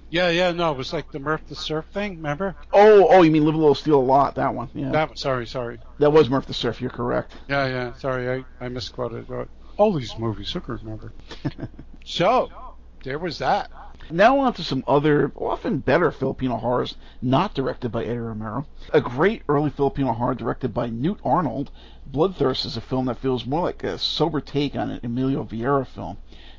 [0.09, 2.17] Yeah, yeah, no, it was like the Murph the Surf thing.
[2.17, 4.35] Remember Oh, oh, you mean Live a Little, Steal a Lot?
[4.35, 4.69] That one.
[4.73, 4.91] Yeah.
[4.91, 5.09] that?
[5.09, 5.79] one- Sorry, sorry.
[5.99, 6.79] That was Murph the Surf.
[6.81, 7.33] You're correct.
[7.49, 7.93] Yeah, yeah.
[7.93, 8.29] Sorry,
[8.61, 9.27] I, I misquoted.
[9.27, 11.11] But all these movies, I can remember.
[12.07, 12.49] So
[13.03, 13.71] there was that.
[14.11, 18.67] Now on to some other, often better Filipino horrors not directed by Eddie Romero.
[18.93, 21.71] A great early Filipino horror directed by Newt Arnold.
[22.11, 25.87] Bloodthirst is a film that feels more like a sober take on an Emilio Vieyra
[25.87, 26.17] film.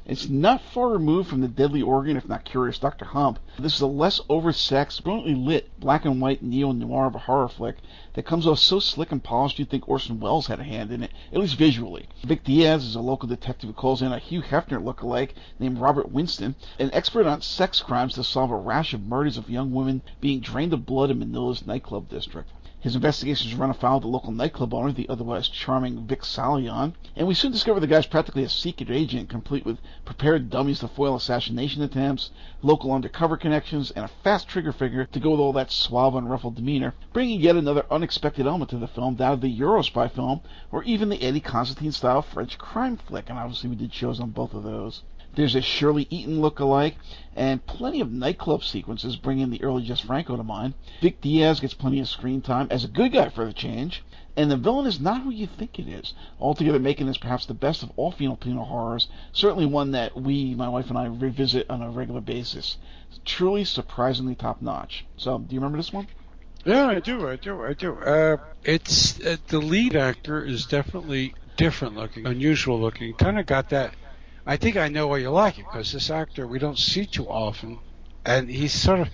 [0.09, 3.07] It's not far removed from the Deadly Organ, if not Curious Dr.
[3.07, 3.41] Hump.
[3.59, 7.79] This is a less oversexed, brilliantly lit, black and white neo-noir of a horror flick
[8.15, 11.03] that comes off so slick and polished you'd think Orson Welles had a hand in
[11.03, 12.07] it, at least visually.
[12.23, 16.13] Vic Diaz is a local detective who calls in a Hugh Hefner lookalike named Robert
[16.13, 20.03] Winston, an expert on sex crimes to solve a rash of murders of young women
[20.21, 22.49] being drained of blood in Manila's nightclub district.
[22.87, 27.27] His investigations run afoul of the local nightclub owner, the otherwise charming Vic Silayan, and
[27.27, 31.17] we soon discover the guy's practically a secret agent, complete with prepared dummies to foil
[31.17, 32.31] assassination attempts,
[32.63, 36.55] local undercover connections, and a fast trigger finger to go with all that suave, unruffled
[36.55, 40.41] demeanor, bringing yet another unexpected element to the film, that of the Eurospy film,
[40.71, 44.55] or even the Eddie Constantine-style French crime flick, and obviously we did shows on both
[44.55, 45.03] of those.
[45.37, 46.97] There's a Shirley Eaton look-alike,
[47.37, 50.73] and plenty of nightclub sequences bringing the early Jess Franco to mind.
[51.03, 54.03] Vic Diaz gets plenty of screen time as a good guy for the change,
[54.35, 57.55] and the villain is not who you think it is, altogether making this perhaps the
[57.55, 61.83] best of all Filipino horrors, certainly one that we, my wife and I, revisit on
[61.83, 62.79] a regular basis.
[63.27, 65.05] Truly surprisingly top-notch.
[65.19, 66.09] So, do you remember this one?
[66.65, 67.95] Yeah, I do, I do, I do.
[67.95, 73.15] Uh, it's uh, the lead actor is definitely different looking, unusual looking.
[73.15, 73.95] Kind of got that.
[74.49, 77.29] I think I know why you like it because this actor we don't see too
[77.29, 77.81] often,
[78.25, 79.09] and he's sort of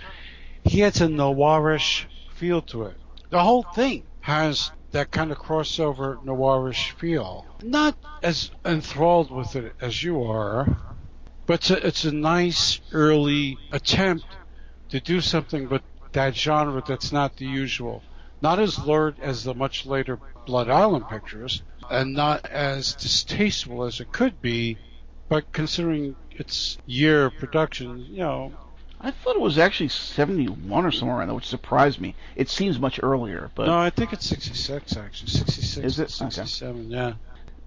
[0.62, 2.04] he has a noirish
[2.34, 2.98] feel to it.
[3.30, 7.46] The whole thing has that kind of crossover noirish feel.
[7.62, 10.76] Not as enthralled with it as you are,
[11.46, 14.26] but it's a, it's a nice early attempt
[14.90, 15.82] to do something with
[16.12, 18.02] that genre that's not the usual.
[18.42, 23.98] Not as lurid as the much later Blood Island pictures, and not as distasteful as
[24.00, 24.76] it could be,
[25.28, 28.52] but considering its year of production, you know,
[29.00, 32.14] I thought it was actually 71 or somewhere around there, which surprised me.
[32.36, 33.66] It seems much earlier, but...
[33.66, 36.22] no, I think it's 66 actually, 66, Is it?
[36.22, 36.30] Okay.
[36.30, 37.14] 67, yeah.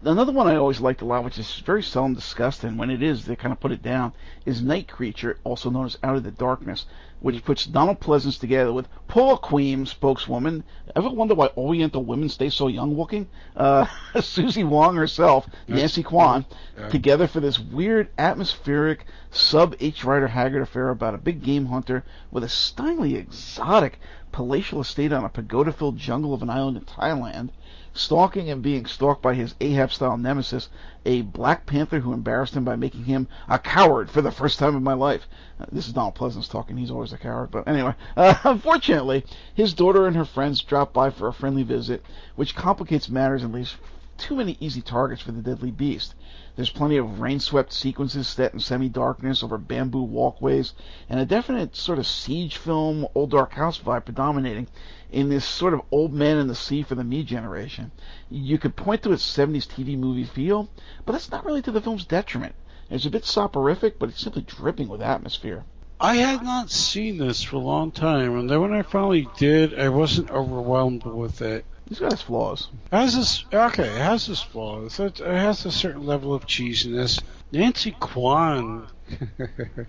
[0.03, 3.01] Another one I always liked a lot, which is very seldom discussed, and when it
[3.01, 4.13] is, they kind of put it down,
[4.45, 6.85] is Night Creature, also known as Out of the Darkness,
[7.25, 10.63] which puts Donald Pleasence together with Pearl Cream, spokeswoman.
[10.95, 13.27] Ever wonder why Oriental women stay so young looking?
[13.55, 13.87] Uh,
[14.21, 15.49] Susie Wong herself.
[15.67, 16.45] Nancy Kwan,
[16.77, 16.89] Yeah.
[16.89, 20.03] together for this weird, atmospheric, sub H.
[20.03, 23.99] Rider Haggard affair about a big game hunter with a stylishly exotic
[24.31, 27.49] palatial estate on a pagoda filled jungle of an island in Thailand
[27.95, 30.69] stalking and being stalked by his Ahab-style nemesis,
[31.05, 34.75] a Black Panther who embarrassed him by making him a coward for the first time
[34.75, 35.27] in my life.
[35.59, 36.75] Uh, this is Donald Pleasence talking.
[36.75, 37.95] He's always a coward, but anyway.
[38.17, 42.03] Uh, unfortunately, his daughter and her friends drop by for a friendly visit,
[42.35, 43.75] which complicates matters and leaves
[44.17, 46.15] too many easy targets for the deadly beast.
[46.55, 50.73] There's plenty of rain-swept sequences set in semi-darkness over bamboo walkways,
[51.09, 54.67] and a definite sort of siege film, old dark house vibe predominating
[55.11, 57.91] in this sort of old man in the sea for the me generation.
[58.29, 60.69] You could point to its 70s TV movie feel,
[61.05, 62.55] but that's not really to the film's detriment.
[62.89, 65.65] It's a bit soporific, but it's simply dripping with atmosphere.
[65.99, 69.79] I had not seen this for a long time, and then when I finally did,
[69.79, 71.65] I wasn't overwhelmed with it.
[71.89, 72.69] It's got its flaws.
[72.91, 74.99] It has this okay, it has its flaws.
[74.99, 77.21] It, it has a certain level of cheesiness.
[77.51, 78.87] Nancy Kwan.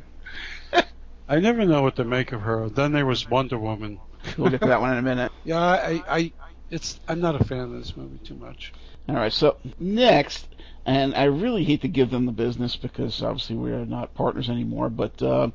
[1.29, 2.69] I never know what to make of her.
[2.69, 3.99] Then there was Wonder Woman.
[4.37, 5.33] We'll get to that one in a minute.
[5.45, 6.33] Yeah, I, I,
[6.71, 6.99] it's.
[7.09, 8.73] I'm not a fan of this movie too much.
[9.09, 10.49] All right, so next,
[10.85, 14.51] and I really hate to give them the business because obviously we are not partners
[14.51, 15.51] anymore, but uh,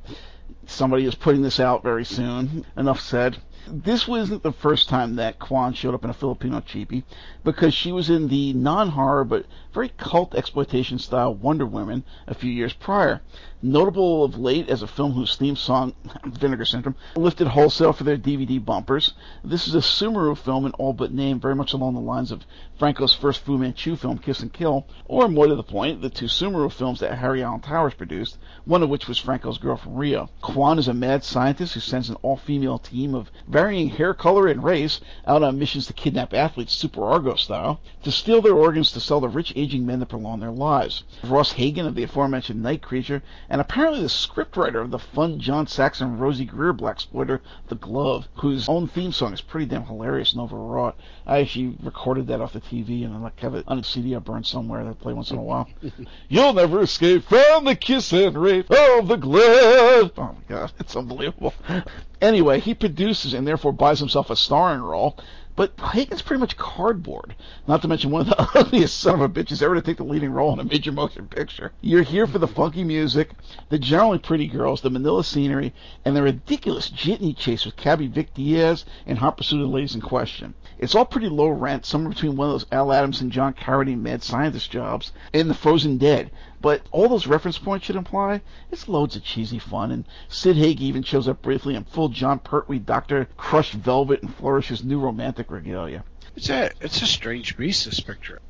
[0.66, 2.64] somebody is putting this out very soon.
[2.76, 3.36] Enough said.
[3.66, 7.04] This wasn't the first time that Kwan showed up in a Filipino cheapie,
[7.44, 12.50] because she was in the non-horror but very cult exploitation style Wonder Woman a few
[12.50, 13.22] years prior.
[13.64, 15.94] Notable of late as a film whose theme song,
[16.26, 19.14] Vinegar Syndrome, lifted wholesale for their DVD bumpers.
[19.44, 22.44] This is a Sumuru film in all but name, very much along the lines of
[22.76, 26.26] Franco's first Fu Manchu film, Kiss and Kill, or more to the point, the two
[26.26, 30.28] Sumuru films that Harry Alan Towers produced, one of which was Franco's Girl from Rio.
[30.40, 34.64] Kwan is a mad scientist who sends an all-female team of varying hair color and
[34.64, 39.00] race out on missions to kidnap athletes Super Argo style, to steal their organs to
[39.00, 41.04] sell to rich aging men to prolong their lives.
[41.22, 45.66] Ross Hagen of the aforementioned Night Creature, and apparently the scriptwriter of the fun John
[45.66, 50.42] Saxon Rosey Grier blaxploiter The Glove, whose own theme song is pretty damn hilarious and
[50.42, 50.96] overwrought.
[51.26, 54.16] I actually recorded that off the TV and I like have it on a CD
[54.16, 55.68] I burn somewhere that I play once in a while.
[56.28, 60.12] You'll never escape from the kiss and rape of the glove.
[60.18, 61.54] Oh my god, it's unbelievable.
[62.20, 65.16] Anyway, he produces and therefore buys himself a starring role.
[65.54, 67.34] But Hagen's pretty much cardboard.
[67.66, 70.02] Not to mention one of the ugliest son of a bitches ever to take the
[70.02, 71.72] leading role in a major motion picture.
[71.82, 73.32] You're here for the funky music,
[73.68, 75.74] the generally pretty girls, the Manila scenery,
[76.06, 79.94] and the ridiculous jitney chase with Cabby Vic Diaz and Hot Pursuit of the Ladies
[79.94, 80.54] in Question.
[80.78, 84.00] It's all pretty low rent, somewhere between one of those Al Adamson and John Carradine
[84.00, 86.30] mad scientist jobs and The Frozen Dead.
[86.62, 88.40] But all those reference points should imply
[88.70, 92.38] it's loads of cheesy fun, and Sid Haig even shows up briefly in full Jon
[92.38, 96.04] Pertwee Doctor Crushed Velvet and flourishes new romantic regalia.
[96.36, 97.84] It's a it's a strange beast.
[97.84, 98.40] This picture,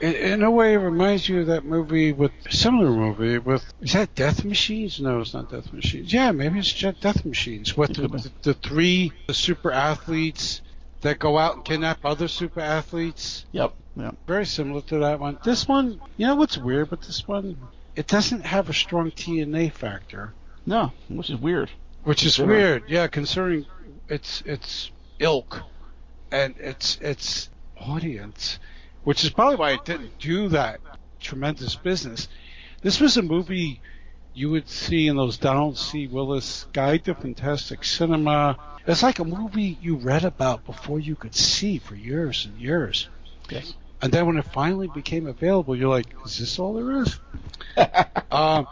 [0.00, 3.94] in, in a way, it reminds you of that movie with similar movie with is
[3.94, 5.00] that Death Machines?
[5.00, 6.12] No, it's not Death Machines.
[6.12, 10.60] Yeah, maybe it's just Death Machines with the, the, the three the super athletes
[11.00, 13.46] that go out and kidnap other super athletes.
[13.52, 13.74] Yep.
[13.96, 14.16] Yep.
[14.26, 15.38] Very similar to that one.
[15.42, 17.56] This one, you know what's weird but this one?
[17.94, 20.34] It doesn't have a strong TNA factor.
[20.66, 21.70] No, which is weird.
[22.04, 23.66] Which is weird, yeah, considering
[24.08, 25.62] its its ilk
[26.30, 28.58] and its its audience,
[29.04, 30.80] which is probably why it didn't do that
[31.20, 32.28] tremendous business.
[32.82, 33.80] This was a movie
[34.34, 36.06] you would see in those Donald C.
[36.06, 38.58] Willis Guide to Fantastic Cinema.
[38.86, 43.08] It's like a movie you read about before you could see for years and years.
[43.48, 43.74] Yes.
[44.02, 47.18] And then when it finally became available, you're like, is this all there is?
[48.30, 48.66] um,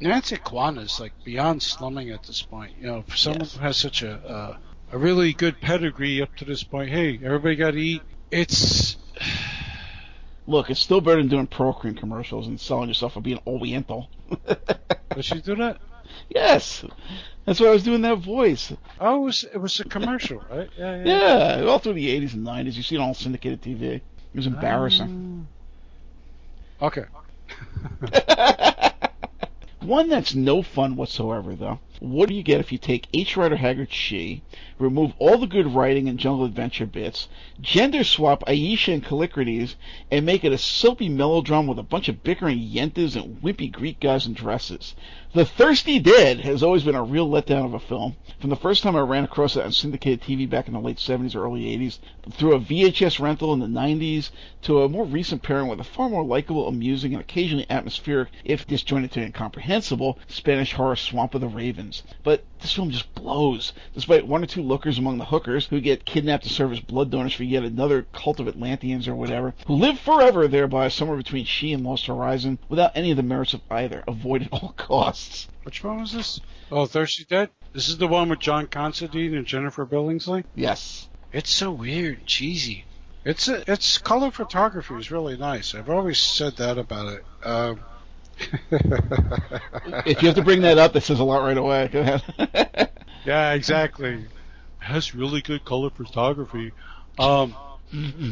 [0.00, 2.72] Nancy Kwan is like beyond slumming at this point.
[2.78, 3.56] You know, for someone Yes.
[3.56, 4.56] who has such a uh,
[4.92, 8.02] a really good pedigree up to this point, hey, everybody got to eat.
[8.30, 8.96] It's
[10.46, 14.10] Look, it's still better than doing Pearl Cream commercials and selling yourself for being Oriental.
[15.14, 15.78] Does she do that?
[16.28, 16.84] yes,
[17.44, 18.72] that's why I was doing that voice.
[18.98, 20.68] Oh, it was, it was a commercial, right?
[20.76, 21.56] Yeah, yeah.
[21.60, 22.74] Yeah, all through the 80s and 90s.
[22.74, 24.00] You see it on syndicated TV.
[24.32, 25.48] It was embarrassing.
[26.80, 26.86] Ah.
[26.86, 27.04] Okay.
[29.90, 31.80] One that's no fun whatsoever, though.
[31.98, 33.36] What do you get if you take H.
[33.36, 34.40] Rider Haggard She,
[34.78, 37.28] remove all the good writing and jungle adventure bits,
[37.60, 39.74] gender swap Aisha and Callicrates,
[40.10, 44.00] and make it a soapy melodrama with a bunch of bickering yentas and wimpy Greek
[44.00, 44.94] guys in dresses?
[45.32, 48.16] The Thirsty Dead has always been a real letdown of a film.
[48.40, 50.96] From the first time I ran across it on syndicated TV back in the late
[50.96, 51.98] 70s or early 80s,
[52.32, 54.30] through a VHS rental in the 90s,
[54.62, 58.66] to a more recent pairing with a far more likable, amusing, and occasionally atmospheric, if
[58.66, 59.79] disjointed to incomprehensible,
[60.28, 62.02] Spanish horror Swamp of the Ravens.
[62.22, 66.04] But this film just blows, despite one or two lookers among the hookers who get
[66.04, 69.74] kidnapped to serve as blood donors for yet another cult of Atlanteans or whatever, who
[69.74, 73.62] live forever thereby somewhere between She and Lost Horizon, without any of the merits of
[73.70, 75.48] either, avoid at all costs.
[75.62, 76.40] Which one was this?
[76.70, 77.50] Oh, Thirsty Dead?
[77.72, 80.44] This is the one with John Considine and Jennifer Billingsley?
[80.54, 81.08] Yes.
[81.32, 82.84] It's so weird and cheesy.
[83.24, 85.74] It's a, its color photography is really nice.
[85.74, 87.24] I've always said that about it.
[87.44, 87.80] Um,
[90.06, 91.88] If you have to bring that up, that says a lot right away.
[91.88, 92.90] Go ahead.
[93.24, 94.14] yeah, exactly.
[94.14, 94.28] It
[94.78, 96.72] has really good color photography.
[97.18, 97.54] Um,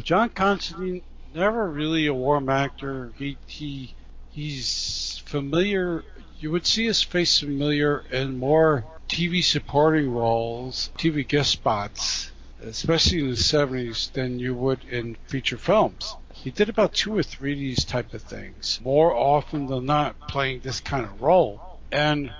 [0.03, 1.01] John Considine
[1.33, 3.13] never really a warm actor.
[3.17, 3.93] He he
[4.31, 6.03] he's familiar.
[6.39, 12.31] You would see his face familiar in more TV supporting roles, TV guest spots,
[12.61, 16.15] especially in the 70s, than you would in feature films.
[16.43, 20.29] He did about two or three of these type of things, more often than not
[20.29, 21.81] playing this kind of role.
[21.91, 22.31] And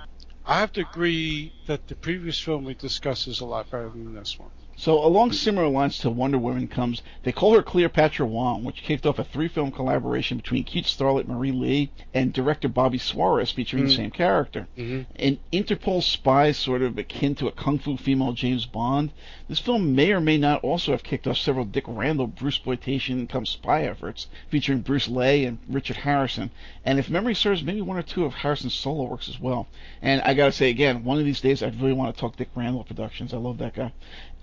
[0.46, 4.14] I have to agree that the previous film we discussed is a lot better than
[4.14, 4.50] this one.
[4.80, 9.04] So along similar lines to Wonder Woman comes They Call Her Cleopatra Wong, which kicked
[9.04, 13.92] off a three-film collaboration between cute starlet Marie Lee and director Bobby Suarez featuring the
[13.92, 13.96] Mm.
[13.96, 14.68] same character.
[14.78, 15.02] Mm-hmm.
[15.16, 19.10] An Interpol spy sort of akin to a kung fu female James Bond,
[19.48, 23.26] this film may or may not also have kicked off several Dick Randall Bruce exploitation
[23.26, 26.50] come spy efforts featuring Bruce Le and Richard Harrison.
[26.86, 29.66] And if memory serves, maybe one or two of Harrison's solo works as well.
[30.00, 32.48] And I gotta say again, one of these days I'd really want to talk Dick
[32.54, 33.34] Randall Productions.
[33.34, 33.92] I love that guy.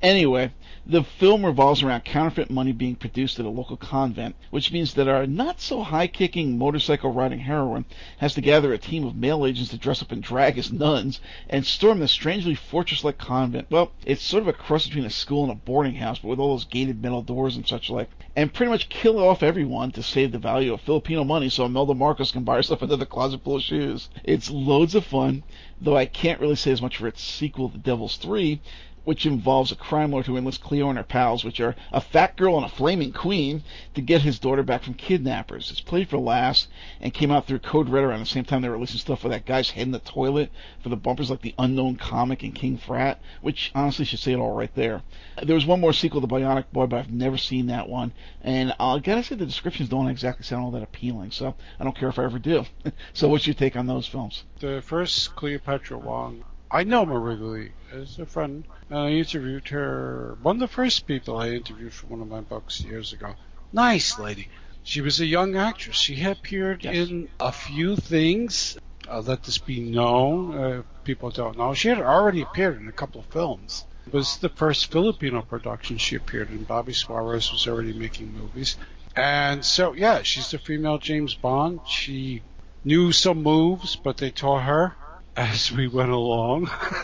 [0.03, 0.51] Anyway,
[0.85, 5.07] the film revolves around counterfeit money being produced at a local convent, which means that
[5.07, 7.83] our not so high kicking motorcycle riding heroine
[8.19, 11.19] has to gather a team of male agents to dress up in drag as nuns
[11.49, 13.65] and storm the strangely fortress like convent.
[13.71, 16.39] Well, it's sort of a cross between a school and a boarding house, but with
[16.39, 18.09] all those gated metal doors and such like.
[18.35, 21.95] And pretty much kill off everyone to save the value of Filipino money so Imelda
[21.95, 24.09] Marcos can buy herself another closet full of shoes.
[24.23, 25.43] It's loads of fun,
[25.81, 28.61] though I can't really say as much for its sequel, The Devil's Three,
[29.07, 32.35] which involves a crime lord who enlists Cleo and her pals, which are a fat
[32.35, 33.63] girl and a flaming queen,
[33.93, 35.71] to get his daughter back from kidnappers.
[35.71, 36.67] It's played for laughs
[36.99, 39.31] and came out through Code Red around the same time they were releasing stuff with
[39.31, 40.51] that guy's head in the toilet
[40.81, 44.39] for the bumpers like The Unknown Comic and King Frat, which honestly should say it
[44.39, 45.03] all right there.
[45.41, 48.11] There was one more sequel, The Bionic Boy, but I've never seen that one,
[48.41, 51.95] and I gotta say the descriptions don't exactly sound all that appealing, so I don't
[51.95, 52.65] care if I ever do.
[53.13, 54.43] so what's your take on those films?
[54.59, 58.65] The first Cleopatra Wong, I know Marie as a friend.
[58.89, 62.41] And I interviewed her, one of the first people I interviewed for one of my
[62.41, 63.35] books years ago.
[63.73, 64.47] Nice lady.
[64.83, 65.97] She was a young actress.
[65.97, 67.09] She had appeared Yes.
[67.09, 68.77] in a few things.
[69.09, 70.57] Uh, let this be known.
[70.57, 71.73] Uh, people don't know.
[71.73, 73.85] She had already appeared in a couple of films.
[74.05, 76.63] It was the first Filipino production she appeared in.
[76.63, 78.77] Bobby Suarez was already making movies.
[79.15, 81.81] And so, yeah, she's the female James Bond.
[81.87, 82.41] She
[82.85, 84.95] knew some moves, but they taught her
[85.37, 86.69] as we went along.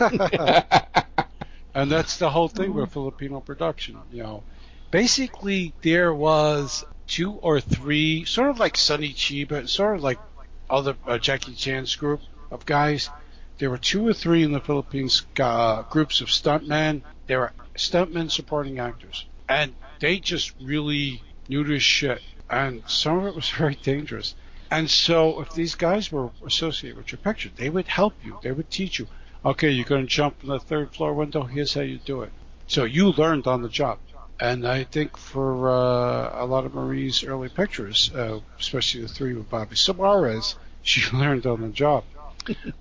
[1.74, 3.96] and that's the whole thing with Filipino production.
[4.12, 4.42] You know,
[4.90, 10.18] basically there was two or three, sort of like Sonny Chiba, sort of like
[10.68, 12.20] other uh, Jackie Chan's group
[12.50, 13.08] of guys.
[13.58, 17.02] There were two or three in the Philippines uh, groups of stuntmen.
[17.28, 22.20] There were stuntmen supporting actors, and they just really knew this shit.
[22.50, 24.34] And some of it was very dangerous.
[24.70, 28.38] And so, if these guys were associated with your picture, they would help you.
[28.42, 29.06] They would teach you.
[29.44, 31.42] Okay, you're going to jump from the third floor window.
[31.42, 32.32] Here's how you do it.
[32.66, 33.98] So you learned on the job.
[34.40, 39.34] And I think for uh, a lot of Marie's early pictures, uh, especially the three
[39.34, 42.04] with Bobby Suarez, she learned on the job.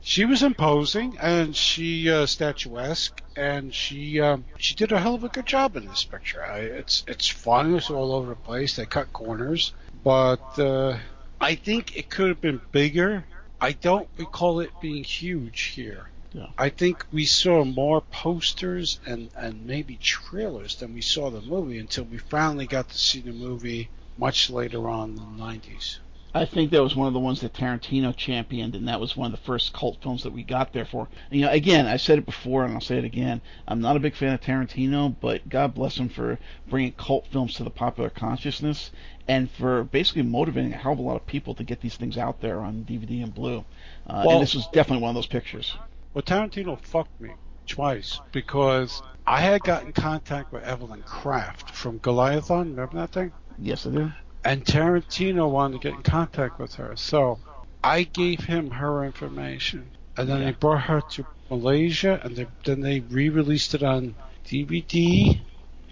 [0.02, 5.24] she was imposing and she uh, statuesque, and she um, she did a hell of
[5.24, 6.44] a good job in this picture.
[6.44, 7.76] I, it's it's fun.
[7.76, 8.76] It's all over the place.
[8.76, 9.74] They cut corners,
[10.04, 10.98] but uh,
[11.44, 13.26] I think it could have been bigger.
[13.60, 16.10] I don't recall it being huge here.
[16.32, 16.48] Yeah.
[16.58, 21.80] I think we saw more posters and, and maybe trailers than we saw the movie
[21.80, 25.98] until we finally got to see the movie much later on in the 90s.
[26.36, 29.28] I think that was one of the ones that Tarantino championed, and that was one
[29.28, 31.08] of the first cult films that we got there for.
[31.30, 33.40] And, you know, again, I said it before, and I'll say it again.
[33.68, 37.54] I'm not a big fan of Tarantino, but God bless him for bringing cult films
[37.56, 38.90] to the popular consciousness,
[39.28, 42.18] and for basically motivating a hell of a lot of people to get these things
[42.18, 43.64] out there on DVD and Blue.
[44.08, 45.78] Uh, Well- and this was definitely one of those pictures.
[46.16, 47.30] Well, Tarantino fucked me
[47.68, 52.72] twice because I had got in contact with Evelyn Kraft from Goliathon.
[52.72, 53.32] Remember that thing?
[53.60, 54.12] Yes, I do.
[54.46, 56.96] And Tarantino wanted to get in contact with her.
[56.98, 57.40] So
[57.84, 59.92] I gave him her information.
[60.18, 60.46] And then Yeah.
[60.46, 64.16] they brought her to Malaysia, and they, then they re released it on
[64.46, 65.40] DVD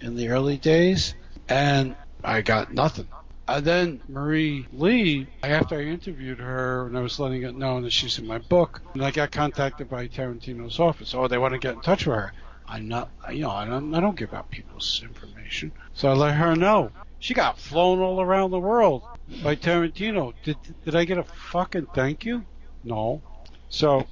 [0.00, 1.14] in the early days.
[1.48, 3.08] And I got nothing.
[3.48, 7.92] And then Marie Lee, after I interviewed her and I was letting it known that
[7.92, 11.14] she's in my book, and I got contacted by Tarantino's office.
[11.14, 12.32] Oh, they want to get in touch with her.
[12.68, 15.72] I'm not, you know, I don't, I don't give out people's information.
[15.94, 16.92] So I let her know.
[17.22, 19.04] She got flown all around the world
[19.44, 20.34] by Tarantino.
[20.42, 22.44] Did did I get a fucking thank you?
[22.82, 23.22] No.
[23.68, 24.08] So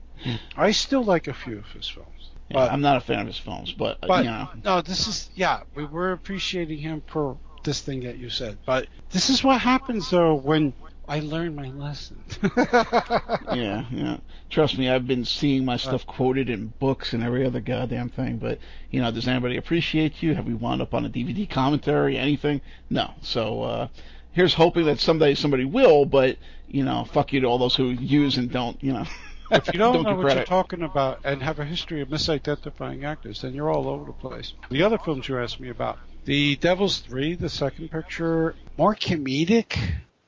[0.56, 2.30] I still like a few of his films.
[2.48, 4.80] Yeah, But- I'm not a fan of his films, but, uh, But you know, no,
[4.80, 5.64] this is yeah.
[5.74, 10.08] We were appreciating him for this thing that you said, but this is what happens
[10.08, 10.72] though when
[11.08, 12.18] I learned my lesson.
[12.56, 14.16] yeah, yeah.
[14.50, 18.38] Trust me, I've been seeing my stuff quoted in books and every other goddamn thing.
[18.38, 18.58] But
[18.90, 20.34] you know, does anybody appreciate you?
[20.34, 22.18] Have we wound up on a DVD commentary?
[22.18, 22.60] Anything?
[22.90, 23.14] No.
[23.22, 23.88] So uh,
[24.32, 26.06] here's hoping that someday somebody will.
[26.06, 28.82] But you know, fuck you to all those who use and don't.
[28.82, 29.06] You know.
[29.52, 30.40] if you don't, Don't know what credit.
[30.40, 34.12] you're talking about and have a history of misidentifying actors, then you're all over the
[34.12, 34.54] place.
[34.70, 39.78] The other films you asked me about, The Devil's Three, the second picture, more comedic,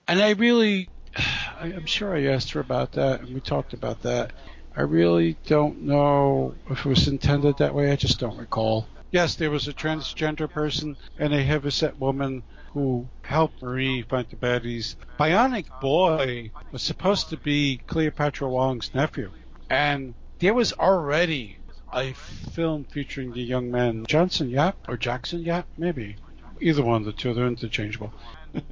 [0.08, 4.02] and I really, I- I'm sure I asked her about that, and we talked about
[4.02, 4.32] that.
[4.76, 7.90] I really don't know if it was intended that way.
[7.92, 8.86] I just don't recall.
[9.10, 14.36] Yes, there was a transgender person and a heavyset woman who helped Marie fight the
[14.36, 14.96] baddies.
[15.18, 19.30] Bionic Boy was supposed to be Cleopatra Wong's nephew,
[19.70, 21.56] and there was already
[21.92, 26.16] a film featuring the young man Johnson Yap or Jackson Yap, maybe.
[26.60, 28.12] Either one of the two, they're interchangeable.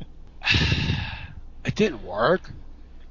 [1.67, 2.51] it didn't work.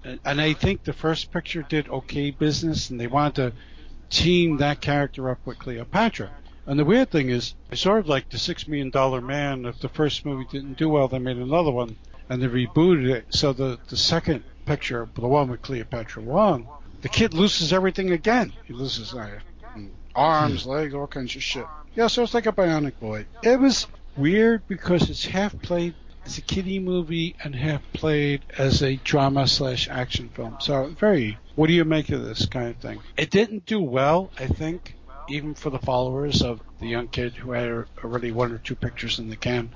[0.03, 3.53] And- I think the first picture did okay business, and they wanted to
[4.10, 6.30] team that character up with Cleopatra.
[6.68, 9.65] And the weird thing is, it's sort of like the Six Million Dollar Man.
[9.65, 11.95] If the first movie didn't do well, they made another one,
[12.30, 13.26] and they rebooted it.
[13.30, 16.68] So the the second picture, the one with Cleopatra Wong,
[17.02, 18.53] the kid loses everything again.
[18.64, 19.40] He loses uh,
[20.15, 21.65] arms, legs, all kinds of shit.
[21.95, 23.26] Yeah, so it's like a Bionic Boy.
[23.44, 23.88] It was
[24.18, 25.94] weird because it's half played
[26.26, 30.58] as a kiddie movie and half played as a drama slash action film.
[30.60, 33.00] So very, what do you make of this kind of thing?
[33.16, 34.96] It didn't do well, I think,
[35.30, 39.20] even for the followers of the young kid who had already one or two pictures
[39.20, 39.72] in the can.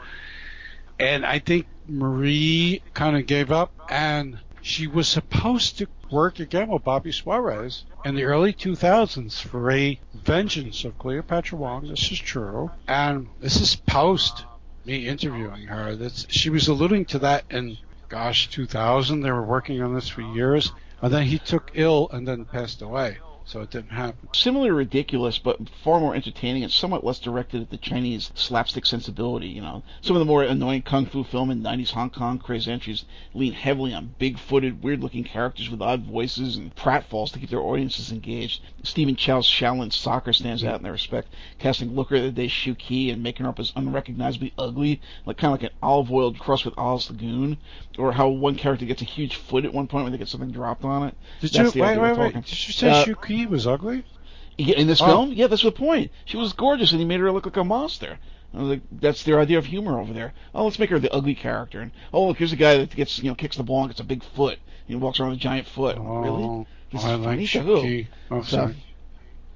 [1.00, 6.68] And I think Marie kind of gave up, and she was supposed to work again
[6.68, 11.88] with Bobby Suarez in the early 2000s for a vengeance of Cleopatra Wong.
[11.88, 14.44] This is true, and this is post
[14.90, 15.96] me interviewing her.
[15.96, 17.78] That's she was alluding to that in
[18.10, 19.22] gosh 2000.
[19.22, 20.72] They were working on this for years,
[21.02, 23.20] and then he took ill and then passed away,
[23.50, 24.30] so it didn't happen.
[24.32, 29.48] similarly ridiculous, but far more entertaining and somewhat less directed at the Chinese slapstick sensibility.
[29.48, 32.72] You know, some of the more annoying kung fu film in '90s Hong Kong crazy
[32.72, 37.60] entries lean heavily on big-footed, weird-looking characters with odd voices and pratfalls to keep their
[37.60, 38.62] audiences engaged.
[38.84, 42.76] Stephen Chow's Shaolin Soccer stands out in that respect, casting Looker of the Day Shu
[42.76, 46.34] Qi and making her up as unrecognizably ugly, like kind of like an Olive Oyl
[46.34, 47.58] crossed with Alice Lagoon,
[47.98, 50.52] or how one character gets a huge foot at one point when they get something
[50.52, 51.16] dropped on it.
[51.42, 52.34] Did That's you the wait wait wait?
[52.36, 53.06] Did you say Uh,
[53.40, 54.04] Shu Qi was ugly?
[54.58, 55.06] Yeah, in this Oh.
[55.06, 56.12] film, yeah, that's the point.
[56.26, 58.18] She was gorgeous, and he made her look like a monster.
[58.54, 60.34] I was like, that's their idea of humor over there.
[60.54, 61.80] Oh, let's make her the ugly character.
[61.82, 64.00] And oh, look, here's a guy that gets, you know, kicks the ball and gets
[64.00, 64.58] a big foot.
[64.88, 65.98] He walks around with a giant foot.
[66.00, 66.44] Oh, really?
[66.44, 67.82] Oh, This I is like funny to who?
[67.82, 68.08] Shu Qi.
[68.32, 68.76] Oh, So- sorry.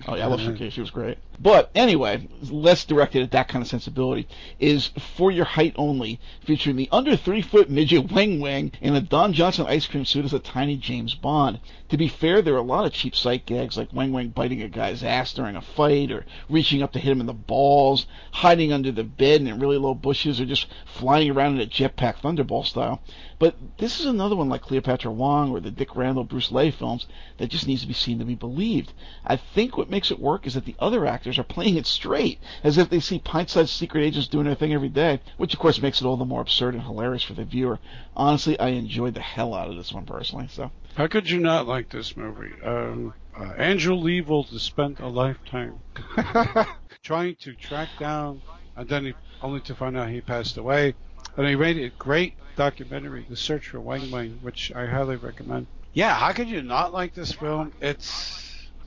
[0.08, 0.72] Oh yeah, I love Shu Qi.
[0.72, 1.18] She was great.
[1.40, 4.28] But anyway, less directed at that kind of sensibility
[4.60, 9.02] is For Your Height Only, featuring the under three foot midget Weng Weng in a
[9.02, 11.60] Don Johnson ice cream suit as a tiny James Bond.
[11.90, 14.62] To be fair, there are a lot of cheap sight gags like Weng Weng biting
[14.62, 18.06] a guy's ass during a fight, or reaching up to hit him in the balls,
[18.32, 22.20] hiding under the bed in really low bushes, or just flying around in a jetpack
[22.20, 23.02] Thunderball style.
[23.40, 27.08] But this is another one like Cleopatra Wong or the Dick Randall Bruce Le films
[27.38, 28.94] that just needs to be seen to be believed.
[29.26, 32.40] I think what makes it work is that the other actors are playing it straight,
[32.64, 35.82] as if they see pint-sized secret agents doing their thing every day, which of course
[35.82, 37.80] makes it all the more absurd and hilarious for the viewer.
[38.16, 40.48] Honestly, I enjoyed the hell out of this one personally.
[40.50, 42.54] So How could you not like this movie?
[42.64, 45.80] Um, uh, Andrew Leavold has spent a lifetime
[47.04, 48.42] trying to track down,
[48.76, 50.94] and then he, only to find out he passed away.
[51.36, 55.66] And he made a great documentary, The Search for Weng Weng, which I highly recommend.
[55.94, 57.72] Yeah, how could you not like this film?
[57.82, 58.43] It's,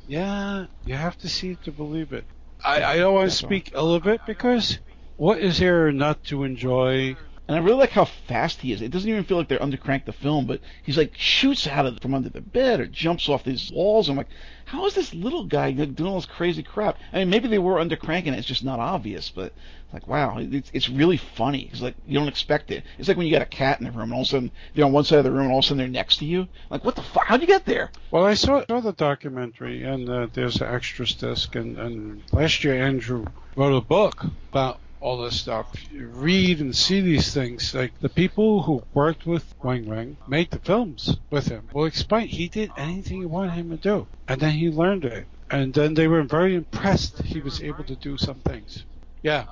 [0.07, 2.24] yeah, you have to see it to believe it.
[2.65, 4.78] I, I don't want to speak ill of it because
[5.16, 7.16] what is there not to enjoy?
[7.48, 8.82] And I really like how fast he is.
[8.82, 12.01] It doesn't even feel like they're undercranked the film, but he's like shoots out of
[12.01, 14.09] from under the bed or jumps off these walls.
[14.09, 14.28] I'm like,
[14.64, 16.98] how is this little guy doing all this crazy crap?
[17.12, 18.39] I mean, maybe they were undercranking it.
[18.39, 19.52] It's just not obvious, but
[19.93, 21.70] like, wow, it's, it's really funny.
[21.70, 22.82] It's like you don't expect it.
[22.98, 24.51] It's like when you got a cat in the room, and all of a sudden
[24.74, 26.24] they're on one side of the room, and all of a sudden they're next to
[26.24, 26.48] you.
[26.68, 27.27] Like, what the fuck?
[27.27, 27.93] How'd you get there?
[28.10, 32.64] Well, I saw, saw the documentary, and uh, there's an extras disc, and, and last
[32.64, 35.66] year Andrew wrote a book about all this stuff.
[35.90, 37.74] You read and see these things.
[37.74, 41.68] Like the people who worked with Weng Weng made the films with him.
[41.73, 45.27] Will explain he did anything you wanted him to do, and then he learned it,
[45.51, 48.85] and then they were very impressed he was able to do some things.
[49.23, 49.44] Yeah.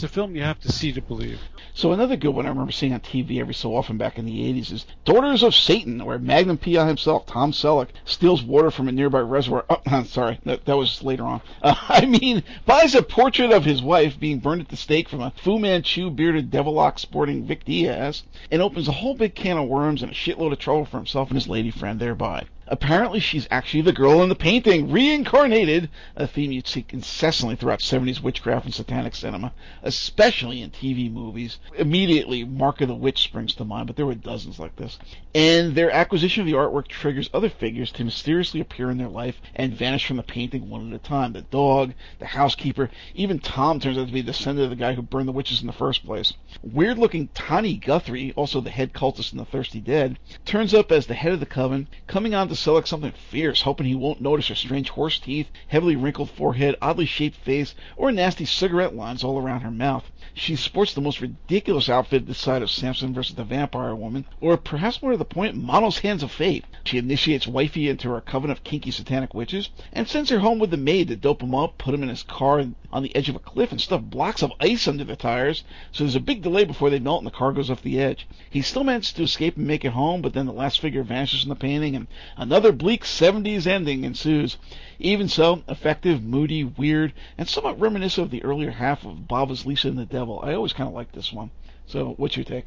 [0.00, 1.40] It's a film you have to see to believe.
[1.74, 4.50] So another good one I remember seeing on TV every so often back in the
[4.50, 8.92] 80s is Daughters of Satan, where Magnum PI himself, Tom Selleck, steals water from a
[8.92, 9.66] nearby reservoir.
[9.68, 11.42] Oh, sorry, that, that was later on.
[11.62, 15.20] Uh, I mean, buys a portrait of his wife being burned at the stake from
[15.20, 19.68] a Fu Manchu bearded devil sporting Vic Diaz, and opens a whole big can of
[19.68, 22.46] worms and a shitload of trouble for himself and his lady friend thereby.
[22.72, 27.80] Apparently, she's actually the girl in the painting, reincarnated, a theme you'd see incessantly throughout
[27.80, 29.52] 70s witchcraft and satanic cinema,
[29.82, 31.58] especially in TV movies.
[31.76, 35.00] Immediately, Mark of the Witch springs to mind, but there were dozens like this.
[35.34, 39.40] And their acquisition of the artwork triggers other figures to mysteriously appear in their life
[39.56, 41.32] and vanish from the painting one at a time.
[41.32, 44.94] The dog, the housekeeper, even Tom turns out to be the descendant of the guy
[44.94, 46.34] who burned the witches in the first place.
[46.62, 51.06] Weird looking Tani Guthrie, also the head cultist in The Thirsty Dead, turns up as
[51.06, 54.48] the head of the coven, coming on to Selleck something fierce, hoping he won't notice
[54.48, 59.38] her strange horse teeth, heavily wrinkled forehead, oddly shaped face, or nasty cigarette lines all
[59.38, 60.10] around her mouth.
[60.34, 64.58] She sports the most ridiculous outfit this side of Samson versus the Vampire Woman, or
[64.58, 66.66] perhaps more to the point, Manos Hands of Fate.
[66.84, 70.70] She initiates Wifey into her coven of kinky satanic witches, and sends her home with
[70.70, 72.62] the maid to dope him up, put him in his car
[72.92, 76.04] on the edge of a cliff, and stuff blocks of ice under the tires, so
[76.04, 78.26] there's a big delay before they melt and the car goes off the edge.
[78.50, 81.44] He still manages to escape and make it home, but then the last figure vanishes
[81.44, 81.96] in the painting,
[82.36, 84.56] and Another bleak 70s ending ensues.
[84.98, 89.86] Even so, effective, moody, weird, and somewhat reminiscent of the earlier half of Bava's Lisa
[89.86, 90.40] and the Devil.
[90.42, 91.52] I always kind of liked this one.
[91.86, 92.66] So, what's your take?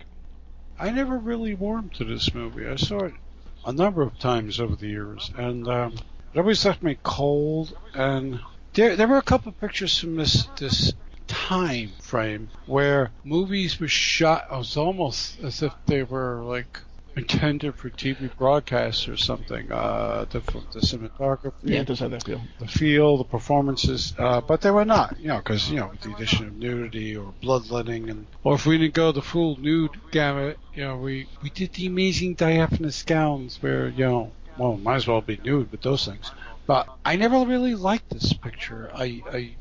[0.79, 2.65] I never really warmed to this movie.
[2.65, 3.13] I saw it
[3.65, 5.95] a number of times over the years, and um,
[6.33, 7.77] it always left me cold.
[7.93, 8.39] And
[8.75, 10.93] there, there were a couple of pictures from this this
[11.27, 14.47] time frame where movies were shot.
[14.49, 16.79] It was almost as if they were like
[17.15, 19.71] intended for TV broadcasts or something.
[19.71, 22.41] Uh, the, the cinematography, yeah, does have that feel.
[22.59, 25.19] The feel, the performances, uh, but they were not.
[25.19, 28.65] You know, because you know, with the addition of nudity or bloodletting, and or if
[28.65, 33.03] we didn't go the full nude gamut, you know, we we did the amazing diaphanous
[33.03, 36.31] gowns where you know, well, might as well be nude with those things.
[36.65, 38.89] But I never really liked this picture.
[38.93, 39.55] I, I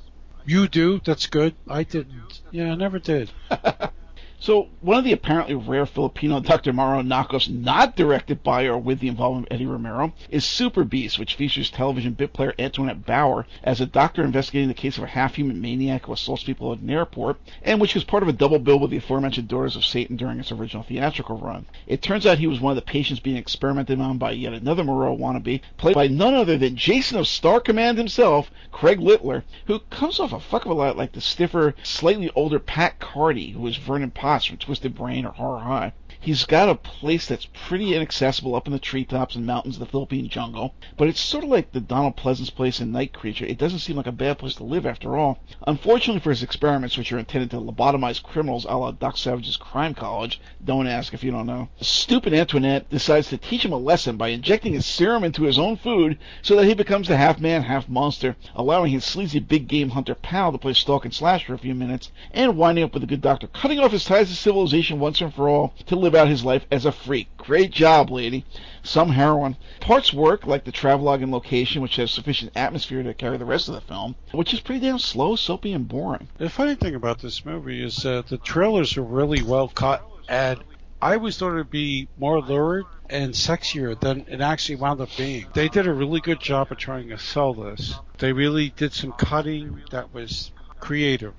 [0.44, 1.00] you do.
[1.04, 1.54] That's good.
[1.68, 2.40] I didn't.
[2.50, 3.30] Yeah, I never did.
[4.42, 6.72] So, one of the apparently rare Filipino Dr.
[6.72, 11.16] Moreau knockoffs not directed by or with the involvement of Eddie Romero is Super Beast,
[11.16, 15.06] which features television bit player Antoinette Bower as a doctor investigating the case of a
[15.06, 18.58] half-human maniac who assaults people at an airport, and which was part of a double
[18.58, 21.64] bill with the aforementioned Daughters of Satan during its original theatrical run.
[21.86, 24.82] It turns out he was one of the patients being experimented on by yet another
[24.82, 29.78] Moreau wannabe, played by none other than Jason of Star Command himself, Craig Littler, who
[29.90, 33.60] comes off a fuck of a lot like the stiffer, slightly older Pat Cardi, who
[33.60, 35.92] was Vernon Potts from Twisted Brain or Horror High.
[36.22, 39.86] He's got a place that's pretty inaccessible up in the treetops and mountains of the
[39.86, 43.46] Philippine jungle, but it's sort of like the Donald Pleasence place in Night Creature.
[43.46, 45.40] It doesn't seem like a bad place to live after all.
[45.66, 49.94] Unfortunately for his experiments, which are intended to lobotomize criminals a la Doc Savage's Crime
[49.94, 54.16] College, don't ask if you don't know, stupid Antoinette decides to teach him a lesson
[54.16, 57.62] by injecting his serum into his own food so that he becomes the half man,
[57.64, 61.54] half monster, allowing his sleazy big game hunter pal to play stalk and slash for
[61.54, 64.36] a few minutes, and winding up with the good doctor cutting off his ties to
[64.36, 67.28] civilization once and for all to live out his life as a freak.
[67.36, 68.44] Great job, lady.
[68.82, 69.56] Some heroin.
[69.80, 73.68] Parts work, like the travelogue and location, which has sufficient atmosphere to carry the rest
[73.68, 76.28] of the film, which is pretty damn slow, soapy, and boring.
[76.38, 80.62] The funny thing about this movie is that the trailers are really well cut, and
[81.00, 85.46] I always thought it'd be more lurid and sexier than it actually wound up being.
[85.52, 87.94] They did a really good job of trying to sell this.
[88.18, 91.34] They really did some cutting that was creative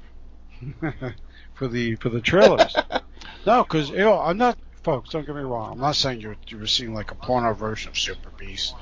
[1.53, 2.75] for the for the trailers.
[3.45, 5.11] no, because you know I'm not, folks.
[5.11, 5.74] Don't get me wrong.
[5.74, 8.76] I'm not saying you're you're seeing like a porno version of Super Beast,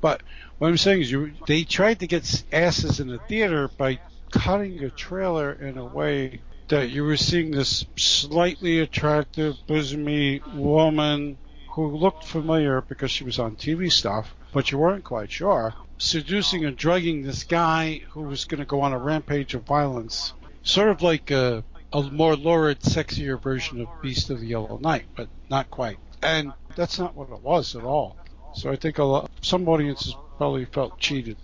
[0.00, 0.22] but
[0.58, 4.82] what I'm saying is you they tried to get asses in the theater by cutting
[4.82, 11.38] a trailer in a way that you were seeing this slightly attractive, bosomy woman
[11.70, 16.64] who looked familiar because she was on TV stuff, but you weren't quite sure, seducing
[16.64, 20.32] and drugging this guy who was going to go on a rampage of violence.
[20.62, 21.62] Sort of like a,
[21.96, 25.98] a more lurid, sexier version of Beast of the Yellow Night, but not quite.
[26.22, 28.16] And that's not what it was at all.
[28.54, 31.36] So I think a lot, some audiences probably felt cheated.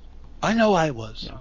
[0.42, 1.24] I know I was.
[1.30, 1.38] Yeah.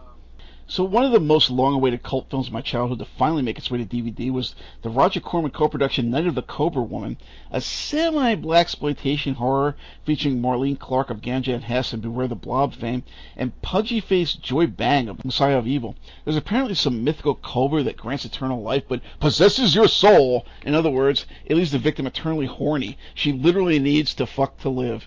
[0.71, 3.69] So one of the most long-awaited cult films of my childhood to finally make its
[3.69, 7.17] way to DVD was the Roger Corman co-production Night of the Cobra Woman,
[7.51, 9.75] a semi-black exploitation horror
[10.05, 13.03] featuring Marlene Clark of Ganja and Hess and Beware the Blob fame,
[13.35, 15.97] and pudgy-faced Joy Bang of Messiah of Evil.
[16.23, 20.45] There's apparently some mythical cobra that grants eternal life, but possesses your soul.
[20.65, 22.97] In other words, it leaves the victim eternally horny.
[23.13, 25.05] She literally needs to fuck to live.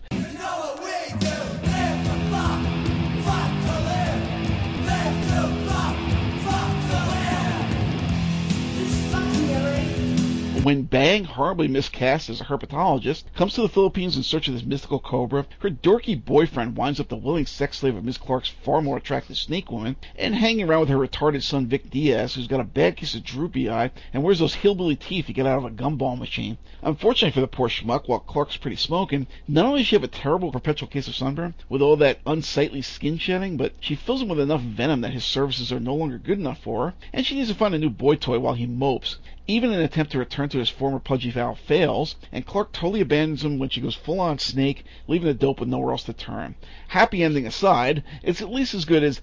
[10.64, 14.64] When Bang, horribly miscast as a herpetologist, comes to the Philippines in search of this
[14.64, 18.80] mystical cobra, her dorky boyfriend winds up the willing sex slave of Miss Clark's far
[18.80, 22.60] more attractive snake woman, and hanging around with her retarded son Vic Diaz, who's got
[22.60, 25.66] a bad case of droopy eye and wears those hillbilly teeth you get out of
[25.66, 26.56] a gumball machine.
[26.82, 30.08] Unfortunately for the poor schmuck, while Clark's pretty smoking, not only does she have a
[30.08, 34.28] terrible perpetual case of sunburn with all that unsightly skin shedding, but she fills him
[34.28, 37.34] with enough venom that his services are no longer good enough for her, and she
[37.34, 39.18] needs to find a new boy toy while he mopes.
[39.46, 43.44] Even an attempt to return to his former pudgy vow fails, and Clark totally abandons
[43.44, 46.54] him when she goes full on snake, leaving the dope with nowhere else to turn.
[46.88, 49.20] Happy ending aside, it's at least as good as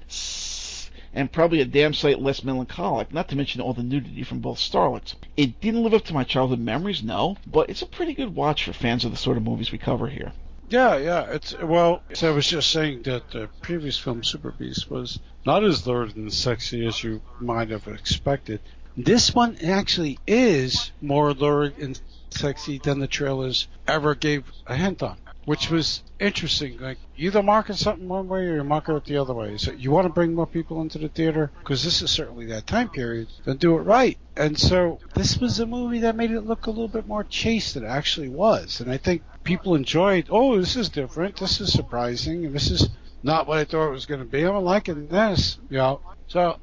[1.14, 4.58] and probably a damn sight less melancholic, not to mention all the nudity from both
[4.58, 5.16] starlets.
[5.36, 8.66] It didn't live up to my childhood memories, no, but it's a pretty good watch
[8.66, 10.32] for fans of the sort of movies we cover here.
[10.70, 11.24] Yeah, yeah.
[11.32, 12.02] It's well.
[12.14, 16.16] So I was just saying that the previous film, Super Beast, was not as lurid
[16.16, 18.62] and sexy as you might have expected.
[18.98, 22.00] This one actually is more lurid and
[22.30, 26.78] sexy than the trailers ever gave a hint on which was interesting.
[26.78, 29.58] Like you either market something one way or you market it the other way.
[29.58, 32.68] So you want to bring more people into the theater because this is certainly that
[32.68, 33.28] time period.
[33.46, 34.18] Then do it right.
[34.36, 37.74] And so this was a movie that made it look a little bit more chaste
[37.74, 38.82] than it actually was.
[38.82, 40.28] And I think people enjoyed.
[40.30, 41.38] Oh, this is different.
[41.38, 42.46] This is surprising.
[42.46, 42.90] And this is
[43.24, 44.44] not what I thought it was going to be.
[44.44, 45.58] I'm liking this.
[45.70, 46.02] You know.
[46.28, 46.60] So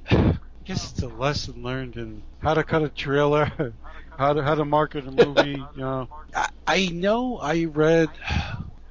[0.68, 3.74] guess it's a lesson learned in how to cut a trailer.
[4.18, 6.08] how to how to market a movie, you know.
[6.34, 8.10] I, I know I read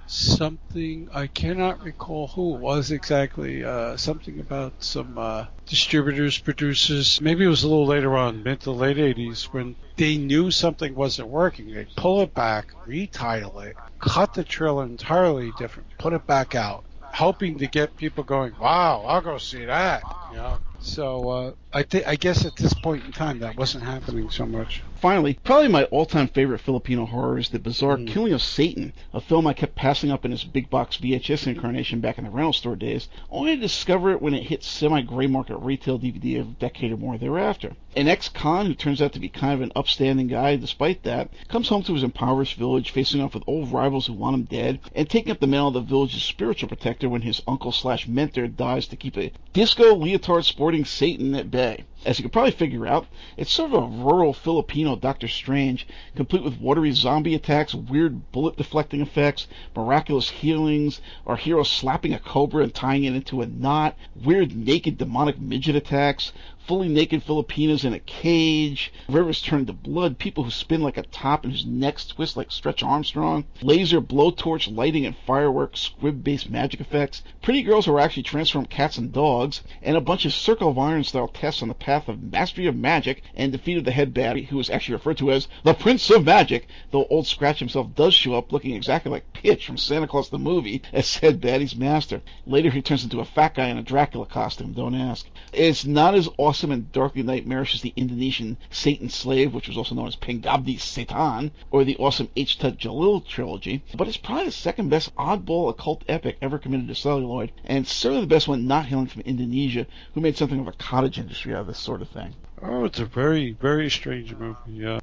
[0.08, 3.64] something I cannot recall who it was exactly.
[3.64, 7.22] Uh, something about some uh, distributors, producers.
[7.22, 10.96] Maybe it was a little later on, mid to late '80s, when they knew something
[10.96, 11.72] wasn't working.
[11.72, 16.86] They pull it back, retitle it, cut the trailer entirely different, put it back out,
[17.02, 18.54] hoping to get people going.
[18.60, 20.02] Wow, I'll go see that.
[20.32, 20.58] You know.
[20.80, 24.46] So uh, I think I guess at this point in time that wasn't happening so
[24.46, 24.82] much.
[24.96, 28.08] Finally, probably my all-time favorite Filipino horror is the bizarre mm.
[28.08, 32.00] Killing of Satan, a film I kept passing up in its big box VHS incarnation
[32.00, 35.58] back in the rental store days, only to discover it when it hit semi-gray market
[35.58, 37.74] retail DVD a decade or more thereafter.
[37.96, 41.70] An ex-con who turns out to be kind of an upstanding guy despite that, comes
[41.70, 45.08] home to his impoverished village facing off with old rivals who want him dead, and
[45.08, 48.88] taking up the mantle of the village's spiritual protector when his uncle slash mentor dies
[48.88, 50.44] to keep a disco leotard
[50.84, 51.86] Satan at bay.
[52.06, 53.08] As you can probably figure out,
[53.38, 58.58] it's sort of a rural Filipino Doctor Strange, complete with watery zombie attacks, weird bullet
[58.58, 63.96] deflecting effects, miraculous healings, our hero slapping a cobra and tying it into a knot,
[64.22, 66.34] weird naked demonic midget attacks,
[66.68, 71.04] fully naked Filipinas in a cage, rivers turn to blood, people who spin like a
[71.04, 76.82] top and whose necks twist like Stretch Armstrong, laser blowtorch lighting and fireworks, squib-based magic
[76.82, 80.70] effects, pretty girls who are actually transformed cats and dogs, and a bunch of Circle
[80.70, 83.92] of Iron style tests on the path of mastery of magic and defeat of the
[83.92, 87.60] head baddie, who is actually referred to as the Prince of Magic, though Old Scratch
[87.60, 91.40] himself does show up looking exactly like Pitch from Santa Claus the movie as said
[91.40, 92.22] baddie's master.
[92.46, 95.26] Later he turns into a fat guy in a Dracula costume, don't ask.
[95.54, 99.78] It's not as awesome awesome and darkly nightmarish as the Indonesian Satan Slave, which was
[99.78, 102.58] also known as Pengabdi Setan, or the awesome H.
[102.58, 106.96] Tjut Djalil trilogy, but it's probably the second best oddball occult epic ever committed to
[106.96, 109.86] celluloid, and certainly the best one not hailing from Indonesia,
[110.16, 112.34] who made something of a cottage industry out of this sort of thing.
[112.60, 115.00] Oh, it's a very, very strange movie, yeah.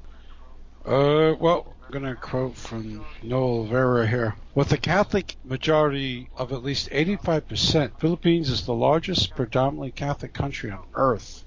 [0.85, 4.35] Uh, well, I'm going to quote from Noel Vera here.
[4.53, 10.69] With a Catholic majority of at least 85%, Philippines is the largest predominantly Catholic country
[10.69, 11.44] on earth.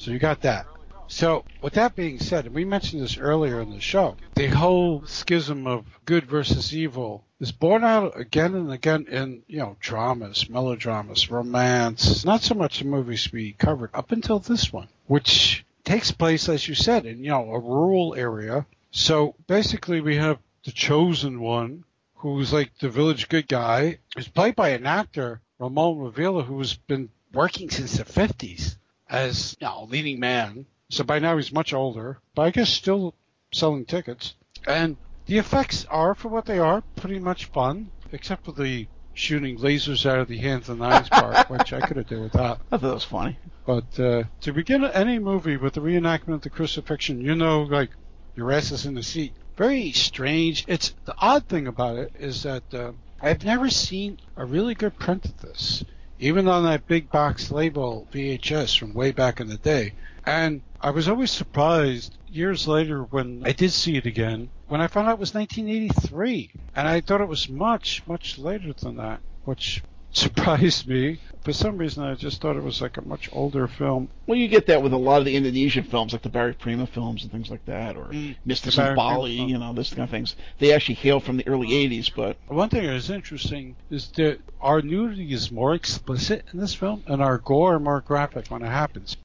[0.00, 0.66] So you got that.
[1.08, 5.04] So, with that being said, and we mentioned this earlier in the show, the whole
[5.04, 10.48] schism of good versus evil is borne out again and again in, you know, dramas,
[10.48, 16.12] melodramas, romance, not so much the movies we covered up until this one, which takes
[16.12, 18.64] place, as you said, in, you know, a rural area.
[18.92, 24.56] So basically we have the chosen one, who's like the village good guy, is played
[24.56, 28.76] by an actor, Ramon Revilla, who's been working since the 50s
[29.10, 30.66] as you know, leading man.
[30.88, 33.14] So by now he's much older, but I guess still
[33.52, 34.34] selling tickets.
[34.66, 34.96] And
[35.26, 40.06] the effects are, for what they are, pretty much fun, except for the shooting lasers
[40.06, 42.60] out of the hands and eyes part, which I could have done with that.
[42.70, 43.38] I thought that was funny.
[43.66, 47.90] But uh, to begin any movie with the reenactment of the crucifixion, you know, like
[48.34, 49.32] your ass is in the seat.
[49.56, 50.64] Very strange.
[50.66, 54.98] It's the odd thing about it is that uh, I've never seen a really good
[54.98, 55.84] print of this
[56.20, 59.94] even on that big box label VHS from way back in the day.
[60.26, 64.86] And I was always surprised years later when I did see it again, when I
[64.86, 66.50] found out it was 1983.
[66.76, 71.20] And I thought it was much, much later than that, which surprised me.
[71.42, 74.08] for some reason, I just thought it was like a much older film.
[74.26, 76.86] Well, you get that with a lot of the Indonesian films, like the Barry Prima
[76.86, 80.02] films and things like that, or Mm, Mystics the in Bali, you know, this kind
[80.02, 80.36] of things.
[80.58, 84.40] They actually hail from the early '80s, but One thing that is interesting is that
[84.60, 88.68] our nudity is more explicit in this film, and our gore more graphic when it
[88.68, 89.16] happens.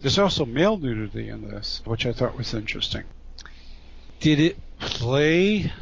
[0.00, 3.04] There's also male nudity in this, which I thought was interesting.
[4.20, 5.72] Did it play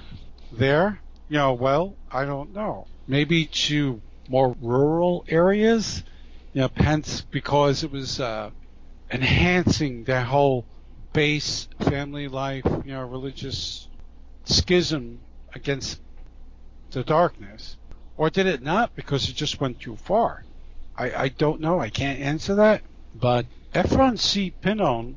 [0.53, 1.01] there?
[1.29, 2.87] You know, well, I don't know.
[3.07, 6.03] Maybe to more rural areas,
[6.53, 8.51] you know, hence because it was uh,
[9.11, 10.65] enhancing that whole
[11.13, 13.89] base family life, you know, religious
[14.45, 15.21] schism
[15.55, 16.01] against
[16.91, 17.77] the darkness?
[18.17, 20.45] Or did it not because it just went too far?
[20.97, 21.81] I, I don't know.
[21.81, 22.83] I can't answer that.
[23.15, 24.53] But Efren C.
[24.63, 25.15] Piñon,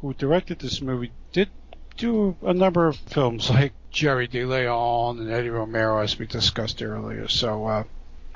[0.00, 1.48] who directed this movie, did
[1.96, 6.82] do a number of films like Gerry De Leon and Eddie Romero, as we discussed
[6.82, 7.28] earlier.
[7.28, 7.84] So, uh,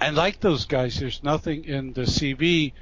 [0.00, 2.72] and like those guys, there's nothing in the CV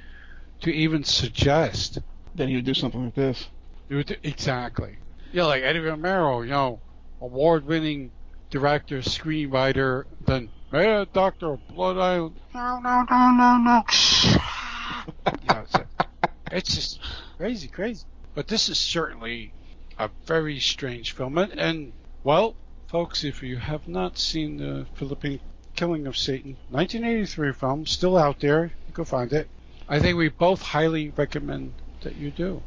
[0.61, 1.99] to even suggest
[2.35, 3.49] then he would do something like this.
[3.91, 4.97] Exactly.
[5.33, 6.81] Yeah, like Eddie Romero, you know,
[7.21, 8.11] award-winning
[8.51, 12.37] director, screenwriter, then hey, Doctor Blood Island.
[12.55, 13.83] No, no, no, no, no.
[15.45, 15.77] yeah, it's,
[16.51, 17.01] it's just
[17.37, 18.05] crazy, crazy.
[18.35, 19.53] But this is certainly
[19.99, 21.93] a very strange film, and, and
[22.25, 22.55] well,
[22.87, 25.41] folks, if you have not seen the Philippine
[25.75, 29.49] Killing of Satan, 1983 film, still out there, you can find it.
[29.89, 31.73] I think we both highly recommend
[32.03, 32.63] that you do.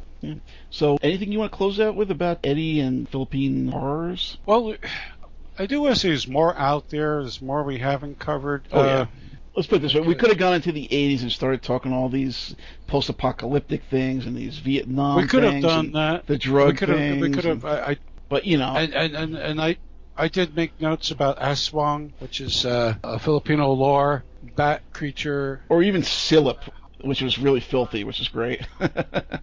[0.71, 4.37] So, anything you want to close out with about Eddie and Philippine horrors?
[4.47, 4.75] Well,
[5.59, 7.21] I do want to say there's more out there.
[7.21, 8.63] There's more we haven't covered.
[8.71, 9.05] Oh, Uh, yeah.
[9.55, 11.93] Let's put it this way: we could have gone into the '80s and started talking
[11.93, 12.55] all these
[12.87, 15.15] post-apocalyptic things and these Vietnam.
[15.17, 16.25] we could have things done that.
[16.27, 17.19] The drug we could have.
[17.21, 17.63] We could have.
[17.63, 19.77] and- I, I but you know, and, and and and I
[20.17, 24.23] I did make notes about Aswang, which is uh, a Filipino lore
[24.55, 25.61] bat creature.
[25.69, 26.59] or even Silip,
[27.01, 28.61] which was really filthy, which is great.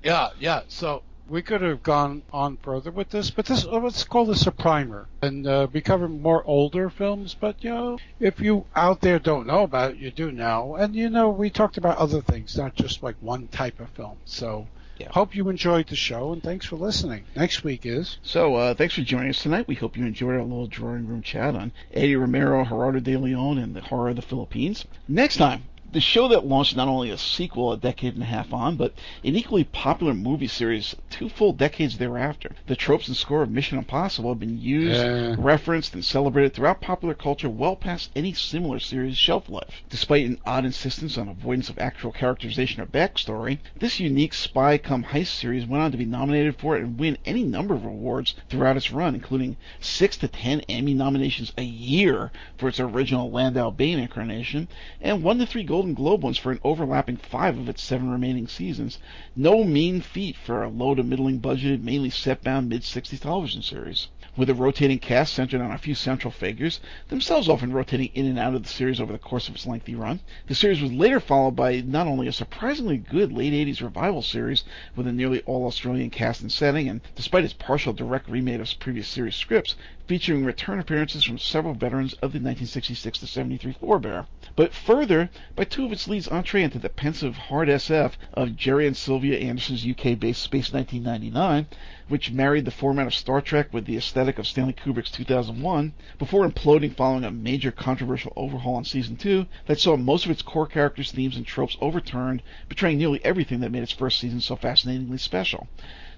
[0.03, 0.63] Yeah, yeah.
[0.67, 4.51] So we could have gone on further with this, but this let's call this a
[4.51, 7.37] primer, and uh, we cover more older films.
[7.39, 10.97] But you know, if you out there don't know about it, you do now, and
[10.97, 14.19] you know we talked about other things, not just like one type of film.
[14.25, 14.67] So.
[14.99, 15.09] Yeah.
[15.11, 17.25] Hope you enjoyed the show and thanks for listening.
[17.35, 19.67] Next week is So, uh, thanks for joining us tonight.
[19.67, 23.59] We hope you enjoyed our little drawing room chat on Eddie Romero, Gerardo de Leon,
[23.59, 24.85] and the horror of the Philippines.
[25.09, 28.53] Next time, the show that launched not only a sequel a decade and a half
[28.53, 32.53] on, but an equally popular movie series two full decades thereafter.
[32.67, 35.35] The tropes and score of Mission Impossible have been used, Yeah.
[35.39, 39.83] referenced, and celebrated throughout popular culture well past any similar series' shelf life.
[39.91, 45.05] Despite an odd insistence on avoidance of actual characterization or backstory, this unique spy come
[45.05, 48.77] heist series went on to be nominated for and win any number of awards throughout
[48.79, 53.99] its run, including six to ten Emmy nominations a year for its original Landau Bain
[53.99, 54.69] incarnation,
[55.01, 58.47] and one to three Golden Globe ones for an overlapping five of its seven remaining
[58.47, 59.01] seasons.
[59.35, 64.07] No mean feat for a low to middling budgeted, mainly set-bound mid-60s television series.
[64.37, 66.79] With a rotating cast centered on a few central figures,
[67.09, 69.97] themselves often rotating in and out of the series over the course of its lengthy
[69.97, 70.21] run.
[70.47, 74.63] The series was later followed by not only a surprisingly good late 80s revival series
[74.95, 78.79] with a nearly all Australian cast and setting, and despite its partial direct remake of
[78.79, 79.75] previous series scripts,
[80.07, 84.27] featuring return appearances from several veterans of the 1966 to 73 forebear.
[84.55, 88.87] But further, by two of its leads entree into the pensive hard SF of Gerry
[88.87, 91.67] and Sylvia Anderson's UK-based Space 1999,
[92.09, 96.47] which married the format of Star Trek with the aesthetic of Stanley Kubrick's 2001, before
[96.47, 100.67] imploding following a major controversial overhaul in season 2 that saw most of its core
[100.67, 105.17] characters, themes, and tropes overturned, betraying nearly everything that made its first season so fascinatingly
[105.17, 105.69] special.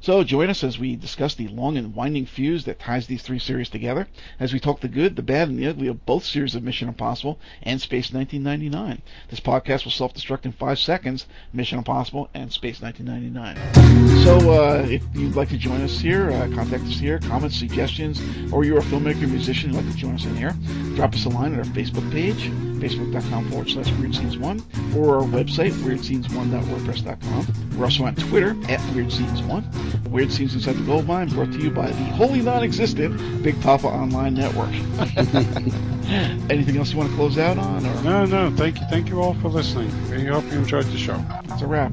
[0.05, 3.39] So join us as we discuss the long and winding fuse that ties these three
[3.39, 4.07] series together,
[4.39, 6.89] as we talk the good, the bad, and the ugly of both series of Mission
[6.89, 9.01] Impossible and Space 1999.
[9.31, 11.25] This podcast will self-destruct in five seconds,
[11.55, 14.25] Mission Impossible and Space 1999.
[14.25, 18.21] So uh, if you'd like to join us here, uh, contact us here, comments, suggestions,
[18.53, 20.55] or you're a filmmaker, musician who'd like to join us in here,
[20.97, 24.63] drop us a line at our Facebook page, facebook.com forward slash Weird Scenes 1,
[24.99, 27.79] or our website, weirdscenes1.wordpress.com.
[27.79, 29.94] We're also on Twitter, at Weird Scenes 1.
[30.09, 33.87] Weird Scenes Inside the Gold Mine, brought to you by the wholly non-existent Big Papa
[33.87, 34.69] Online Network.
[36.51, 38.51] Anything else you want to close out on, or no, no.
[38.57, 39.91] Thank you, thank you all for listening.
[40.11, 41.25] We hope you enjoyed the show.
[41.45, 41.93] it's a wrap?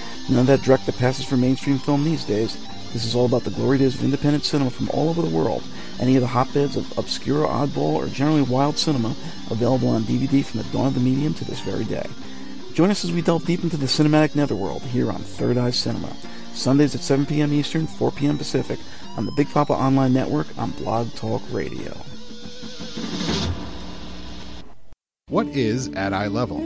[0.31, 2.55] None of that direct that passes for mainstream film these days.
[2.93, 5.61] This is all about the glory days of independent cinema from all over the world.
[5.99, 9.13] Any of the hotbeds of obscure, oddball, or generally wild cinema
[9.49, 12.05] available on DVD from the dawn of the medium to this very day.
[12.73, 16.15] Join us as we delve deep into the cinematic netherworld here on Third Eye Cinema.
[16.53, 17.51] Sundays at 7 p.m.
[17.51, 18.37] Eastern, 4 p.m.
[18.37, 18.79] Pacific
[19.17, 21.91] on the Big Papa Online Network on Blog Talk Radio.
[25.27, 26.59] What is At Eye Level?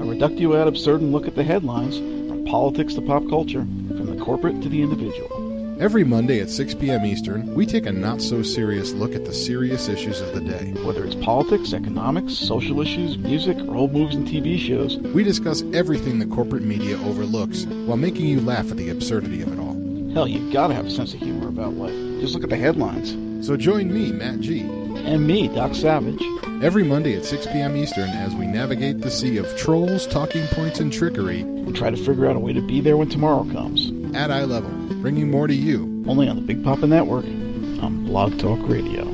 [0.00, 2.19] A reductio ad absurdum look at the headlines, from
[2.50, 5.80] politics to pop culture, from the corporate to the individual.
[5.80, 7.06] Every Monday at 6 p.m.
[7.06, 10.72] Eastern, we take a not so serious look at the serious issues of the day.
[10.84, 15.62] Whether it's politics, economics, social issues, music, or old movies and TV shows, We discuss
[15.72, 19.76] everything the corporate media overlooks while making you laugh at the absurdity of it all.
[20.12, 21.94] hell, you gotta have a sense of humor about life.
[22.20, 23.16] Just look at the headlines.
[23.46, 24.64] So join me, Matt G,
[25.04, 26.22] And me, Doc Savage.
[26.62, 27.76] every Monday at 6 p.m.
[27.76, 31.96] Eastern as we navigate the sea of trolls, talking points, and trickery and try to
[31.96, 33.90] figure out a way to be there when tomorrow comes.
[34.14, 34.70] at eye level,
[35.00, 35.82] bringing more to you.
[36.06, 39.04] Only on the Big Papa Network on Blog Talk Radio.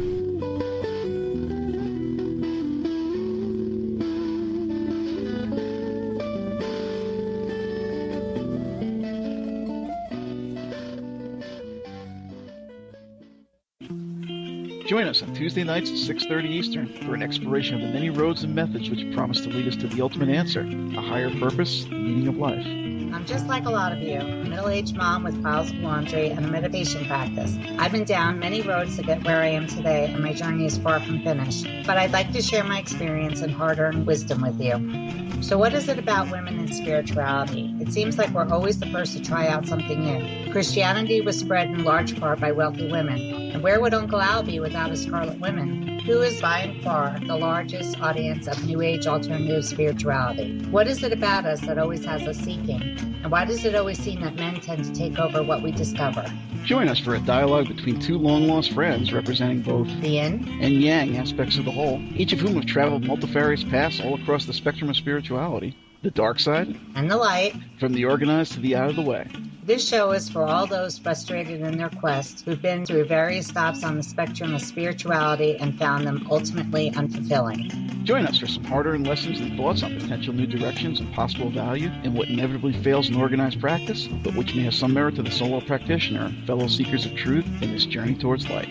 [15.17, 18.55] Us on Tuesday nights at 6:30 Eastern for an exploration of the many roads and
[18.55, 22.29] methods which promise to lead us to the ultimate answer, a higher purpose, the meaning
[22.29, 22.65] of life.
[22.67, 26.45] I'm just like a lot of you, a middle-aged mom with piles of laundry and
[26.45, 27.57] a meditation practice.
[27.79, 30.77] I've been down many roads to get where I am today, and my journey is
[30.77, 31.67] far from finished.
[31.87, 35.26] But I'd like to share my experience and hard-earned wisdom with you.
[35.43, 37.75] So what is it about women and spirituality?
[37.79, 40.51] It seems like we're always the first to try out something new.
[40.51, 43.53] Christianity was spread in large part by wealthy women.
[43.53, 46.01] And where would Uncle Al be without his Scarlet Women?
[46.01, 50.59] Who is by and far the largest audience of New Age alternative spirituality?
[50.71, 53.16] What is it about us that always has us seeking?
[53.27, 56.25] And why does it always seem that men tend to take over what we discover?
[56.63, 60.81] Join us for a dialogue between two long lost friends representing both The yin and
[60.81, 64.53] yang aspects of the whole, each of whom have traveled multifarious paths all across the
[64.53, 65.77] spectrum of spirituality.
[66.07, 67.57] The dark side, and the light.
[67.81, 69.27] from the organized to the out of the way.
[69.65, 73.83] This show is for all those frustrated in their quest who've been through various stops
[73.83, 78.05] on the spectrum of spirituality and found them ultimately unfulfilling.
[78.05, 81.51] Join us for some hard earned lessons and thoughts on potential new directions and possible
[81.51, 85.25] value in what inevitably fails in organized practice, but which may have some merit to
[85.25, 88.69] the solo practitioner, fellow seekers of truth in this journey towards light.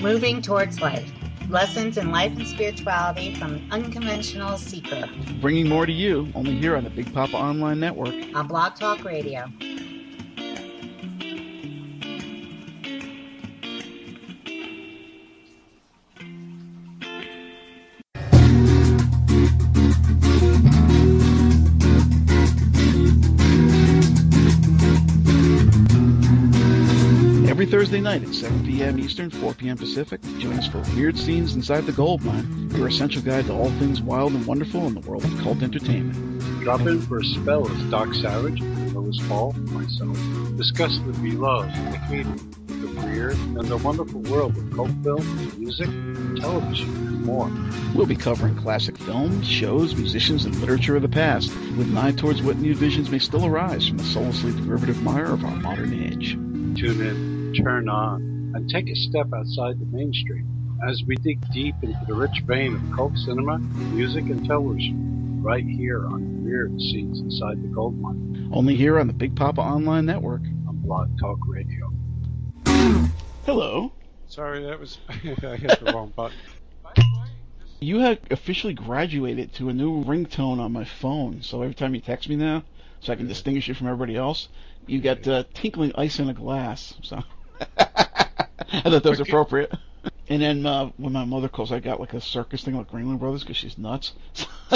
[0.00, 1.10] Moving towards life.
[1.48, 5.08] Lessons in life and spirituality from an unconventional seeker
[5.40, 8.14] Bringing more to you only here on the Big Papa Online Network.
[8.34, 9.50] on Blog Talk Radio.
[27.70, 28.98] Thursday night at 7 p.m.
[28.98, 29.76] Eastern, 4 p.m.
[29.76, 33.70] Pacific, join us for weird scenes inside the gold mine, your essential guide to all
[33.72, 36.40] things wild and wonderful in the world of cult entertainment.
[36.62, 38.62] Drop in for a spell as Doc Savage,
[38.94, 40.16] Lois Paul, myself,
[40.56, 42.38] discuss the beloved, the hated,
[42.68, 45.90] the weird, and the wonderful world of cult film, music,
[46.40, 47.52] television, and more.
[47.94, 52.12] We'll be covering classic films, shows, musicians, and literature of the past, with an eye
[52.12, 55.92] towards what new visions may still arise from the soullessly derivative mire of our modern
[55.92, 56.32] age.
[56.78, 60.46] Tune in, turn on, and take a step outside the mainstream
[60.86, 65.64] as we dig deep into the rich vein of cult cinema, music, and television, right
[65.64, 70.06] here on Weird Scenes Inside the Gold Mine Only here on the Big Papa Online
[70.06, 70.42] Network.
[70.66, 71.92] on Blog Talk Radio.
[73.44, 73.92] Hello.
[74.28, 76.36] Sorry, that was I hit the wrong button.
[77.80, 82.00] You have officially graduated to a new ringtone on my phone, so every time you
[82.00, 82.64] text me now,
[83.00, 84.48] so I can distinguish you from everybody else,
[84.86, 86.94] you get uh, tinkling ice in a glass.
[87.02, 87.22] So
[87.78, 89.72] I thought that was appropriate.
[90.30, 93.18] And then uh, when my mother calls, I got like a circus thing like Ringling
[93.18, 94.12] Brothers because she's nuts.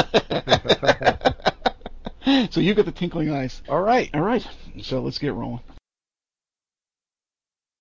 [2.50, 3.60] so you got the tinkling ice.
[3.68, 4.08] All right.
[4.14, 4.46] All right,
[4.80, 5.60] so let's get rolling.